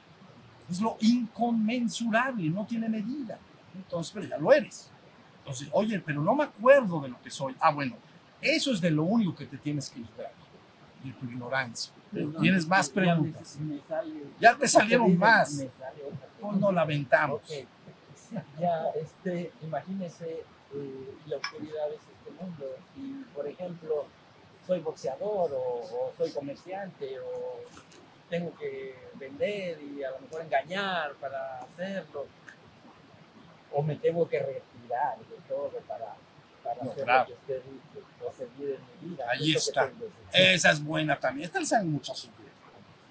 es 0.69 0.79
lo 0.81 0.97
inconmensurable, 1.01 2.49
no 2.49 2.65
tiene 2.65 2.89
medida. 2.89 3.39
Entonces, 3.73 4.11
pero 4.13 4.27
ya 4.27 4.37
lo 4.37 4.51
eres. 4.51 4.91
Entonces, 5.39 5.69
oye, 5.71 5.99
pero 5.99 6.21
no 6.21 6.35
me 6.35 6.43
acuerdo 6.43 6.99
de 6.99 7.09
lo 7.09 7.21
que 7.21 7.29
soy. 7.29 7.55
Ah, 7.59 7.71
bueno, 7.71 7.95
eso 8.41 8.71
es 8.71 8.81
de 8.81 8.91
lo 8.91 9.03
único 9.03 9.33
que 9.33 9.45
te 9.45 9.57
tienes 9.57 9.89
que 9.89 9.99
librar, 9.99 10.31
de 11.03 11.11
tu 11.13 11.25
ignorancia. 11.25 11.93
Tienes 12.39 12.67
más 12.67 12.89
preguntas. 12.89 13.57
Ya 14.39 14.57
te 14.57 14.67
salieron 14.67 15.17
más. 15.17 15.65
Pues 16.39 16.57
no 16.57 16.71
lamentamos. 16.71 17.41
Ya, 18.59 18.89
este, 19.01 19.51
imagínese 19.61 20.43
eh, 20.73 21.13
la 21.27 21.37
oscuridad 21.37 21.87
es 21.93 22.01
este 22.01 22.43
mundo. 22.43 22.65
Y, 22.95 23.23
por 23.33 23.47
ejemplo, 23.47 24.05
soy 24.65 24.79
boxeador 24.79 25.51
o, 25.53 25.79
o 25.79 26.13
soy 26.17 26.31
comerciante 26.31 27.19
o 27.19 27.61
tengo 28.29 28.53
que 28.57 28.95
vender 29.15 29.81
y 29.81 30.03
a 30.03 30.11
lo 30.11 30.19
mejor 30.19 30.41
engañar 30.41 31.13
para 31.15 31.59
hacerlo. 31.59 32.25
O 33.73 33.81
me 33.81 33.95
tengo 33.95 34.27
que 34.27 34.39
retirar 34.39 35.17
de 35.19 35.35
todo 35.47 35.71
para, 35.87 36.15
para 36.67 36.83
No, 36.83 36.91
hacer 36.91 37.03
claro. 37.03 37.29
lo 37.29 37.35
que 37.45 37.53
usted 37.53 37.71
dice, 37.71 38.05
o 38.25 38.33
seguir 38.33 38.75
en 38.75 39.09
mi 39.09 39.09
vida. 39.15 39.25
Ahí 39.31 39.39
¿Qué 39.53 39.57
es 39.57 39.71
lo 39.75 39.87
que 39.97 40.05
está. 40.05 40.39
Esa 40.53 40.71
es 40.71 40.83
buena 40.83 41.19
también. 41.19 41.45
Esta 41.45 41.59
le 41.59 41.65
salen 41.65 41.91
muchas 41.91 42.23
ideas. 42.25 42.37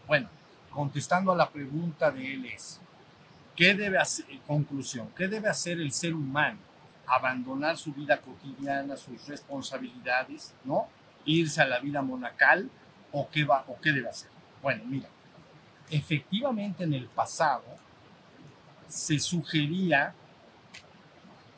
Bueno, 0.07 0.29
contestando 0.71 1.33
a 1.33 1.37
la 1.37 1.49
pregunta 1.51 2.11
de 2.11 2.35
él 2.35 2.47
es, 2.47 2.81
¿qué 3.57 3.75
debe 3.75 3.99
hacer, 3.99 4.27
conclusión, 4.47 5.11
qué 5.17 5.27
debe 5.27 5.49
hacer 5.49 5.81
el 5.81 5.91
ser 5.93 6.15
humano? 6.15 6.59
Abandonar 7.07 7.77
su 7.77 7.93
vida 7.93 8.21
cotidiana, 8.21 8.97
sus 8.97 9.27
responsabilidades, 9.27 10.53
¿no? 10.65 10.89
Irse 11.25 11.63
a 11.63 11.67
la 11.67 11.79
vida 11.79 12.03
monacal 12.03 12.69
o 13.13 13.29
qué 13.31 13.45
va 13.45 13.65
o 13.69 13.81
qué 13.81 13.93
debe 13.93 14.09
hacer. 14.09 14.29
Bueno, 14.63 14.85
mira, 14.87 15.09
efectivamente 15.91 16.85
en 16.85 16.95
el 16.95 17.07
pasado 17.07 17.65
se 18.89 19.19
sugería 19.19 20.15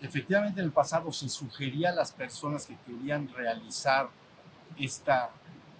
efectivamente 0.00 0.60
en 0.60 0.66
el 0.66 0.72
pasado 0.72 1.12
se 1.12 1.28
sugería 1.28 1.90
a 1.90 1.94
las 1.94 2.12
personas 2.12 2.66
que 2.66 2.76
querían 2.86 3.28
realizar 3.28 4.08
esta 4.78 5.30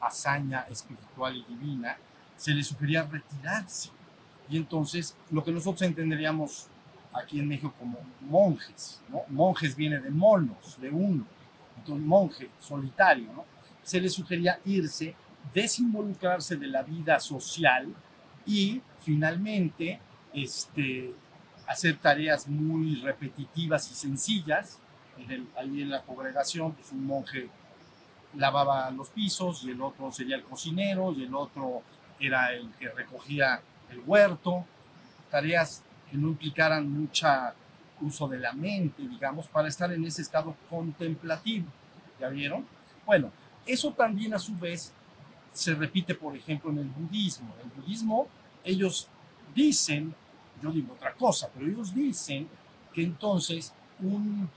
hazaña 0.00 0.66
espiritual 0.70 1.36
y 1.36 1.44
divina, 1.44 1.96
se 2.36 2.52
les 2.52 2.66
sugería 2.66 3.02
retirarse. 3.02 3.90
Y 4.48 4.56
entonces 4.56 5.16
lo 5.30 5.44
que 5.44 5.52
nosotros 5.52 5.82
entenderíamos 5.82 6.68
aquí 7.12 7.38
en 7.40 7.48
México 7.48 7.74
como 7.78 7.98
monjes, 8.20 9.00
¿no? 9.08 9.22
Monjes 9.28 9.74
viene 9.74 9.98
de 9.98 10.10
monos, 10.10 10.80
de 10.80 10.90
uno, 10.90 11.24
entonces 11.76 12.06
monje 12.06 12.50
solitario, 12.60 13.32
¿no? 13.32 13.44
Se 13.82 14.00
les 14.00 14.12
sugería 14.12 14.60
irse, 14.64 15.14
desinvolucrarse 15.52 16.56
de 16.56 16.66
la 16.66 16.82
vida 16.82 17.18
social 17.20 17.92
y 18.46 18.80
finalmente 19.00 20.00
este, 20.32 21.12
hacer 21.68 21.98
tareas 21.98 22.48
muy 22.48 22.96
repetitivas 23.02 23.90
y 23.90 23.94
sencillas. 23.94 24.78
En 25.18 25.30
el- 25.30 25.48
ahí 25.56 25.82
en 25.82 25.90
la 25.90 26.02
congregación, 26.02 26.72
pues 26.72 26.90
un 26.92 27.04
monje 27.06 27.48
lavaba 28.36 28.90
los 28.90 29.08
pisos 29.10 29.64
y 29.64 29.70
el 29.70 29.80
otro 29.80 30.10
sería 30.12 30.36
el 30.36 30.42
cocinero 30.44 31.12
y 31.12 31.24
el 31.24 31.34
otro 31.34 31.82
era 32.20 32.52
el 32.52 32.70
que 32.78 32.88
recogía 32.88 33.60
el 33.90 34.00
huerto. 34.06 34.64
Tareas 35.30 35.82
que 36.10 36.16
no 36.16 36.28
implicaran 36.28 36.90
mucha 36.90 37.54
uso 38.00 38.28
de 38.28 38.38
la 38.38 38.52
mente, 38.52 39.02
digamos, 39.02 39.48
para 39.48 39.68
estar 39.68 39.92
en 39.92 40.04
ese 40.04 40.22
estado 40.22 40.54
contemplativo. 40.70 41.66
¿Ya 42.20 42.28
vieron? 42.28 42.64
Bueno, 43.04 43.30
eso 43.66 43.92
también 43.92 44.34
a 44.34 44.38
su 44.38 44.56
vez 44.56 44.92
se 45.52 45.74
repite, 45.74 46.14
por 46.14 46.36
ejemplo, 46.36 46.70
en 46.70 46.78
el 46.78 46.88
budismo. 46.88 47.54
En 47.60 47.70
el 47.70 47.76
budismo 47.82 48.28
ellos 48.64 49.08
dicen 49.54 50.14
yo 50.62 50.70
digo 50.70 50.94
otra 50.94 51.14
cosa, 51.14 51.48
pero 51.52 51.66
ellos 51.66 51.94
dicen 51.94 52.48
que 52.92 53.02
entonces 53.02 53.72
un, 54.00 54.48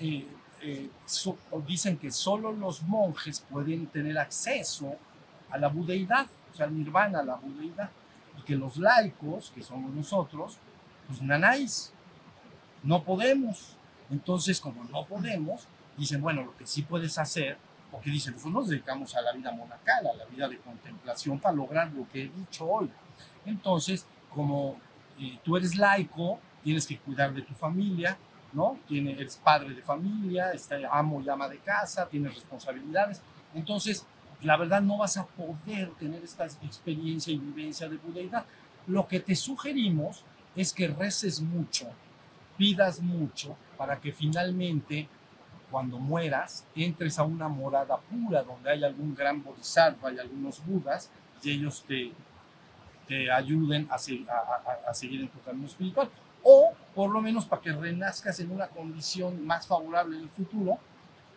eh, 0.00 0.26
eh, 0.62 0.90
dicen 1.66 1.96
que 1.98 2.10
solo 2.10 2.52
los 2.52 2.82
monjes 2.82 3.44
pueden 3.48 3.86
tener 3.86 4.18
acceso 4.18 4.96
a 5.50 5.58
la 5.58 5.68
budeidad, 5.68 6.26
o 6.52 6.56
sea, 6.56 6.66
nirvana, 6.66 7.20
a 7.20 7.24
la 7.24 7.36
budeidad, 7.36 7.90
y 8.38 8.42
que 8.42 8.56
los 8.56 8.76
laicos, 8.76 9.52
que 9.54 9.62
somos 9.62 9.92
nosotros, 9.92 10.58
pues 11.06 11.22
nanáis, 11.22 11.92
no 12.82 13.02
podemos. 13.02 13.76
Entonces, 14.10 14.60
como 14.60 14.84
no 14.84 15.04
podemos, 15.06 15.66
dicen, 15.96 16.20
bueno, 16.20 16.44
lo 16.44 16.56
que 16.56 16.66
sí 16.66 16.82
puedes 16.82 17.18
hacer, 17.18 17.58
porque 17.90 18.10
dicen, 18.10 18.34
nosotros 18.34 18.54
nos 18.54 18.68
dedicamos 18.68 19.14
a 19.14 19.22
la 19.22 19.32
vida 19.32 19.52
monacal, 19.52 20.06
a 20.06 20.14
la 20.14 20.24
vida 20.26 20.48
de 20.48 20.58
contemplación 20.58 21.38
para 21.38 21.54
lograr 21.54 21.92
lo 21.92 22.08
que 22.08 22.24
he 22.24 22.28
dicho 22.28 22.66
hoy. 22.66 22.90
Entonces, 23.46 24.06
como 24.34 24.76
tú 25.42 25.56
eres 25.56 25.76
laico, 25.76 26.38
tienes 26.62 26.86
que 26.86 26.98
cuidar 26.98 27.32
de 27.32 27.42
tu 27.42 27.54
familia, 27.54 28.18
¿no? 28.52 28.78
Tiene, 28.86 29.12
eres 29.12 29.36
padre 29.36 29.74
de 29.74 29.82
familia, 29.82 30.52
está, 30.52 30.76
amo 30.90 31.20
y 31.20 31.28
ama 31.28 31.48
de 31.48 31.58
casa, 31.58 32.08
tienes 32.08 32.34
responsabilidades. 32.34 33.22
Entonces, 33.54 34.06
la 34.42 34.56
verdad 34.56 34.80
no 34.80 34.98
vas 34.98 35.16
a 35.16 35.26
poder 35.26 35.90
tener 35.98 36.22
esta 36.22 36.46
experiencia 36.46 37.32
y 37.32 37.38
vivencia 37.38 37.88
de 37.88 37.96
budeidad. 37.96 38.44
Lo 38.86 39.06
que 39.06 39.20
te 39.20 39.34
sugerimos 39.34 40.24
es 40.54 40.72
que 40.72 40.88
reces 40.88 41.40
mucho, 41.40 41.88
pidas 42.56 43.00
mucho, 43.00 43.56
para 43.76 44.00
que 44.00 44.12
finalmente, 44.12 45.08
cuando 45.70 45.98
mueras, 45.98 46.66
entres 46.74 47.18
a 47.18 47.24
una 47.24 47.48
morada 47.48 47.98
pura 47.98 48.42
donde 48.42 48.70
hay 48.70 48.84
algún 48.84 49.14
gran 49.14 49.42
bodhisattva 49.42 50.12
y 50.12 50.18
algunos 50.18 50.64
budas 50.64 51.10
y 51.42 51.50
ellos 51.50 51.84
te, 51.86 52.12
te 53.08 53.30
ayuden 53.30 53.88
a, 53.90 53.94
a- 53.94 53.98
a- 54.86 54.90
a 54.90 54.94
seguir 54.94 55.22
en 55.22 55.28
tu 55.28 55.40
camino 55.40 55.66
espiritual. 55.66 56.08
O 56.42 56.70
por 56.94 57.10
lo 57.10 57.20
menos 57.20 57.46
para 57.46 57.60
que 57.62 57.72
renazcas 57.72 58.38
en 58.40 58.50
una 58.50 58.68
condición 58.68 59.44
más 59.46 59.66
favorable 59.66 60.16
en 60.16 60.22
el 60.24 60.28
futuro, 60.28 60.78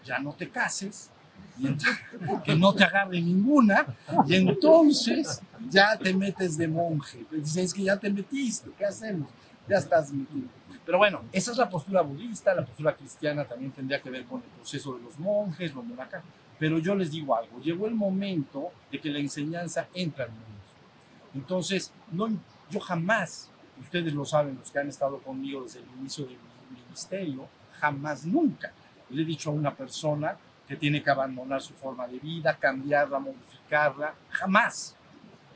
ya 0.05 0.19
no 0.19 0.34
te 0.34 0.49
cases, 0.49 1.09
y 1.57 1.63
ent- 1.65 2.43
que 2.43 2.55
no 2.55 2.74
te 2.74 2.84
agarre 2.84 3.19
ninguna, 3.22 3.86
y 4.28 4.36
entonces 4.36 5.41
ya 5.69 5.97
te 5.97 6.13
metes 6.13 6.57
de 6.57 6.67
monje. 6.67 7.26
Dices, 7.32 7.57
es 7.57 7.74
que 7.74 7.84
ya 7.84 7.97
te 7.97 8.09
metiste, 8.09 8.69
¿qué 8.78 8.86
hacemos? 8.86 9.30
Ya 9.67 9.78
estás 9.78 10.11
metido. 10.11 10.47
Pero 10.86 10.97
bueno, 10.97 11.22
esa 11.32 11.51
es 11.51 11.57
la 11.57 11.69
postura 11.69 12.01
budista, 12.01 12.53
la 12.55 12.65
postura 12.65 12.95
cristiana 12.95 13.45
también 13.45 13.72
tendría 13.72 14.01
que 14.01 14.09
ver 14.09 14.26
con 14.26 14.41
el 14.41 14.49
proceso 14.49 14.95
de 14.95 15.03
los 15.03 15.17
monjes, 15.19 15.74
los 15.74 15.86
monacas. 15.86 16.24
Pero 16.57 16.80
yo 16.80 16.95
les 16.95 17.11
digo 17.11 17.36
algo, 17.36 17.59
llegó 17.61 17.88
el 17.88 17.95
momento 17.95 18.69
de 18.91 18.99
que 18.99 19.09
la 19.09 19.19
enseñanza 19.19 19.88
entra 19.93 20.26
al 20.26 20.32
mundo. 20.32 20.45
Entonces, 21.34 21.91
no, 22.11 22.29
yo 22.69 22.79
jamás, 22.79 23.49
ustedes 23.79 24.13
lo 24.13 24.25
saben, 24.25 24.57
los 24.59 24.71
que 24.71 24.79
han 24.79 24.89
estado 24.89 25.19
conmigo 25.19 25.63
desde 25.63 25.79
el 25.79 25.86
inicio 25.99 26.25
de 26.25 26.32
mi 26.32 26.82
ministerio, 26.84 27.47
jamás, 27.79 28.25
nunca 28.25 28.71
le 29.09 29.21
he 29.21 29.25
dicho 29.25 29.49
a 29.49 29.53
una 29.53 29.75
persona 29.75 30.38
que 30.67 30.75
tiene 30.75 31.03
que 31.03 31.09
abandonar 31.09 31.61
su 31.61 31.73
forma 31.73 32.07
de 32.07 32.19
vida, 32.19 32.57
cambiarla, 32.57 33.19
modificarla, 33.19 34.13
jamás. 34.29 34.95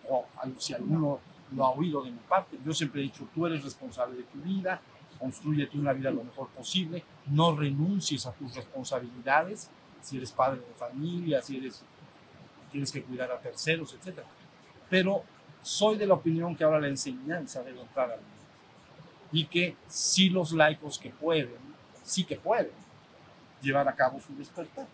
O 0.10 0.26
si 0.58 0.74
alguno 0.74 1.20
lo 1.52 1.66
ha 1.66 1.72
oído 1.72 2.04
de 2.04 2.12
mi 2.12 2.20
parte, 2.28 2.58
yo 2.66 2.74
siempre 2.74 3.02
he 3.02 3.04
dicho, 3.04 3.28
tú 3.34 3.46
eres 3.46 3.64
responsable 3.64 4.18
de 4.18 4.24
tu 4.24 4.40
vida, 4.40 4.82
construyete 5.18 5.78
una 5.78 5.94
vida 5.94 6.12
lo 6.12 6.24
mejor 6.24 6.50
posible, 6.50 7.04
no 7.28 7.56
renuncies 7.56 8.26
a 8.26 8.34
tus 8.34 8.56
responsabilidades, 8.56 9.70
si 10.02 10.18
eres 10.18 10.32
padre 10.32 10.60
de 10.60 10.74
familia, 10.76 11.42
si 11.42 11.58
eres, 11.58 11.82
tienes 12.72 12.92
que 12.92 13.02
cuidar 13.02 13.32
a 13.32 13.40
terceros, 13.40 13.94
etc. 13.94 14.20
Pero 14.90 15.24
soy 15.66 15.98
de 15.98 16.06
la 16.06 16.14
opinión 16.14 16.56
que 16.56 16.64
ahora 16.64 16.80
la 16.80 16.90
enseñanza 16.90 17.64
debe 17.64 17.82
entrar 17.82 18.12
al 18.12 18.20
mundo 18.20 18.36
y 19.32 19.48
que 19.48 19.76
sí 19.88 20.30
los 20.30 20.52
laicos 20.52 21.00
que 21.00 21.10
pueden, 21.10 21.58
sí 22.04 22.24
que 22.24 22.36
pueden 22.36 22.70
llevar 23.64 23.88
a 23.88 23.96
cabo 23.96 24.20
su 24.20 24.36
despertar. 24.36 24.86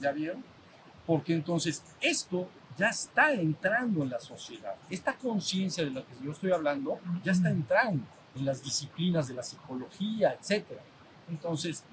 ¿Ya 0.00 0.10
vieron? 0.10 0.42
Porque 1.06 1.32
entonces 1.32 1.84
esto 2.00 2.48
ya 2.76 2.88
está 2.88 3.32
entrando 3.32 4.02
en 4.02 4.10
la 4.10 4.18
sociedad. 4.18 4.74
Esta 4.90 5.14
conciencia 5.14 5.84
de 5.84 5.92
la 5.92 6.02
que 6.02 6.24
yo 6.24 6.32
estoy 6.32 6.50
hablando 6.50 6.98
ya 7.22 7.30
está 7.30 7.50
entrando 7.50 8.04
en 8.34 8.44
las 8.44 8.64
disciplinas 8.64 9.28
de 9.28 9.34
la 9.34 9.44
psicología, 9.44 10.32
etc. 10.32 10.64
Entonces, 11.28 11.84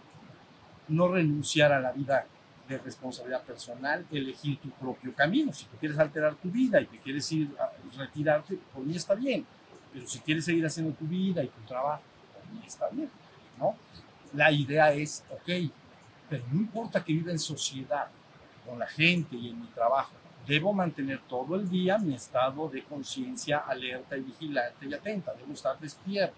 no 0.87 1.07
renunciar 1.07 1.71
a 1.71 1.79
la 1.79 1.91
vida 1.91 2.25
de 2.67 2.77
responsabilidad 2.77 3.43
personal, 3.43 4.05
elegir 4.11 4.59
tu 4.59 4.69
propio 4.71 5.13
camino. 5.13 5.53
Si 5.53 5.65
tú 5.65 5.77
quieres 5.77 5.97
alterar 5.97 6.35
tu 6.35 6.49
vida 6.49 6.81
y 6.81 6.85
te 6.85 6.97
quieres 6.99 7.31
ir 7.31 7.55
a 7.59 7.71
retirarte, 7.97 8.57
por 8.73 8.83
mí 8.83 8.95
está 8.95 9.15
bien. 9.15 9.45
Pero 9.93 10.07
si 10.07 10.19
quieres 10.19 10.45
seguir 10.45 10.65
haciendo 10.65 10.93
tu 10.93 11.05
vida 11.05 11.43
y 11.43 11.47
tu 11.47 11.61
trabajo, 11.61 12.03
por 12.33 12.53
mí 12.53 12.61
está 12.65 12.89
bien. 12.89 13.09
¿no? 13.57 13.75
La 14.33 14.51
idea 14.51 14.91
es, 14.91 15.23
ok, 15.29 15.71
pero 16.29 16.43
no 16.51 16.59
importa 16.59 17.03
que 17.03 17.13
viva 17.13 17.31
en 17.31 17.39
sociedad, 17.39 18.07
con 18.67 18.77
la 18.77 18.87
gente 18.87 19.35
y 19.35 19.49
en 19.49 19.61
mi 19.61 19.67
trabajo, 19.67 20.11
debo 20.45 20.73
mantener 20.73 21.21
todo 21.27 21.55
el 21.55 21.69
día 21.69 21.97
mi 21.97 22.13
estado 22.13 22.67
de 22.69 22.83
conciencia 22.83 23.59
alerta 23.59 24.17
y 24.17 24.21
vigilante 24.21 24.85
y 24.85 24.93
atenta, 24.93 25.33
debo 25.33 25.53
estar 25.53 25.79
despierto. 25.79 26.35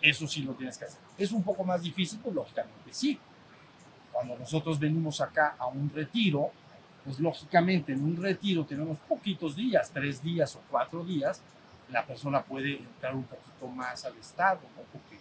Eso 0.00 0.26
sí 0.26 0.42
lo 0.42 0.54
tienes 0.54 0.78
que 0.78 0.84
hacer. 0.84 1.00
Es 1.18 1.32
un 1.32 1.42
poco 1.42 1.64
más 1.64 1.82
difícil, 1.82 2.20
pues 2.22 2.34
lógicamente 2.34 2.90
sí. 2.92 3.18
Cuando 4.20 4.36
nosotros 4.36 4.78
venimos 4.78 5.22
acá 5.22 5.56
a 5.58 5.66
un 5.66 5.88
retiro, 5.88 6.50
pues 7.06 7.18
lógicamente 7.20 7.94
en 7.94 8.04
un 8.04 8.22
retiro 8.22 8.66
tenemos 8.66 8.98
poquitos 8.98 9.56
días, 9.56 9.90
tres 9.90 10.22
días 10.22 10.54
o 10.56 10.60
cuatro 10.70 11.02
días, 11.02 11.40
la 11.88 12.04
persona 12.04 12.42
puede 12.42 12.76
entrar 12.76 13.14
un 13.14 13.24
poquito 13.24 13.66
más 13.68 14.04
al 14.04 14.14
estado, 14.18 14.60
¿no? 14.76 14.82
porque 14.92 15.18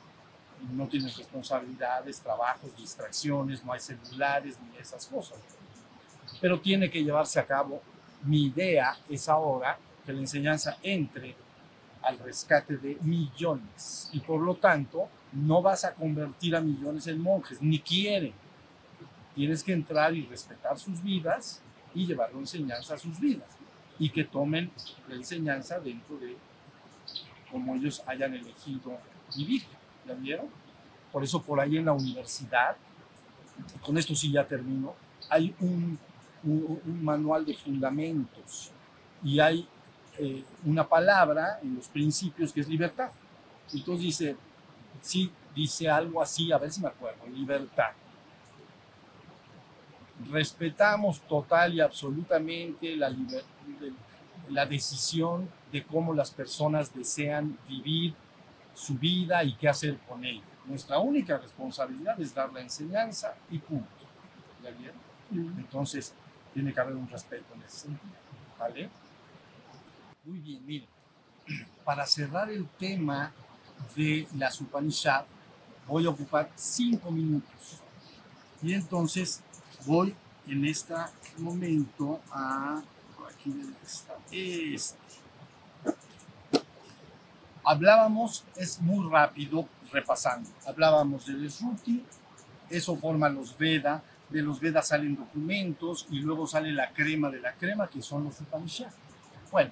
no 0.73 0.85
tienes 0.89 1.15
responsabilidades, 1.15 2.19
trabajos, 2.19 2.75
distracciones, 2.75 3.63
no 3.63 3.71
hay 3.71 3.79
celulares 3.79 4.57
ni 4.59 4.77
esas 4.77 5.05
cosas. 5.05 5.37
Pero 6.41 6.59
tiene 6.59 6.91
que 6.91 7.01
llevarse 7.01 7.39
a 7.39 7.45
cabo. 7.45 7.81
Mi 8.23 8.47
idea 8.47 8.97
es 9.07 9.29
ahora 9.29 9.79
que 10.05 10.11
la 10.11 10.19
enseñanza 10.19 10.77
entre 10.83 11.37
al 12.01 12.19
rescate 12.19 12.75
de 12.75 12.97
millones 12.99 14.09
y 14.11 14.19
por 14.19 14.41
lo 14.41 14.55
tanto 14.55 15.07
no 15.31 15.61
vas 15.61 15.85
a 15.85 15.93
convertir 15.93 16.53
a 16.53 16.59
millones 16.59 17.07
en 17.07 17.21
monjes, 17.21 17.61
ni 17.61 17.79
quieren. 17.79 18.33
Tienes 19.39 19.63
que 19.63 19.71
entrar 19.71 20.13
y 20.13 20.25
respetar 20.25 20.77
sus 20.77 21.01
vidas 21.01 21.61
y 21.95 22.05
llevar 22.05 22.33
la 22.33 22.39
enseñanza 22.39 22.95
a 22.95 22.97
sus 22.97 23.17
vidas 23.21 23.47
y 23.97 24.09
que 24.09 24.25
tomen 24.25 24.69
la 25.07 25.15
enseñanza 25.15 25.79
dentro 25.79 26.17
de 26.17 26.35
como 27.49 27.73
ellos 27.73 28.03
hayan 28.05 28.33
elegido 28.33 28.97
vivir. 29.37 29.63
¿Ya 30.05 30.13
vieron? 30.15 30.47
Por 31.09 31.23
eso 31.23 31.41
por 31.41 31.57
ahí 31.57 31.77
en 31.77 31.85
la 31.85 31.93
universidad, 31.93 32.75
con 33.81 33.97
esto 33.97 34.13
sí 34.13 34.29
ya 34.29 34.45
termino, 34.45 34.93
hay 35.29 35.55
un, 35.61 35.97
un, 36.43 36.81
un 36.85 37.01
manual 37.01 37.45
de 37.45 37.53
fundamentos 37.53 38.71
y 39.23 39.39
hay 39.39 39.65
eh, 40.17 40.43
una 40.65 40.85
palabra 40.85 41.61
en 41.63 41.75
los 41.75 41.87
principios 41.87 42.51
que 42.51 42.59
es 42.59 42.67
libertad. 42.67 43.09
Entonces 43.73 44.03
dice, 44.03 44.35
sí, 44.99 45.31
dice 45.55 45.87
algo 45.87 46.21
así, 46.21 46.51
a 46.51 46.57
ver 46.57 46.69
si 46.69 46.81
me 46.81 46.89
acuerdo, 46.89 47.25
libertad. 47.27 47.91
Respetamos 50.31 51.21
total 51.21 51.73
y 51.73 51.81
absolutamente 51.81 52.95
la, 52.95 53.13
la 54.49 54.65
decisión 54.65 55.49
de 55.71 55.83
cómo 55.83 56.13
las 56.13 56.31
personas 56.31 56.93
desean 56.93 57.57
vivir 57.67 58.13
su 58.73 58.95
vida 58.95 59.43
y 59.43 59.53
qué 59.55 59.69
hacer 59.69 59.97
con 60.07 60.23
ella. 60.25 60.43
Nuestra 60.65 60.99
única 60.99 61.37
responsabilidad 61.37 62.19
es 62.19 62.33
dar 62.33 62.51
la 62.51 62.61
enseñanza 62.61 63.35
y 63.49 63.57
punto. 63.59 63.87
¿Ya 64.63 64.71
vieron? 64.71 65.57
Entonces, 65.57 66.13
tiene 66.53 66.73
que 66.73 66.79
haber 66.79 66.95
un 66.95 67.09
respeto 67.09 67.53
en 67.55 67.61
ese 67.63 67.77
sentido. 67.79 68.13
¿Vale? 68.57 68.89
Muy 70.25 70.39
bien, 70.39 70.65
miren. 70.65 70.89
Para 71.83 72.05
cerrar 72.05 72.49
el 72.49 72.67
tema 72.67 73.31
de 73.95 74.27
las 74.35 74.59
Upanishad, 74.61 75.25
voy 75.87 76.05
a 76.05 76.09
ocupar 76.09 76.51
cinco 76.55 77.11
minutos. 77.11 77.81
Y 78.61 78.73
entonces 78.73 79.41
voy 79.85 80.15
en 80.47 80.65
este 80.65 80.95
momento 81.37 82.21
a. 82.31 82.81
por 83.15 83.31
Aquí 83.31 83.51
debe 83.51 83.73
este. 83.85 84.97
Hablábamos, 87.63 88.45
es 88.55 88.81
muy 88.81 89.09
rápido 89.11 89.67
repasando. 89.91 90.49
Hablábamos 90.65 91.25
del 91.27 91.49
Shruti, 91.49 92.03
eso 92.69 92.95
forma 92.95 93.29
los 93.29 93.57
Veda, 93.57 94.03
de 94.29 94.41
los 94.41 94.59
Vedas 94.59 94.87
salen 94.87 95.15
documentos 95.15 96.07
y 96.09 96.19
luego 96.19 96.47
sale 96.47 96.71
la 96.71 96.91
crema 96.93 97.29
de 97.29 97.39
la 97.39 97.53
crema, 97.53 97.87
que 97.87 98.01
son 98.01 98.23
los 98.23 98.39
Upanishads. 98.41 98.95
Bueno, 99.51 99.71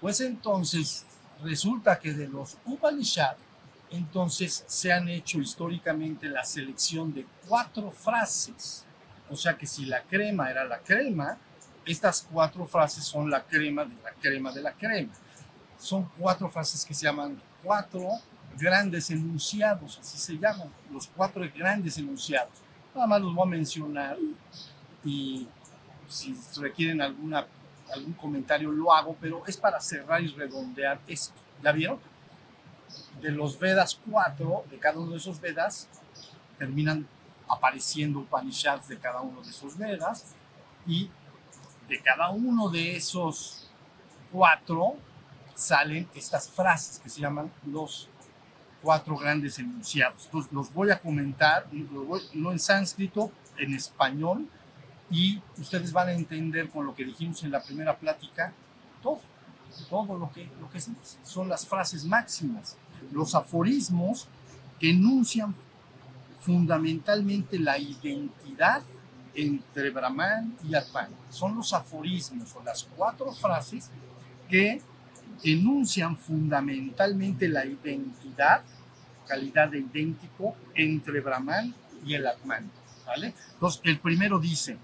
pues 0.00 0.20
entonces 0.20 1.04
resulta 1.42 1.98
que 1.98 2.12
de 2.12 2.28
los 2.28 2.58
Upanishads, 2.64 3.38
entonces 3.90 4.64
se 4.66 4.92
han 4.92 5.08
hecho 5.08 5.38
históricamente 5.38 6.28
la 6.28 6.44
selección 6.44 7.12
de 7.14 7.26
cuatro 7.48 7.90
frases. 7.90 8.85
O 9.30 9.36
sea 9.36 9.56
que 9.56 9.66
si 9.66 9.86
la 9.86 10.02
crema 10.02 10.50
era 10.50 10.64
la 10.64 10.78
crema, 10.78 11.38
estas 11.84 12.26
cuatro 12.30 12.66
frases 12.66 13.04
son 13.04 13.30
la 13.30 13.44
crema 13.44 13.84
de 13.84 13.94
la 14.02 14.12
crema 14.12 14.52
de 14.52 14.62
la 14.62 14.72
crema. 14.72 15.12
Son 15.78 16.08
cuatro 16.18 16.48
frases 16.48 16.84
que 16.84 16.94
se 16.94 17.04
llaman 17.04 17.40
cuatro 17.62 18.08
grandes 18.58 19.10
enunciados, 19.10 19.98
así 19.98 20.18
se 20.18 20.34
llaman, 20.38 20.72
los 20.90 21.06
cuatro 21.08 21.44
grandes 21.54 21.98
enunciados. 21.98 22.52
Nada 22.94 23.06
más 23.06 23.20
los 23.20 23.34
voy 23.34 23.46
a 23.46 23.50
mencionar 23.50 24.16
y 25.04 25.46
si 26.08 26.34
requieren 26.60 27.02
alguna, 27.02 27.46
algún 27.92 28.14
comentario 28.14 28.70
lo 28.70 28.92
hago, 28.92 29.16
pero 29.20 29.44
es 29.46 29.56
para 29.56 29.80
cerrar 29.80 30.22
y 30.22 30.28
redondear 30.28 31.00
esto. 31.06 31.34
¿Ya 31.62 31.72
vieron? 31.72 31.98
De 33.20 33.30
los 33.30 33.58
Vedas 33.58 34.00
cuatro, 34.08 34.64
de 34.70 34.78
cada 34.78 34.98
uno 34.98 35.12
de 35.12 35.18
esos 35.18 35.40
Vedas, 35.40 35.88
terminan 36.58 37.06
apareciendo 37.48 38.20
Upanishads 38.20 38.88
de 38.88 38.98
cada 38.98 39.20
uno 39.20 39.42
de 39.42 39.50
esos 39.50 39.76
Vedas 39.76 40.34
y 40.86 41.10
de 41.88 42.00
cada 42.02 42.30
uno 42.30 42.68
de 42.68 42.96
esos 42.96 43.68
cuatro 44.32 44.96
salen 45.54 46.08
estas 46.14 46.50
frases 46.50 46.98
que 46.98 47.08
se 47.08 47.20
llaman 47.20 47.50
los 47.64 48.08
cuatro 48.82 49.16
grandes 49.16 49.58
enunciados. 49.58 50.26
Entonces 50.26 50.52
los 50.52 50.72
voy 50.72 50.90
a 50.90 51.00
comentar, 51.00 51.66
no 52.34 52.52
en 52.52 52.58
sánscrito, 52.58 53.32
en 53.56 53.74
español, 53.74 54.48
y 55.10 55.40
ustedes 55.58 55.92
van 55.92 56.08
a 56.08 56.12
entender 56.12 56.68
con 56.68 56.84
lo 56.84 56.94
que 56.94 57.04
dijimos 57.04 57.42
en 57.44 57.52
la 57.52 57.62
primera 57.62 57.96
plática 57.96 58.52
todo, 59.02 59.20
todo 59.88 60.18
lo 60.18 60.30
que, 60.32 60.50
lo 60.60 60.68
que 60.68 60.78
dice. 60.78 61.18
Son 61.22 61.48
las 61.48 61.66
frases 61.66 62.04
máximas, 62.04 62.76
los 63.12 63.34
aforismos 63.34 64.28
que 64.78 64.90
enuncian 64.90 65.54
fundamentalmente 66.40 67.58
la 67.58 67.78
identidad 67.78 68.82
entre 69.34 69.90
Brahman 69.90 70.56
y 70.68 70.74
Atman. 70.74 71.10
Son 71.30 71.56
los 71.56 71.72
aforismos 71.72 72.54
o 72.56 72.62
las 72.62 72.84
cuatro 72.96 73.32
frases 73.32 73.90
que 74.48 74.80
enuncian 75.42 76.16
fundamentalmente 76.16 77.48
la 77.48 77.66
identidad, 77.66 78.62
calidad 79.26 79.68
de 79.68 79.80
idéntico 79.80 80.56
entre 80.74 81.20
Brahman 81.20 81.74
y 82.04 82.14
el 82.14 82.26
Atman. 82.26 82.70
¿vale? 83.04 83.34
Entonces, 83.52 83.80
el 83.84 83.98
primero 83.98 84.38
dice, 84.38 84.78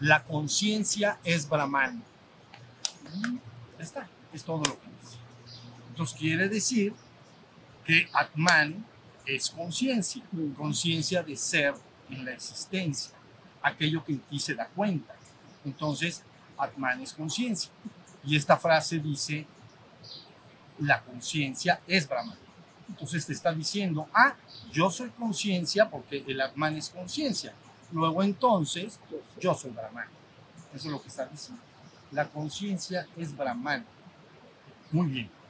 la 0.00 0.24
conciencia 0.24 1.18
es 1.24 1.48
Brahman. 1.48 2.02
Y 3.14 3.20
ya 3.22 3.84
está, 3.84 4.08
es 4.32 4.42
todo 4.44 4.58
lo 4.58 4.80
que 4.80 4.88
dice. 5.00 5.16
Entonces, 5.90 6.18
quiere 6.18 6.48
decir 6.48 6.94
que 7.84 8.08
Atman 8.12 8.84
es 9.26 9.50
conciencia, 9.50 10.22
conciencia 10.56 11.22
de 11.22 11.36
ser 11.36 11.74
en 12.10 12.24
la 12.24 12.32
existencia, 12.32 13.12
aquello 13.62 14.04
que 14.04 14.12
en 14.12 14.20
ti 14.20 14.38
se 14.38 14.54
da 14.54 14.66
cuenta. 14.68 15.14
Entonces, 15.64 16.22
Atman 16.56 17.00
es 17.00 17.12
conciencia. 17.12 17.70
Y 18.24 18.36
esta 18.36 18.56
frase 18.56 18.98
dice, 18.98 19.46
la 20.78 21.02
conciencia 21.02 21.80
es 21.86 22.08
Brahman. 22.08 22.38
Entonces 22.88 23.26
te 23.26 23.32
está 23.32 23.52
diciendo, 23.52 24.08
ah, 24.14 24.34
yo 24.72 24.90
soy 24.90 25.10
conciencia 25.10 25.88
porque 25.88 26.24
el 26.26 26.40
Atman 26.40 26.76
es 26.76 26.90
conciencia. 26.90 27.54
Luego 27.92 28.22
entonces, 28.22 28.98
yo 29.40 29.54
soy 29.54 29.70
Brahman. 29.70 30.06
Eso 30.74 30.86
es 30.88 30.92
lo 30.92 31.02
que 31.02 31.08
está 31.08 31.26
diciendo. 31.26 31.62
La 32.10 32.28
conciencia 32.28 33.06
es 33.16 33.36
Brahman. 33.36 33.84
Muy 34.90 35.06
bien. 35.08 35.41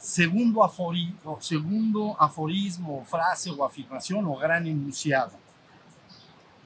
Segundo 0.00 0.64
aforismo, 0.64 1.38
segundo 1.42 2.16
aforismo, 2.18 3.04
frase 3.04 3.50
o 3.50 3.62
afirmación 3.62 4.24
o 4.24 4.34
gran 4.36 4.66
enunciado. 4.66 5.32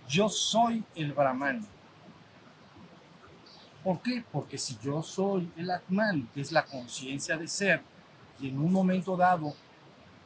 Yo 0.09 0.29
soy 0.29 0.85
el 0.95 1.13
Brahman. 1.13 1.67
¿Por 3.83 4.01
qué? 4.03 4.25
Porque 4.31 4.57
si 4.57 4.79
yo 4.81 5.03
soy 5.03 5.51
el 5.57 5.69
Atman, 5.69 6.29
que 6.33 6.43
es 6.43 6.53
la 6.53 6.65
conciencia 6.65 7.37
de 7.37 7.49
ser, 7.49 7.83
y 8.39 8.51
en 8.51 8.59
un 8.59 8.73
momento 8.73 9.17
dado, 9.17 9.53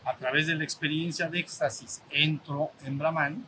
a 0.05 0.15
través 0.15 0.47
de 0.47 0.55
la 0.55 0.65
experiencia 0.65 1.31
de 1.31 1.41
éxtasis, 1.41 2.03
entro 2.11 2.73
en 2.85 2.99
Brahman, 2.99 3.43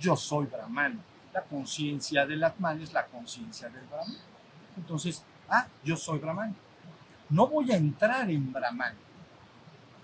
yo 0.00 0.16
soy 0.16 0.46
Brahman. 0.46 0.98
La 1.34 1.42
conciencia 1.42 2.24
del 2.24 2.42
Atman 2.42 2.80
es 2.80 2.94
la 2.94 3.04
conciencia 3.04 3.68
del 3.68 3.84
Brahman. 3.84 4.16
Entonces, 4.78 5.22
ah, 5.50 5.66
yo 5.84 5.94
soy 5.94 6.18
Brahman. 6.20 6.56
No 7.30 7.46
voy 7.46 7.70
a 7.72 7.76
entrar 7.76 8.30
en 8.30 8.52
Brahman. 8.52 8.94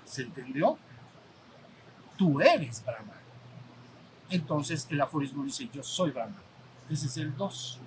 ¿Se 0.05 0.22
entendió? 0.22 0.78
Tú 2.16 2.40
eres 2.40 2.84
Brahman. 2.84 3.16
Entonces 4.30 4.86
el 4.90 5.01
aforismo 5.01 5.44
dice, 5.44 5.68
yo 5.72 5.82
soy 5.82 6.10
Brahman. 6.10 6.42
Ese 6.90 7.06
es 7.06 7.16
el 7.16 7.36
2. 7.36 7.80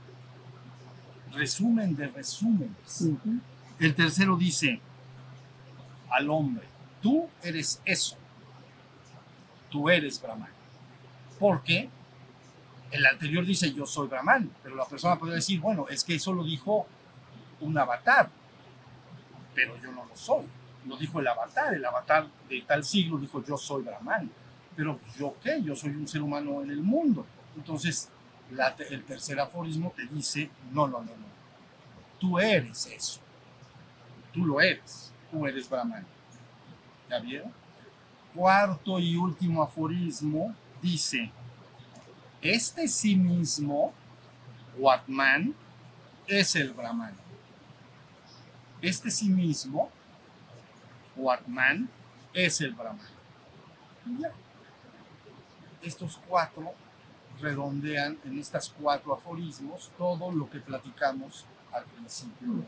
Resumen 1.33 1.95
de 1.95 2.07
resúmenes. 2.07 3.09
El 3.79 3.95
tercero 3.95 4.35
dice 4.37 4.81
al 6.09 6.29
hombre, 6.29 6.65
tú 7.01 7.27
eres 7.43 7.81
eso. 7.85 8.17
Tú 9.69 9.89
eres 9.89 10.21
Brahman. 10.21 10.49
Porque 11.39 11.89
el 12.91 13.05
anterior 13.05 13.45
dice 13.45 13.73
yo 13.73 13.85
soy 13.85 14.07
Brahman, 14.07 14.49
pero 14.63 14.75
la 14.75 14.85
persona 14.85 15.19
podría 15.19 15.35
decir, 15.35 15.59
bueno, 15.59 15.87
es 15.89 16.03
que 16.03 16.15
eso 16.15 16.33
lo 16.33 16.43
dijo 16.43 16.87
un 17.59 17.77
avatar, 17.77 18.29
pero 19.57 19.75
yo 19.81 19.91
no 19.91 20.05
lo 20.05 20.15
soy. 20.15 20.45
Lo 20.85 20.95
dijo 20.97 21.19
el 21.19 21.27
avatar, 21.27 21.73
el 21.73 21.83
avatar 21.83 22.27
de 22.47 22.61
tal 22.61 22.83
siglo 22.83 23.17
dijo 23.17 23.43
yo 23.43 23.57
soy 23.57 23.81
Brahman, 23.81 24.29
pero 24.75 24.99
yo 25.17 25.35
qué, 25.41 25.59
yo 25.63 25.75
soy 25.75 25.89
un 25.89 26.07
ser 26.07 26.21
humano 26.21 26.61
en 26.61 26.69
el 26.69 26.83
mundo. 26.83 27.25
Entonces, 27.55 28.07
el 28.91 29.03
tercer 29.03 29.39
aforismo 29.39 29.91
te 29.95 30.05
dice, 30.05 30.51
no, 30.71 30.87
no, 30.87 30.99
no, 30.99 31.07
no, 31.07 31.25
tú 32.19 32.37
eres 32.37 32.85
eso, 32.85 33.19
tú 34.31 34.45
lo 34.45 34.61
eres, 34.61 35.11
tú 35.31 35.47
eres 35.47 35.67
Brahman. 35.67 36.05
¿Ya 37.09 37.17
vieron? 37.17 37.51
Cuarto 38.35 38.99
y 38.99 39.15
último 39.15 39.63
aforismo 39.63 40.53
dice, 40.83 41.31
este 42.43 42.87
sí 42.87 43.15
mismo, 43.15 43.91
o 44.79 44.91
Atman, 44.91 45.55
es 46.27 46.55
el 46.55 46.73
Brahman. 46.73 47.26
Este 48.81 49.09
sí 49.09 49.29
mismo, 49.29 49.89
o 51.17 51.31
Atman, 51.31 51.89
es 52.33 52.61
el 52.61 52.73
Brahman. 52.73 52.99
Y 54.05 54.21
ya. 54.21 54.31
Estos 55.81 56.19
cuatro 56.27 56.73
redondean 57.39 58.17
en 58.23 58.39
estas 58.39 58.69
cuatro 58.69 59.13
aforismos 59.13 59.91
todo 59.97 60.31
lo 60.31 60.49
que 60.49 60.59
platicamos 60.59 61.45
al 61.71 61.85
principio. 61.85 62.65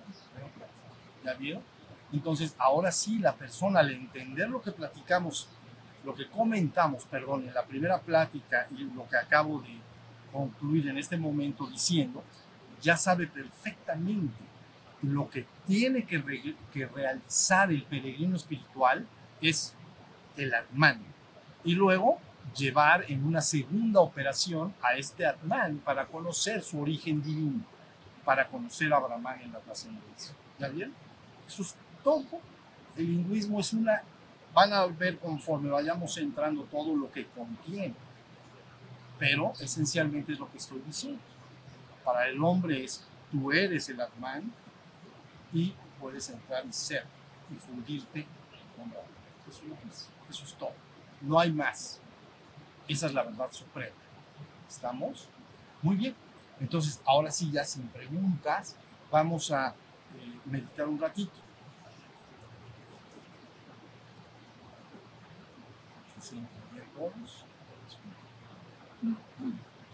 ¿Ya 1.24 1.34
vieron? 1.34 1.64
Entonces, 2.12 2.56
ahora 2.58 2.92
sí, 2.92 3.20
la 3.20 3.36
persona 3.36 3.82
al 3.82 3.92
entender 3.92 4.50
lo 4.50 4.62
que 4.62 4.72
platicamos, 4.72 5.48
lo 6.04 6.16
que 6.16 6.28
comentamos, 6.28 7.06
perdón, 7.06 7.48
en 7.48 7.54
la 7.54 7.66
primera 7.66 8.00
plática 8.00 8.68
y 8.72 8.84
lo 8.84 9.08
que 9.08 9.18
acabo 9.18 9.60
de 9.62 9.78
concluir 10.32 10.88
en 10.88 10.98
este 10.98 11.18
momento 11.18 11.68
diciendo, 11.68 12.24
ya 12.82 12.98
sabe 12.98 13.28
perfectamente 13.28 14.49
lo 15.02 15.30
que 15.30 15.46
tiene 15.66 16.06
que, 16.06 16.18
re- 16.18 16.56
que 16.74 16.86
realizar 16.86 17.72
el 17.72 17.84
peregrino 17.84 18.36
espiritual 18.36 19.08
es 19.42 19.74
el 20.36 20.54
Atman. 20.54 21.02
Y 21.64 21.76
luego 21.76 22.20
llevar 22.56 23.06
en 23.08 23.26
una 23.26 23.42
segunda 23.42 24.02
operación 24.02 24.74
a 24.82 24.96
este 24.96 25.26
Atman 25.26 25.78
para 25.78 26.08
conocer 26.08 26.64
su 26.64 26.82
origen 26.82 27.22
divino, 27.22 27.64
para 28.26 28.48
conocer 28.48 28.92
a 28.94 29.00
Brahman 29.00 29.42
en 29.42 29.54
la 29.54 29.60
trascendencia. 29.60 30.34
¿Ya 30.58 30.68
bien? 30.68 30.94
Eso 31.48 31.62
es 31.62 31.76
todo. 32.04 32.26
El 32.98 33.10
hinduismo 33.10 33.60
es 33.60 33.72
una, 33.74 34.02
van 34.54 34.74
a 34.74 34.86
ver 34.86 35.18
conforme 35.18 35.70
vayamos 35.70 36.18
entrando 36.18 36.64
todo 36.64 36.96
lo 36.96 37.12
que 37.12 37.26
contiene, 37.28 37.94
pero 39.18 39.54
esencialmente 39.60 40.34
es 40.34 40.40
lo 40.40 40.52
que 40.52 40.58
estoy 40.58 40.82
diciendo. 40.86 41.22
Para 42.04 42.28
el 42.28 42.44
hombre 42.44 42.84
es, 42.84 43.06
tú 43.32 43.52
eres 43.52 43.88
el 43.90 44.02
Atman 44.02 44.52
y 45.54 45.74
puedes 46.00 46.30
entrar 46.30 46.66
y 46.66 46.72
ser 46.74 47.06
y 47.52 47.56
fundirte 47.56 48.26
con 48.76 48.90
Brahman. 48.90 49.10
Eso 49.50 49.62
es. 49.90 50.10
Eso 50.30 50.44
es 50.44 50.54
todo. 50.54 50.74
No 51.22 51.40
hay 51.40 51.52
más. 51.52 52.00
Esa 52.88 53.08
es 53.08 53.14
la 53.14 53.24
verdad 53.24 53.52
suprema. 53.52 53.96
¿Estamos? 54.68 55.28
Muy 55.82 55.96
bien. 55.96 56.16
Entonces, 56.60 57.02
ahora 57.06 57.32
sí, 57.32 57.52
ya 57.52 57.64
sin 57.64 57.88
preguntas, 57.88 58.76
vamos 59.12 59.52
a 59.52 59.70
eh, 59.70 60.40
meditar 60.46 60.88
un 60.88 61.00
ratito. 61.00 61.32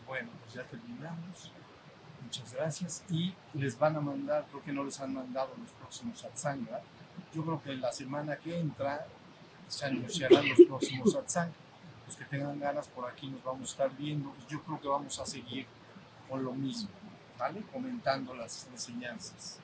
Bueno, 0.07 0.29
pues 0.41 0.53
ya 0.53 0.63
terminamos. 0.63 1.51
Muchas 2.25 2.53
gracias. 2.53 3.03
Y 3.09 3.33
les 3.53 3.77
van 3.77 3.95
a 3.95 4.01
mandar, 4.01 4.45
creo 4.49 4.63
que 4.63 4.73
no 4.73 4.83
les 4.83 4.99
han 4.99 5.13
mandado 5.13 5.51
los 5.61 5.71
próximos 5.71 6.19
satsanga. 6.19 6.81
Yo 7.33 7.43
creo 7.43 7.61
que 7.61 7.75
la 7.75 7.91
semana 7.91 8.35
que 8.37 8.59
entra 8.59 9.05
se 9.67 9.85
anunciarán 9.85 10.49
los 10.49 10.59
próximos 10.67 11.13
satsang. 11.13 11.51
Los 12.07 12.15
que 12.15 12.25
tengan 12.25 12.59
ganas 12.59 12.87
por 12.87 13.07
aquí 13.09 13.27
nos 13.27 13.43
vamos 13.43 13.69
a 13.69 13.71
estar 13.71 13.97
viendo 13.97 14.35
y 14.39 14.51
yo 14.51 14.61
creo 14.63 14.81
que 14.81 14.87
vamos 14.87 15.19
a 15.19 15.25
seguir 15.25 15.65
con 16.29 16.43
lo 16.43 16.53
mismo, 16.53 16.89
¿vale? 17.37 17.61
Comentando 17.71 18.33
las 18.35 18.67
enseñanzas. 18.67 19.59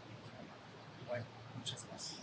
Bueno, 1.08 1.26
muchas 1.58 1.86
gracias. 1.88 2.21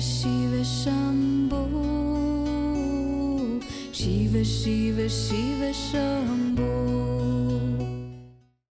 Shiva 0.00 0.62
Shambho 0.62 1.62
Shiva 3.92 4.44
Shiva 4.44 5.08
Shiva 5.08 5.72
Shambho 5.72 7.15